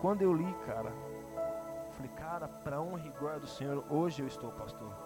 Quando 0.01 0.23
eu 0.23 0.33
li, 0.33 0.55
cara, 0.65 0.93
falei, 1.91 2.11
cara, 2.13 2.47
para 2.47 2.81
honra 2.81 3.07
e 3.07 3.11
glória 3.19 3.41
do 3.41 3.47
Senhor, 3.49 3.85
hoje 3.91 4.23
eu 4.23 4.29
estou 4.29 4.53
pastor. 4.53 5.06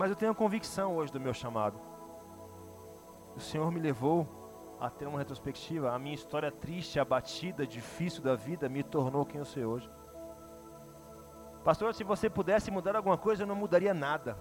Mas 0.00 0.08
eu 0.08 0.16
tenho 0.16 0.32
a 0.32 0.34
convicção 0.34 0.96
hoje 0.96 1.12
do 1.12 1.20
meu 1.20 1.34
chamado. 1.34 1.78
O 3.36 3.38
Senhor 3.38 3.70
me 3.70 3.78
levou 3.78 4.26
a 4.80 4.88
ter 4.88 5.06
uma 5.06 5.18
retrospectiva. 5.18 5.92
A 5.92 5.98
minha 5.98 6.14
história 6.14 6.50
triste, 6.50 6.98
abatida, 6.98 7.66
difícil 7.66 8.22
da 8.22 8.34
vida 8.34 8.66
me 8.66 8.82
tornou 8.82 9.26
quem 9.26 9.40
eu 9.40 9.44
sou 9.44 9.62
hoje. 9.62 9.90
Pastor, 11.62 11.92
se 11.92 12.02
você 12.02 12.30
pudesse 12.30 12.70
mudar 12.70 12.96
alguma 12.96 13.18
coisa, 13.18 13.42
eu 13.42 13.46
não 13.46 13.54
mudaria 13.54 13.92
nada. 13.92 14.38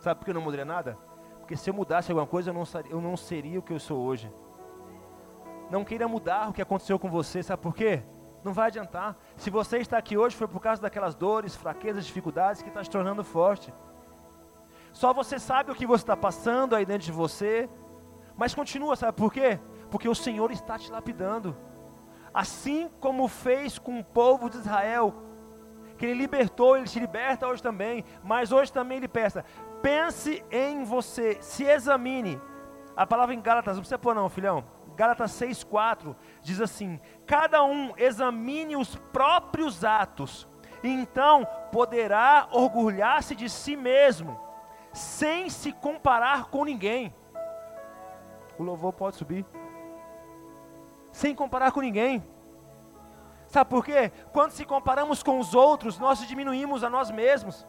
Sabe 0.00 0.18
por 0.18 0.24
que 0.24 0.32
eu 0.32 0.34
não 0.34 0.42
mudaria 0.42 0.64
nada? 0.64 0.98
Porque 1.38 1.56
se 1.56 1.70
eu 1.70 1.74
mudasse 1.74 2.10
alguma 2.10 2.26
coisa, 2.26 2.50
eu 2.50 2.54
não, 2.54 2.64
eu 2.90 3.00
não 3.00 3.16
seria 3.16 3.60
o 3.60 3.62
que 3.62 3.72
eu 3.72 3.78
sou 3.78 4.00
hoje. 4.00 4.28
Não 5.70 5.84
queira 5.84 6.08
mudar 6.08 6.48
o 6.48 6.52
que 6.52 6.60
aconteceu 6.60 6.98
com 6.98 7.08
você, 7.08 7.44
sabe 7.44 7.62
por 7.62 7.76
quê? 7.76 8.02
Não 8.42 8.52
vai 8.52 8.66
adiantar. 8.66 9.16
Se 9.36 9.50
você 9.50 9.78
está 9.78 9.98
aqui 9.98 10.18
hoje 10.18 10.34
foi 10.34 10.48
por 10.48 10.58
causa 10.58 10.82
daquelas 10.82 11.14
dores, 11.14 11.54
fraquezas, 11.54 12.04
dificuldades 12.04 12.60
que 12.60 12.70
está 12.70 12.82
se 12.82 12.90
tornando 12.90 13.22
forte. 13.22 13.72
Só 14.92 15.12
você 15.12 15.38
sabe 15.38 15.70
o 15.70 15.74
que 15.74 15.86
você 15.86 16.02
está 16.02 16.16
passando 16.16 16.74
aí 16.74 16.84
dentro 16.84 17.06
de 17.06 17.12
você. 17.12 17.68
Mas 18.36 18.54
continua, 18.54 18.96
sabe 18.96 19.16
por 19.16 19.32
quê? 19.32 19.58
Porque 19.90 20.08
o 20.08 20.14
Senhor 20.14 20.50
está 20.50 20.78
te 20.78 20.90
lapidando. 20.90 21.56
Assim 22.32 22.88
como 23.00 23.28
fez 23.28 23.78
com 23.78 23.98
o 23.98 24.04
povo 24.04 24.48
de 24.48 24.56
Israel, 24.56 25.14
que 25.98 26.06
Ele 26.06 26.14
libertou, 26.14 26.76
Ele 26.76 26.86
te 26.86 26.98
liberta 26.98 27.46
hoje 27.46 27.62
também. 27.62 28.04
Mas 28.22 28.52
hoje 28.52 28.72
também 28.72 28.98
Ele 28.98 29.08
peça: 29.08 29.44
pense 29.82 30.44
em 30.50 30.84
você, 30.84 31.38
se 31.40 31.64
examine. 31.64 32.40
A 32.96 33.06
palavra 33.06 33.34
em 33.34 33.40
Gálatas, 33.40 33.76
não 33.76 33.82
precisa 33.82 33.98
pôr 33.98 34.14
não, 34.14 34.28
filhão. 34.28 34.64
Gálatas 34.96 35.32
6,4 35.32 36.14
diz 36.42 36.60
assim: 36.60 37.00
Cada 37.26 37.62
um 37.64 37.92
examine 37.96 38.76
os 38.76 38.96
próprios 38.96 39.84
atos, 39.84 40.46
e 40.82 40.88
então 40.88 41.46
poderá 41.72 42.48
orgulhar-se 42.52 43.34
de 43.34 43.48
si 43.48 43.76
mesmo, 43.76 44.38
sem 44.92 45.48
se 45.48 45.72
comparar 45.72 46.46
com 46.46 46.64
ninguém. 46.64 47.14
O 48.58 48.62
louvor 48.62 48.92
pode 48.92 49.16
subir. 49.16 49.46
Sem 51.12 51.34
comparar 51.34 51.72
com 51.72 51.80
ninguém. 51.80 52.24
Sabe 53.46 53.68
por 53.68 53.84
quê? 53.84 54.12
Quando 54.32 54.52
se 54.52 54.64
comparamos 54.64 55.22
com 55.22 55.38
os 55.38 55.54
outros, 55.54 55.98
nós 55.98 56.20
diminuímos 56.26 56.84
a 56.84 56.90
nós 56.90 57.10
mesmos. 57.10 57.66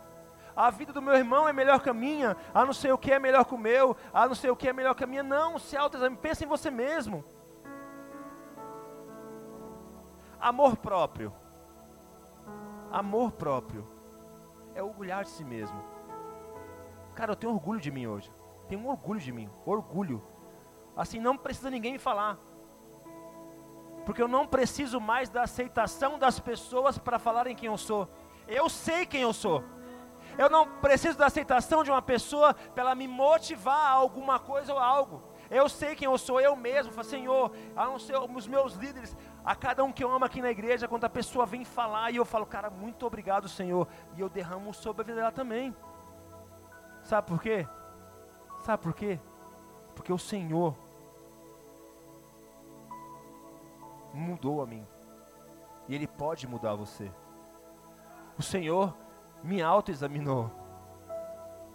A 0.56 0.69
vida 0.69 0.91
do 0.93 1.02
meu 1.02 1.15
irmão 1.15 1.48
é 1.48 1.53
melhor 1.53 1.81
que 1.81 1.89
a 1.89 1.93
minha, 1.93 2.38
a 2.53 2.65
não 2.65 2.73
sei 2.73 2.91
o 2.91 2.98
que 2.98 3.11
é 3.11 3.18
melhor 3.18 3.45
que 3.45 3.56
o 3.56 3.57
meu, 3.57 3.95
a 4.14 4.27
não 4.27 4.35
sei 4.35 4.49
o 4.49 4.56
que 4.56 4.68
é 4.68 4.73
melhor 4.73 4.93
que 4.93 5.03
a 5.03 5.07
minha. 5.07 5.23
Não, 5.23 5.57
se 5.57 5.76
autoexame, 5.76 6.18
pensa 6.18 6.43
em 6.43 6.48
você 6.48 6.69
mesmo. 6.69 7.23
Amor 10.39 10.76
próprio. 10.77 11.34
Amor 12.91 13.31
próprio 13.31 13.88
é 14.76 14.84
orgulhar 14.84 15.23
de 15.23 15.30
si 15.30 15.43
mesmo. 15.43 15.91
Cara, 17.16 17.32
eu 17.32 17.36
tenho 17.36 17.54
orgulho 17.54 17.80
de 17.80 17.92
mim 17.92 18.08
hoje. 18.08 18.32
Tenho 18.68 18.88
orgulho 18.88 19.20
de 19.20 19.32
mim, 19.32 19.50
orgulho. 19.66 20.24
Assim 20.96 21.20
não 21.20 21.38
precisa 21.38 21.70
ninguém 21.70 21.94
me 21.94 22.00
falar. 22.00 22.38
Porque 24.06 24.22
eu 24.22 24.28
não 24.28 24.48
preciso 24.48 25.00
mais 25.00 25.30
da 25.30 25.44
aceitação 25.44 26.18
das 26.18 26.40
pessoas 26.40 26.98
para 26.98 27.20
falarem 27.20 27.56
quem 27.56 27.68
eu 27.68 27.78
sou. 27.78 28.08
Eu 28.48 28.70
sei 28.70 29.06
quem 29.06 29.22
eu 29.22 29.34
sou. 29.34 29.64
Eu 30.38 30.50
não 30.50 30.68
preciso 30.80 31.18
da 31.18 31.26
aceitação 31.26 31.84
de 31.84 31.92
uma 31.92 32.02
pessoa 32.02 32.54
para 32.54 32.84
ela 32.84 32.96
me 32.96 33.08
motivar 33.08 33.88
a 33.88 33.92
alguma 33.92 34.40
coisa 34.40 34.74
ou 34.74 34.80
algo. 34.80 35.22
Eu 35.50 35.68
sei 35.68 35.96
quem 35.96 36.06
eu 36.06 36.18
sou, 36.18 36.40
eu 36.40 36.56
mesmo. 36.56 36.94
Falo, 36.94 37.06
Senhor, 37.06 37.52
a 37.76 37.86
não 37.86 38.00
ser 38.00 38.18
os 38.18 38.48
meus 38.48 38.74
líderes, 38.76 39.16
a 39.44 39.54
cada 39.54 39.84
um 39.84 39.92
que 39.92 40.04
eu 40.04 40.10
amo 40.10 40.24
aqui 40.24 40.42
na 40.42 40.50
igreja, 40.50 40.88
quando 40.88 41.04
a 41.04 41.10
pessoa 41.10 41.46
vem 41.46 41.66
falar 41.66 42.12
e 42.12 42.16
eu 42.16 42.24
falo, 42.24 42.46
cara, 42.46 42.70
muito 42.70 43.06
obrigado, 43.06 43.50
Senhor. 43.50 43.88
E 44.16 44.22
eu 44.22 44.30
derramo 44.30 44.74
sobre 44.74 45.02
a 45.02 45.06
vida 45.06 45.20
dela 45.20 45.32
também. 45.32 45.76
Sabe 47.12 47.28
por 47.28 47.42
quê? 47.42 47.68
Sabe 48.64 48.82
por 48.82 48.94
quê? 48.94 49.20
Porque 49.94 50.14
o 50.14 50.18
Senhor 50.18 50.74
mudou 54.14 54.62
a 54.62 54.66
mim. 54.66 54.88
E 55.90 55.96
Ele 55.96 56.08
pode 56.08 56.48
mudar 56.48 56.74
você. 56.74 57.12
O 58.40 58.42
Senhor 58.42 58.96
me 59.44 59.62
autoexaminou. 59.62 60.50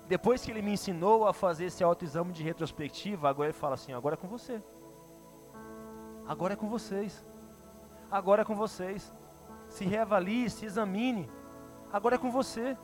Depois 0.08 0.42
que 0.42 0.50
Ele 0.50 0.62
me 0.62 0.72
ensinou 0.72 1.28
a 1.28 1.34
fazer 1.34 1.66
esse 1.66 1.84
autoexame 1.84 2.32
de 2.32 2.42
retrospectiva, 2.42 3.28
agora 3.28 3.50
Ele 3.50 3.58
fala 3.58 3.74
assim: 3.74 3.92
agora 3.92 4.14
é 4.14 4.16
com 4.16 4.28
você. 4.28 4.62
Agora 6.26 6.54
é 6.54 6.56
com 6.56 6.70
vocês. 6.70 7.22
Agora 8.10 8.40
é 8.40 8.44
com 8.46 8.56
vocês. 8.56 9.12
Se 9.68 9.84
reavalie, 9.84 10.48
se 10.48 10.64
examine. 10.64 11.28
Agora 11.92 12.14
é 12.14 12.18
com 12.18 12.30
você. 12.30 12.74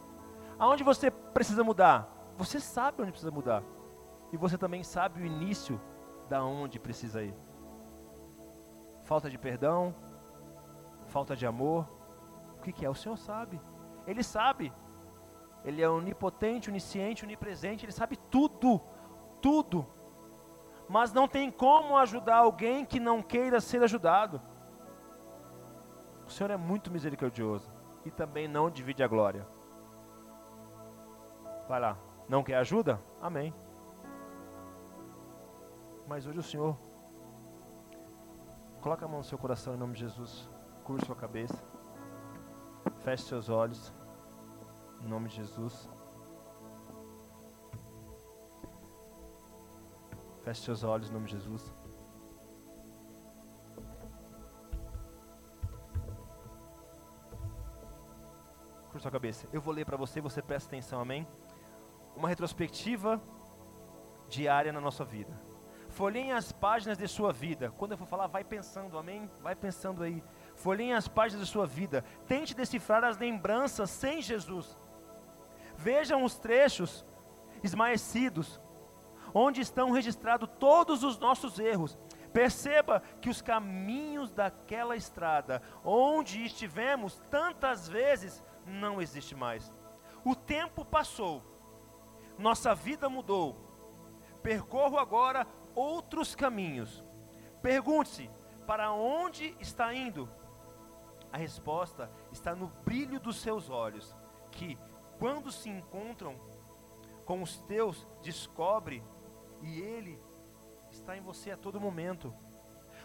Aonde 0.59 0.85
você 0.85 1.11
precisa 1.11 1.65
mudar? 1.65 2.11
Você 2.37 2.59
sabe 2.61 3.03
onde 3.03 3.13
precisa 3.13 3.31
mudar. 3.31 3.63
E 4.33 4.37
você 4.37 4.57
também 4.57 4.83
sabe 4.83 5.23
o 5.23 5.27
início 5.27 5.81
da 6.29 6.43
onde 6.43 6.79
precisa 6.79 7.23
ir. 7.23 7.35
Falta 9.05 9.29
de 9.29 9.37
perdão, 9.37 9.95
falta 11.09 11.37
de 11.37 11.47
amor. 11.47 11.87
O 12.57 12.63
que, 12.63 12.73
que 12.73 12.85
é? 12.85 12.91
O 12.91 12.95
Senhor 12.95 13.17
sabe. 13.17 13.61
Ele 14.07 14.23
sabe. 14.23 14.73
Ele 15.65 15.83
é 15.83 15.89
onipotente, 15.89 16.71
onisciente, 16.71 17.25
onipresente. 17.25 17.85
Ele 17.85 17.93
sabe 17.93 18.17
tudo. 18.17 18.81
Tudo. 19.41 19.87
Mas 20.89 21.13
não 21.13 21.29
tem 21.29 21.51
como 21.51 21.97
ajudar 21.97 22.37
alguém 22.37 22.85
que 22.85 22.99
não 22.99 23.23
queira 23.23 23.61
ser 23.61 23.83
ajudado. 23.83 24.41
O 26.27 26.31
Senhor 26.31 26.51
é 26.51 26.57
muito 26.57 26.91
misericordioso. 26.91 27.71
E 28.05 28.11
também 28.11 28.49
não 28.49 28.71
divide 28.71 29.03
a 29.03 29.09
glória. 29.09 29.47
Vai 31.69 31.81
lá. 31.81 31.97
Não 32.33 32.43
quer 32.43 32.57
ajuda? 32.57 32.99
Amém. 33.21 33.53
Mas 36.09 36.27
hoje 36.27 36.39
o 36.39 36.43
Senhor 36.43 36.79
coloca 38.81 39.05
a 39.05 39.09
mão 39.09 39.19
no 39.19 39.25
seu 39.25 39.37
coração 39.37 39.75
em 39.75 39.77
nome 39.77 39.93
de 39.93 40.01
Jesus. 40.01 40.49
Curva 40.83 41.05
sua 41.05 41.15
cabeça. 41.15 41.63
Feche 43.01 43.25
seus 43.25 43.51
olhos. 43.51 43.93
Em 45.03 45.09
nome 45.09 45.29
de 45.29 45.37
Jesus. 45.37 45.91
Feche 50.43 50.63
seus 50.63 50.83
olhos 50.85 51.11
em 51.11 51.13
nome 51.13 51.27
de 51.27 51.33
Jesus. 51.33 51.71
Curva 58.87 59.01
sua 59.01 59.11
cabeça. 59.11 59.47
Eu 59.53 59.61
vou 59.61 59.75
ler 59.75 59.85
para 59.85 59.99
você, 59.99 60.19
você 60.19 60.41
presta 60.41 60.71
atenção, 60.71 60.99
amém? 60.99 61.29
Uma 62.16 62.28
retrospectiva 62.28 63.20
diária 64.28 64.72
na 64.72 64.80
nossa 64.80 65.05
vida. 65.05 65.32
Folhem 65.93 66.32
as 66.32 66.51
páginas 66.51 66.97
de 66.97 67.06
sua 67.06 67.32
vida. 67.32 67.70
Quando 67.76 67.93
eu 67.93 67.98
for 67.98 68.06
falar, 68.06 68.26
vai 68.26 68.43
pensando, 68.43 68.97
amém? 68.97 69.30
Vai 69.43 69.55
pensando 69.55 70.02
aí. 70.02 70.24
Folhem 70.55 70.94
as 70.94 71.06
páginas 71.06 71.47
de 71.47 71.52
sua 71.52 71.66
vida. 71.66 72.02
Tente 72.26 72.55
decifrar 72.55 73.05
as 73.05 73.18
lembranças 73.18 73.90
sem 73.90 74.22
Jesus. 74.22 74.74
Vejam 75.76 76.24
os 76.24 76.39
trechos 76.39 77.05
esmaecidos, 77.62 78.59
onde 79.34 79.60
estão 79.60 79.90
registrados 79.90 80.48
todos 80.59 81.05
os 81.05 81.18
nossos 81.18 81.59
erros. 81.59 81.98
Perceba 82.32 83.02
que 83.20 83.28
os 83.28 83.43
caminhos 83.43 84.32
daquela 84.32 84.97
estrada, 84.97 85.60
onde 85.84 86.43
estivemos 86.43 87.20
tantas 87.30 87.86
vezes, 87.86 88.43
não 88.66 89.02
existe 89.02 89.34
mais. 89.34 89.70
O 90.24 90.34
tempo 90.34 90.84
passou, 90.86 91.43
nossa 92.43 92.74
vida 92.74 93.09
mudou. 93.09 93.56
Percorro 94.43 94.98
agora 94.98 95.47
outros 95.74 96.35
caminhos. 96.35 97.02
Pergunte-se: 97.62 98.28
para 98.66 98.93
onde 98.93 99.56
está 99.60 99.94
indo? 99.94 100.28
A 101.32 101.39
resposta 101.39 102.10
está 102.31 102.55
no 102.55 102.66
brilho 102.85 103.19
dos 103.19 103.36
seus 103.40 103.70
olhos, 103.70 104.14
que, 104.51 104.77
quando 105.19 105.51
se 105.51 105.70
encontram 105.70 106.36
com 107.24 107.40
os 107.40 107.56
teus, 107.62 108.06
descobre 108.23 109.02
e 109.62 109.81
ele 109.81 110.20
está 110.90 111.16
em 111.16 111.23
você 111.23 111.52
a 111.52 111.56
todo 111.56 111.81
momento. 111.81 112.35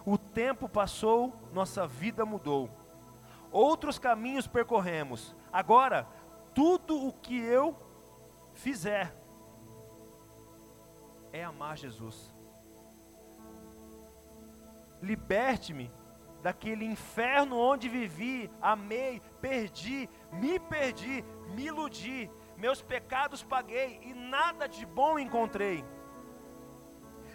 O 0.05 0.17
tempo 0.17 0.67
passou, 0.67 1.33
nossa 1.53 1.87
vida 1.87 2.25
mudou. 2.25 2.69
Outros 3.51 3.97
caminhos 3.97 4.47
percorremos. 4.47 5.35
Agora, 5.53 6.07
tudo 6.53 7.07
o 7.07 7.13
que 7.13 7.37
eu 7.37 7.75
fizer 8.53 9.15
é 11.37 11.43
amar 11.43 11.77
Jesus. 11.77 12.33
Liberte-me 15.01 15.91
daquele 16.41 16.85
inferno 16.85 17.57
onde 17.57 17.87
vivi, 17.87 18.49
amei, 18.61 19.21
perdi, 19.41 20.09
me 20.31 20.59
perdi, 20.59 21.23
me 21.53 21.65
iludi, 21.65 22.29
meus 22.57 22.81
pecados 22.81 23.43
paguei 23.43 23.99
e 24.03 24.13
nada 24.13 24.67
de 24.67 24.85
bom 24.85 25.19
encontrei. 25.19 25.83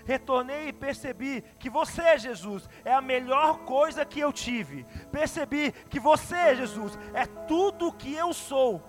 Retornei 0.05 0.69
e 0.69 0.73
percebi 0.73 1.43
que 1.61 1.71
você, 1.71 2.19
Jesus, 2.19 2.69
é 2.85 2.93
a 2.93 3.01
melhor 3.01 3.59
coisa 3.59 4.05
que 4.05 4.19
eu 4.19 4.33
tive. 4.33 4.85
Percebi 5.13 5.71
que 5.89 6.01
você, 6.01 6.57
Jesus, 6.57 6.99
é 7.15 7.25
tudo 7.47 7.89
o 7.89 7.93
que 7.93 8.13
eu 8.13 8.33
sou. 8.33 8.83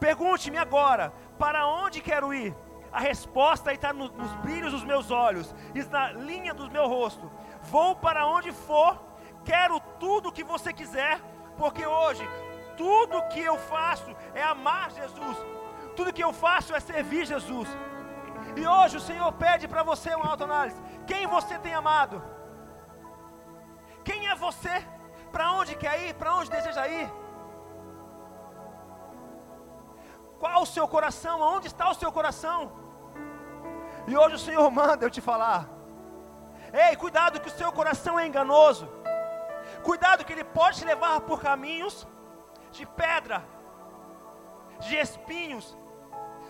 Pergunte-me 0.00 0.56
agora: 0.56 1.12
para 1.38 1.66
onde 1.66 2.00
quero 2.00 2.32
ir? 2.32 2.56
A 2.96 3.00
resposta 3.00 3.74
está 3.74 3.92
no, 3.92 4.08
nos 4.08 4.32
brilhos 4.36 4.72
dos 4.72 4.82
meus 4.82 5.10
olhos, 5.10 5.54
está 5.74 6.04
na 6.04 6.12
linha 6.28 6.54
do 6.54 6.70
meu 6.70 6.86
rosto. 6.88 7.30
Vou 7.64 7.94
para 7.94 8.26
onde 8.26 8.50
for, 8.52 8.98
quero 9.44 9.78
tudo 10.04 10.32
que 10.32 10.42
você 10.42 10.72
quiser, 10.72 11.20
porque 11.58 11.84
hoje 11.86 12.26
tudo 12.74 13.28
que 13.28 13.42
eu 13.50 13.58
faço 13.58 14.16
é 14.34 14.42
amar 14.42 14.90
Jesus, 14.92 15.36
tudo 15.94 16.10
que 16.10 16.24
eu 16.24 16.32
faço 16.32 16.74
é 16.74 16.80
servir 16.80 17.26
Jesus. 17.26 17.68
E 18.56 18.66
hoje 18.66 18.96
o 18.96 19.06
Senhor 19.08 19.30
pede 19.32 19.68
para 19.68 19.82
você 19.82 20.14
uma 20.14 20.30
autoanálise: 20.30 20.82
quem 21.06 21.26
você 21.26 21.58
tem 21.58 21.74
amado? 21.74 22.22
Quem 24.02 24.26
é 24.26 24.34
você? 24.34 24.74
Para 25.30 25.52
onde 25.52 25.76
quer 25.76 26.02
ir? 26.06 26.14
Para 26.14 26.34
onde 26.34 26.48
deseja 26.48 26.88
ir? 26.88 27.12
Qual 30.38 30.62
o 30.62 30.72
seu 30.74 30.88
coração? 30.88 31.42
Aonde 31.42 31.66
está 31.66 31.90
o 31.90 31.94
seu 31.94 32.10
coração? 32.10 32.85
E 34.06 34.16
hoje 34.16 34.34
o 34.36 34.44
Senhor 34.46 34.70
manda 34.70 35.04
eu 35.04 35.10
te 35.10 35.20
falar. 35.20 35.68
Ei, 36.72 36.94
cuidado 36.96 37.40
que 37.40 37.48
o 37.48 37.58
seu 37.60 37.72
coração 37.72 38.18
é 38.18 38.26
enganoso. 38.26 38.88
Cuidado 39.82 40.24
que 40.24 40.32
ele 40.32 40.44
pode 40.44 40.78
te 40.78 40.84
levar 40.84 41.20
por 41.22 41.40
caminhos 41.40 42.06
de 42.70 42.84
pedra, 42.86 43.44
de 44.80 44.96
espinhos, 44.96 45.76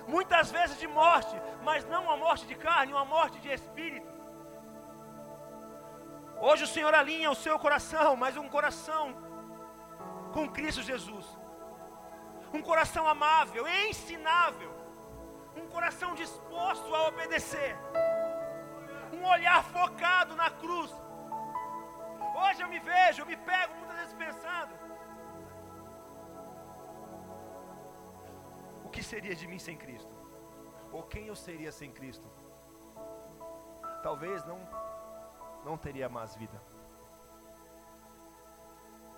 muitas 0.07 0.51
vezes 0.51 0.79
de 0.79 0.87
morte, 0.87 1.35
mas 1.63 1.85
não 1.85 2.05
uma 2.05 2.17
morte 2.17 2.47
de 2.47 2.55
carne, 2.55 2.93
uma 2.93 3.05
morte 3.05 3.39
de 3.41 3.51
espírito. 3.51 4.13
Hoje 6.39 6.65
o 6.65 6.67
Senhor 6.67 6.95
alinha 6.95 7.31
o 7.31 7.35
seu 7.35 7.59
coração, 7.59 8.17
mas 8.17 8.37
um 8.37 8.49
coração 8.49 9.17
com 10.35 10.49
Cristo 10.49 10.83
Jesus. 10.83 11.27
Um 12.53 12.63
coração 12.63 13.07
amável, 13.09 13.67
ensinável. 13.67 14.76
Um 15.57 15.67
coração 15.69 16.15
disposto 16.15 16.95
a 16.95 17.09
obedecer. 17.09 17.77
Um 19.13 19.25
olhar 19.25 19.65
focado 19.65 20.35
na 20.37 20.51
cruz. 20.51 20.91
Hoje 22.43 22.63
eu 22.63 22.69
me 22.69 22.79
vejo, 22.79 23.23
eu 23.23 23.27
me 23.27 23.37
pego 23.37 23.75
muitas 23.77 23.97
vezes 23.97 24.15
pensando: 24.15 24.75
o 28.85 28.89
que 28.91 29.03
seria 29.03 29.35
de 29.35 29.47
mim 29.47 29.59
sem 29.59 29.77
Cristo? 29.77 30.15
Ou 30.93 31.03
quem 31.03 31.27
eu 31.27 31.37
seria 31.37 31.73
sem 31.73 31.91
Cristo? 31.91 32.29
Talvez 34.03 34.45
não 34.45 34.59
não 35.65 35.77
teria 35.77 36.09
mais 36.09 36.37
vida. 36.37 36.61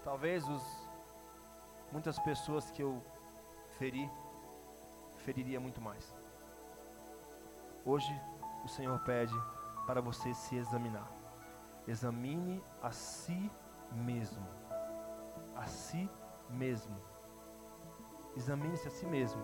Talvez 0.02 0.48
os 0.48 0.62
muitas 1.93 2.19
pessoas 2.20 2.70
que 2.70 2.82
eu 2.82 3.05
feri 3.78 4.09
feriria 5.24 5.60
muito 5.60 5.81
mais. 5.81 6.18
Hoje 7.90 8.15
o 8.62 8.69
Senhor 8.69 8.98
pede 8.98 9.35
para 9.86 10.02
você 10.02 10.35
se 10.35 10.56
examinar. 10.56 11.09
Examine 11.86 12.62
a 12.82 12.90
si 12.90 13.51
mesmo. 13.93 14.47
A 15.56 15.65
si 15.65 16.06
mesmo. 16.51 16.94
Examine-se 18.36 18.89
a 18.89 18.90
si 18.90 19.06
mesmo. 19.06 19.43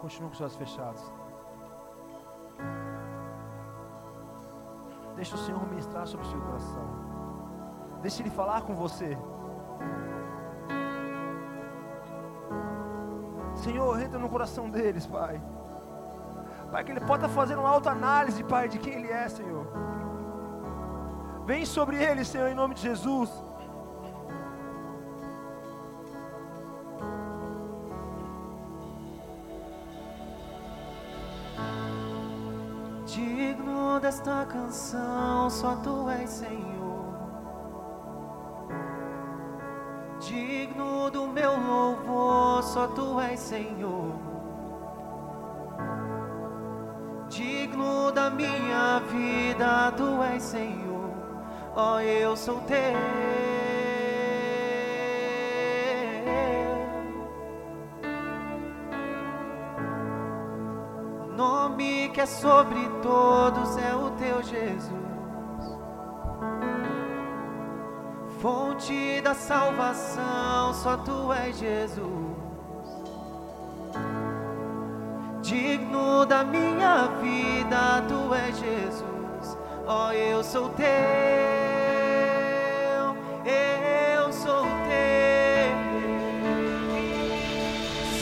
Continue 0.00 0.30
com 0.30 0.34
os 0.34 0.40
olhos 0.40 0.56
fechados. 0.56 1.12
Deixa 5.14 5.34
o 5.34 5.38
Senhor 5.40 5.62
ministrar 5.68 6.06
sobre 6.06 6.26
o 6.26 6.30
seu 6.30 6.40
coração. 6.40 6.88
Deixa 8.00 8.22
Ele 8.22 8.30
falar 8.30 8.62
com 8.62 8.74
você. 8.74 9.18
Senhor, 13.60 14.00
entra 14.00 14.18
no 14.18 14.28
coração 14.28 14.70
deles, 14.70 15.06
Pai. 15.06 15.40
Pai, 16.70 16.84
que 16.84 16.92
Ele 16.92 17.00
possa 17.00 17.28
fazer 17.28 17.56
uma 17.56 17.68
autoanálise, 17.68 18.42
Pai, 18.44 18.68
de 18.68 18.78
quem 18.78 18.94
Ele 18.94 19.10
é, 19.10 19.28
Senhor. 19.28 19.66
Vem 21.44 21.66
sobre 21.66 21.96
eles, 22.02 22.28
Senhor, 22.28 22.48
em 22.48 22.54
nome 22.54 22.74
de 22.74 22.82
Jesus. 22.82 23.28
Digno 33.06 33.98
desta 34.00 34.46
canção, 34.46 35.50
só 35.50 35.74
tu 35.76 36.08
és 36.08 36.30
Senhor. 36.30 36.99
Só 42.72 42.86
tu 42.86 43.20
és 43.20 43.40
Senhor. 43.40 44.12
Digno 47.28 48.12
da 48.12 48.30
minha 48.30 49.00
vida, 49.10 49.92
tu 49.96 50.22
és 50.22 50.42
Senhor. 50.42 51.10
Ó, 51.74 52.00
eu 52.00 52.36
sou 52.36 52.60
teu. 52.60 53.40
nome 61.36 62.10
que 62.10 62.20
é 62.20 62.26
sobre 62.26 62.86
todos 63.02 63.76
é 63.78 63.94
o 63.94 64.10
teu 64.10 64.42
Jesus. 64.42 64.90
Fonte 68.40 69.20
da 69.22 69.34
salvação, 69.34 70.74
só 70.74 70.98
tu 70.98 71.32
és 71.32 71.58
Jesus. 71.58 72.29
Digno 75.50 76.24
da 76.26 76.44
minha 76.44 77.08
vida, 77.20 78.04
tu 78.06 78.32
és 78.32 78.56
Jesus. 78.56 79.58
Ó, 79.84 80.12
eu 80.12 80.44
sou 80.44 80.68
teu, 80.68 80.86
eu 83.44 84.32
sou 84.32 84.62
teu. 84.62 85.74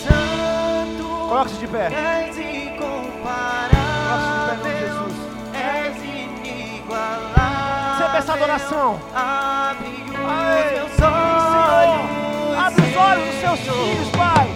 Santo, 0.03 1.05
Coloque-se 1.29 1.59
de 1.59 1.69
pé. 1.69 1.89
és 1.93 2.39
incomparável, 2.39 4.65
Jesus. 4.65 5.13
és 5.53 5.97
inigualável. 6.03 7.99
Receba 7.99 8.17
essa 8.17 8.33
adoração. 8.33 8.99
Abre 9.15 9.89
os 9.89 10.09
meus 10.09 10.17
olhos, 10.19 10.97
Senhor. 10.97 12.59
Abre 12.67 12.83
os 12.87 12.97
olhos 12.97 13.27
dos 13.27 13.35
seus 13.41 13.61
filhos, 13.61 14.09
Pai. 14.17 14.49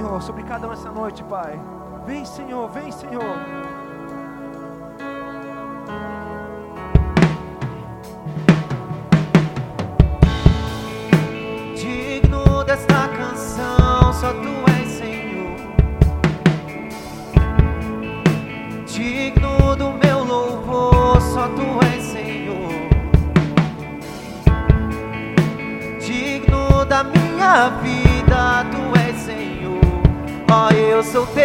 Senhor, 0.00 0.22
sobre 0.22 0.42
cada 0.44 0.66
um 0.66 0.72
essa 0.72 0.90
noite, 0.90 1.22
Pai. 1.24 1.60
Vem, 2.06 2.24
Senhor, 2.24 2.70
vem, 2.70 2.90
Senhor. 2.90 3.36
Digno 11.76 12.64
desta 12.64 13.08
canção, 13.08 14.10
só 14.14 14.32
tu 14.32 14.72
és 14.80 14.88
Senhor. 14.88 15.56
Digno 18.86 19.76
do 19.76 19.92
meu 19.92 20.24
louvor, 20.24 21.20
só 21.20 21.46
tu 21.48 21.78
és 21.94 22.02
Senhor. 22.04 22.72
Digno 26.00 26.86
da 26.86 27.04
minha 27.04 27.68
vida, 27.82 28.64
tu 28.72 28.98
és 28.98 29.16
Senhor. 29.18 29.79
Ó, 30.52 30.68
eu 30.74 31.00
sou 31.04 31.24
teu. 31.28 31.44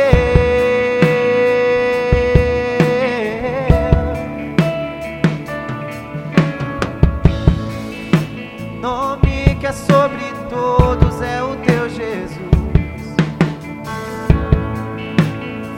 Nome 8.81 9.55
que 9.59 9.67
é 9.67 9.71
sobre 9.71 10.33
todos 10.49 11.21
é 11.21 11.43
o 11.43 11.55
teu 11.57 11.87
Jesus. 11.87 12.39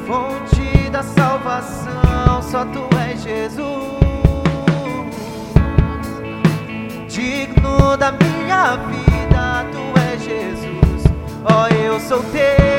Fonte 0.07 0.89
da 0.89 1.03
salvação, 1.03 2.41
só 2.41 2.63
tu 2.63 2.87
és 3.09 3.21
Jesus. 3.21 3.97
Digno 7.09 7.97
da 7.97 8.13
minha 8.13 8.77
vida, 8.77 9.65
tu 9.73 9.99
és 10.11 10.23
Jesus. 10.23 11.03
Ó, 11.43 11.67
eu 11.67 11.99
sou 11.99 12.23
teu, 12.31 12.76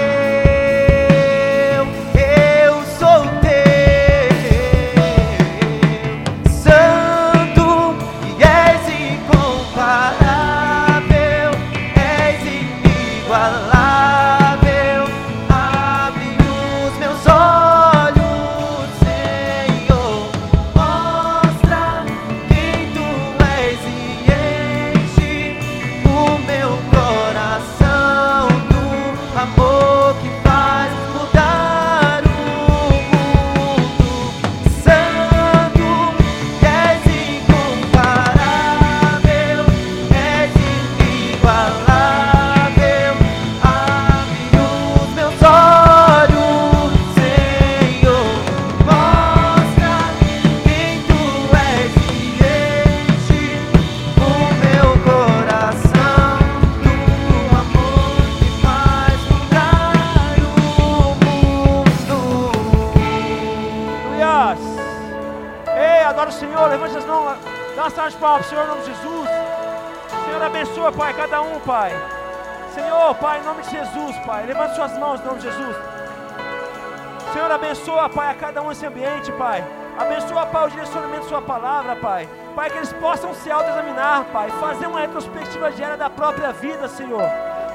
Pai, 78.08 78.30
a 78.30 78.34
cada 78.34 78.62
um 78.62 78.68
nesse 78.68 78.86
ambiente, 78.86 79.30
Pai. 79.32 79.64
Abençoa, 79.98 80.46
Pai, 80.46 80.66
o 80.66 80.70
direcionamento 80.70 81.22
da 81.22 81.28
Sua 81.28 81.42
palavra, 81.42 81.96
Pai. 81.96 82.28
Pai, 82.54 82.70
que 82.70 82.76
eles 82.76 82.92
possam 82.94 83.34
se 83.34 83.50
autoexaminar, 83.50 84.24
Pai. 84.32 84.50
Fazer 84.60 84.86
uma 84.86 85.00
retrospectiva 85.00 85.70
diária 85.72 85.96
da 85.96 86.08
própria 86.08 86.52
vida, 86.52 86.88
Senhor. 86.88 87.22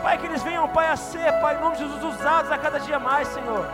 Pai, 0.02 0.18
que 0.18 0.26
eles 0.26 0.44
venham, 0.44 0.68
Pai, 0.68 0.88
a 0.88 0.96
ser, 0.96 1.32
Pai, 1.42 1.56
em 1.56 1.62
nome 1.62 1.78
de 1.78 1.84
Jesus, 1.84 2.04
usados 2.16 2.52
a 2.52 2.58
cada 2.58 2.80
dia 2.80 3.00
mais, 3.00 3.28
Senhor. 3.30 3.66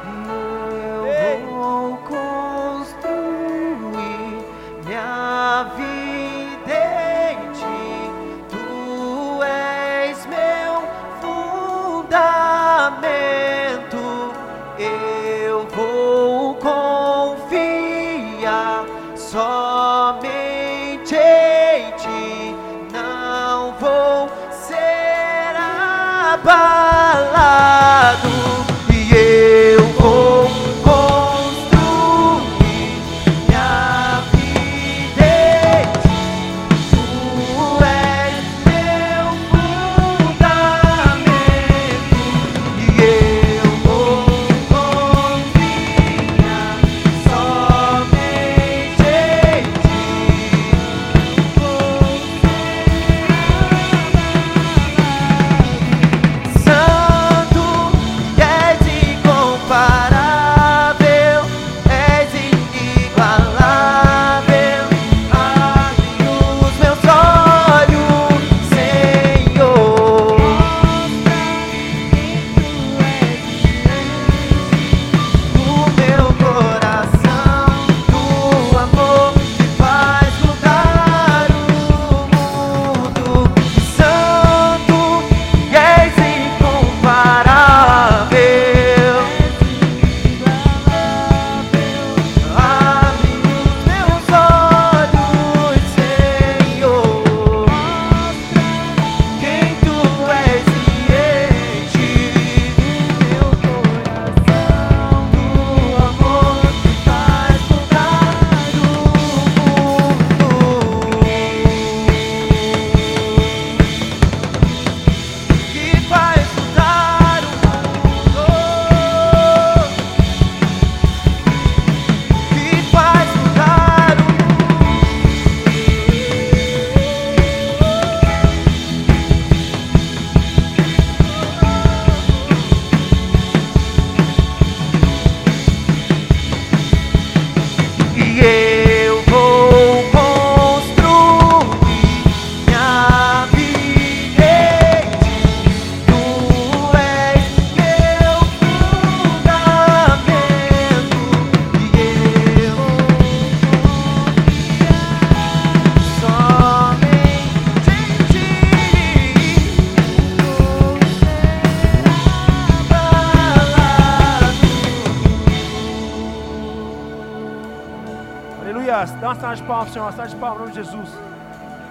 Salva 169.50 169.56
de 169.56 169.64
palmas, 169.64 169.94
Senhor. 169.94 170.06
Uma 170.06 170.12
salva 170.12 170.30
de 170.30 170.36
palmas 170.36 170.58
em 170.58 170.60
nome 170.60 170.72
de 170.72 170.84
Jesus. 170.84 171.10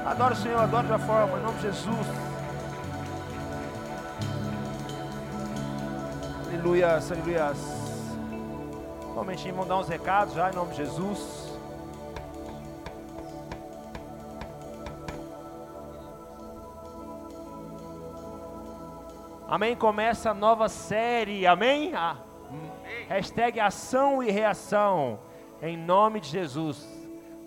Adoro 0.07 0.33
o 0.33 0.37
Senhor, 0.37 0.61
adoro 0.61 0.87
de 0.87 0.93
uma 0.93 0.99
forma, 0.99 1.39
em 1.39 1.43
nome 1.43 1.57
de 1.57 1.63
Jesus. 1.63 2.07
Aleluia, 6.47 6.97
aleluia. 6.97 7.53
Um 9.11 9.15
momentinho, 9.15 9.55
vamos 9.55 9.69
dar 9.69 9.79
uns 9.79 9.89
recados 9.89 10.35
já, 10.35 10.51
em 10.51 10.55
nome 10.55 10.71
de 10.71 10.77
Jesus. 10.77 11.49
Amém? 19.49 19.75
Começa 19.75 20.31
a 20.31 20.35
nova 20.35 20.69
série, 20.69 21.47
amém? 21.47 21.95
Ah, 21.95 22.17
hashtag 23.09 23.59
ação 23.59 24.23
e 24.23 24.31
reação. 24.31 25.19
Em 25.61 25.77
nome 25.77 26.21
de 26.21 26.29
Jesus. 26.29 26.88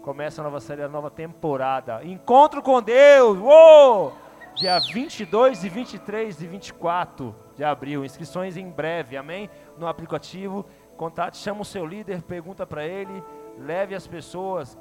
Começa 0.02 0.42
a 0.42 0.44
nova 0.44 0.60
série, 0.60 0.82
a 0.82 0.90
nova 0.90 1.12
temporada. 1.12 2.04
Encontro 2.04 2.62
com 2.64 2.82
Deus. 2.82 3.38
Uou! 3.38 4.14
Dia 4.56 4.80
22 4.80 5.64
e 5.64 5.70
23 5.70 6.42
e 6.42 6.48
24 6.48 7.36
de 7.56 7.64
abril. 7.64 8.04
Inscrições 8.04 8.58
em 8.58 8.68
breve, 8.68 9.16
amém? 9.16 9.48
No 9.78 9.88
aplicativo. 9.88 10.66
Contate, 10.98 11.38
chama 11.38 11.62
o 11.62 11.66
seu 11.66 11.86
líder, 11.86 12.24
pergunta 12.24 12.66
para 12.66 12.84
ele. 12.84 13.24
Leve 13.60 13.94
as 13.94 14.08
pessoas. 14.08 14.76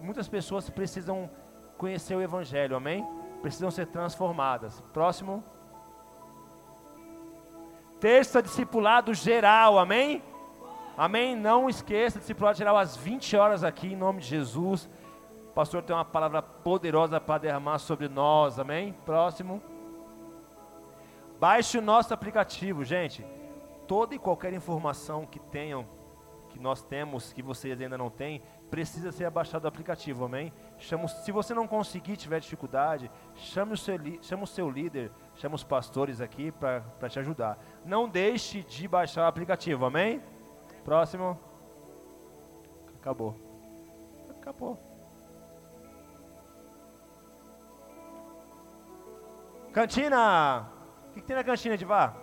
Muitas 0.00 0.28
pessoas 0.28 0.70
precisam 0.70 1.28
conhecer 1.76 2.14
o 2.14 2.22
Evangelho, 2.22 2.76
amém? 2.76 3.04
Precisam 3.42 3.72
ser 3.72 3.86
transformadas. 3.86 4.80
Próximo. 4.92 5.42
Terça 7.98 8.40
discipulado 8.40 9.12
geral, 9.14 9.80
amém? 9.80 10.22
Amém? 11.00 11.34
Não 11.34 11.66
esqueça, 11.66 12.18
discipulado 12.18 12.58
geral 12.58 12.76
às 12.76 12.94
20 12.94 13.34
horas 13.34 13.64
aqui, 13.64 13.86
em 13.94 13.96
nome 13.96 14.20
de 14.20 14.26
Jesus. 14.26 14.86
O 15.48 15.52
pastor 15.54 15.82
tem 15.82 15.96
uma 15.96 16.04
palavra 16.04 16.42
poderosa 16.42 17.18
para 17.18 17.38
derramar 17.40 17.78
sobre 17.78 18.06
nós, 18.06 18.58
amém? 18.58 18.92
Próximo. 19.06 19.62
Baixe 21.40 21.78
o 21.78 21.80
nosso 21.80 22.12
aplicativo, 22.12 22.84
gente. 22.84 23.24
Toda 23.88 24.14
e 24.14 24.18
qualquer 24.18 24.52
informação 24.52 25.24
que 25.24 25.40
tenham, 25.40 25.86
que 26.50 26.60
nós 26.60 26.82
temos, 26.82 27.32
que 27.32 27.40
vocês 27.42 27.80
ainda 27.80 27.96
não 27.96 28.10
têm, 28.10 28.42
precisa 28.70 29.10
ser 29.10 29.24
abaixado 29.24 29.62
do 29.62 29.68
aplicativo, 29.68 30.26
amém? 30.26 30.52
Chama, 30.76 31.06
o- 31.06 31.08
se 31.08 31.32
você 31.32 31.54
não 31.54 31.66
conseguir, 31.66 32.18
tiver 32.18 32.40
dificuldade, 32.40 33.10
chame 33.36 33.72
o 33.72 33.76
seu, 33.78 33.96
chama 34.20 34.44
o 34.44 34.46
seu 34.46 34.68
líder, 34.68 35.10
chama 35.36 35.54
os 35.54 35.64
pastores 35.64 36.20
aqui 36.20 36.52
para 36.52 37.08
te 37.08 37.18
ajudar. 37.18 37.58
Não 37.86 38.06
deixe 38.06 38.62
de 38.62 38.86
baixar 38.86 39.22
o 39.24 39.28
aplicativo, 39.28 39.86
amém? 39.86 40.20
Próximo. 40.84 41.38
Acabou. 43.00 43.36
Acabou. 44.30 44.78
Cantina! 49.72 50.68
O 51.08 51.12
que, 51.12 51.20
que 51.20 51.26
tem 51.26 51.36
na 51.36 51.44
cantina 51.44 51.76
de 51.76 51.84
vá? 51.84 52.14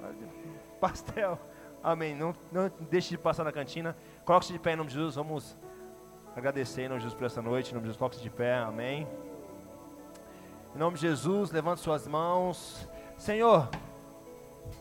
Pastel. 0.80 1.38
Amém. 1.82 2.14
Não, 2.14 2.34
não 2.50 2.70
deixe 2.90 3.10
de 3.10 3.18
passar 3.18 3.44
na 3.44 3.52
cantina. 3.52 3.96
Coloque-se 4.24 4.52
de 4.52 4.58
pé 4.58 4.72
em 4.72 4.76
nome 4.76 4.88
de 4.88 4.94
Jesus. 4.94 5.14
Vamos 5.16 5.56
agradecer 6.34 6.82
em 6.82 6.88
nome 6.88 7.00
de 7.00 7.04
Jesus 7.04 7.18
por 7.18 7.26
essa 7.26 7.40
noite, 7.40 7.70
em 7.70 7.74
nome 7.74 7.84
de 7.84 7.88
Jesus, 7.88 7.98
coloque 7.98 8.20
de 8.20 8.30
pé, 8.30 8.58
amém. 8.58 9.06
Em 10.74 10.78
nome 10.78 10.96
de 10.96 11.02
Jesus, 11.02 11.50
levante 11.52 11.80
suas 11.80 12.06
mãos. 12.08 12.88
Senhor, 13.16 13.68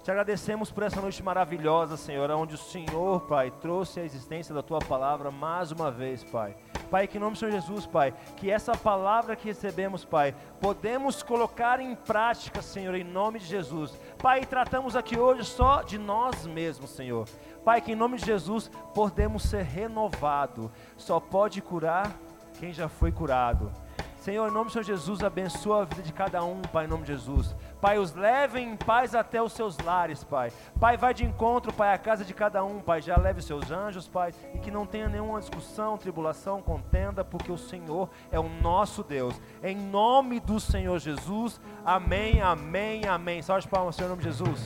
te 0.03 0.11
agradecemos 0.11 0.69
por 0.69 0.83
essa 0.83 0.99
noite 0.99 1.23
maravilhosa, 1.23 1.95
Senhor, 1.95 2.29
onde 2.31 2.55
o 2.55 2.57
Senhor, 2.57 3.21
Pai, 3.21 3.49
trouxe 3.61 4.01
a 4.01 4.03
existência 4.03 4.53
da 4.53 4.61
tua 4.61 4.79
palavra 4.79 5.31
mais 5.31 5.71
uma 5.71 5.89
vez, 5.89 6.25
Pai. 6.25 6.57
Pai, 6.91 7.07
que 7.07 7.15
em 7.15 7.21
nome 7.21 7.37
do 7.37 7.39
Senhor 7.39 7.51
Jesus, 7.51 7.85
Pai, 7.85 8.13
que 8.35 8.51
essa 8.51 8.75
palavra 8.75 9.33
que 9.33 9.45
recebemos, 9.45 10.03
Pai, 10.03 10.35
podemos 10.59 11.23
colocar 11.23 11.79
em 11.79 11.95
prática, 11.95 12.61
Senhor, 12.61 12.93
em 12.95 13.03
nome 13.05 13.39
de 13.39 13.45
Jesus. 13.45 13.97
Pai, 14.21 14.45
tratamos 14.45 14.97
aqui 14.97 15.17
hoje 15.17 15.45
só 15.45 15.81
de 15.83 15.97
nós 15.97 16.45
mesmos, 16.45 16.89
Senhor. 16.89 17.25
Pai, 17.63 17.79
que 17.79 17.93
em 17.93 17.95
nome 17.95 18.17
de 18.17 18.25
Jesus 18.25 18.69
podemos 18.93 19.43
ser 19.43 19.63
renovados. 19.63 20.69
Só 20.97 21.17
pode 21.17 21.61
curar 21.61 22.11
quem 22.59 22.73
já 22.73 22.89
foi 22.89 23.13
curado. 23.13 23.71
Senhor, 24.17 24.47
em 24.49 24.53
nome 24.53 24.65
do 24.65 24.71
Senhor 24.71 24.85
Jesus, 24.85 25.21
abençoa 25.21 25.81
a 25.81 25.85
vida 25.85 26.01
de 26.01 26.13
cada 26.13 26.43
um, 26.43 26.61
Pai, 26.61 26.85
em 26.85 26.87
nome 26.87 27.03
de 27.03 27.13
Jesus. 27.13 27.55
Pai, 27.83 27.99
os 27.99 28.13
levem 28.13 28.69
em 28.69 28.75
paz 28.77 29.13
até 29.13 29.43
os 29.43 29.51
seus 29.51 29.77
lares, 29.79 30.23
Pai. 30.23 30.53
Pai, 30.79 30.95
vai 30.95 31.13
de 31.13 31.25
encontro, 31.25 31.73
Pai, 31.73 31.93
à 31.93 31.97
casa 31.97 32.23
de 32.23 32.33
cada 32.33 32.63
um, 32.63 32.79
Pai. 32.79 33.01
Já 33.01 33.17
leve 33.17 33.39
os 33.39 33.45
seus 33.45 33.71
anjos, 33.71 34.07
Pai, 34.07 34.31
e 34.55 34.57
que 34.57 34.71
não 34.71 34.85
tenha 34.85 35.09
nenhuma 35.09 35.37
discussão, 35.41 35.97
tribulação, 35.97 36.61
contenda, 36.61 37.25
porque 37.25 37.51
o 37.51 37.57
Senhor 37.57 38.09
é 38.31 38.39
o 38.39 38.47
nosso 38.47 39.03
Deus. 39.03 39.35
Em 39.61 39.75
nome 39.75 40.39
do 40.39 40.61
Senhor 40.61 40.97
Jesus, 40.97 41.59
amém, 41.83 42.41
amém, 42.41 43.05
amém. 43.05 43.41
Salve 43.41 43.63
de 43.63 43.67
palmas, 43.67 43.97
Senhor, 43.97 44.07
em 44.07 44.11
nome 44.11 44.23
de 44.23 44.29
Jesus. 44.29 44.65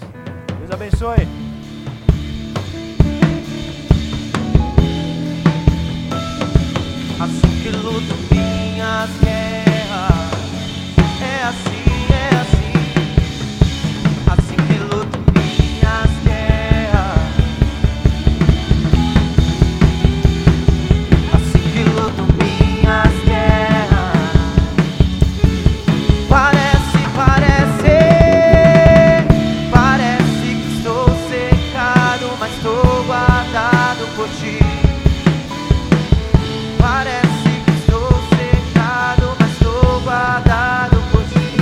Deus 0.59 0.69
abençoe. 0.69 1.27
Assim 7.19 7.63
que 7.63 7.69
luto 7.71 8.15
me 8.29 8.79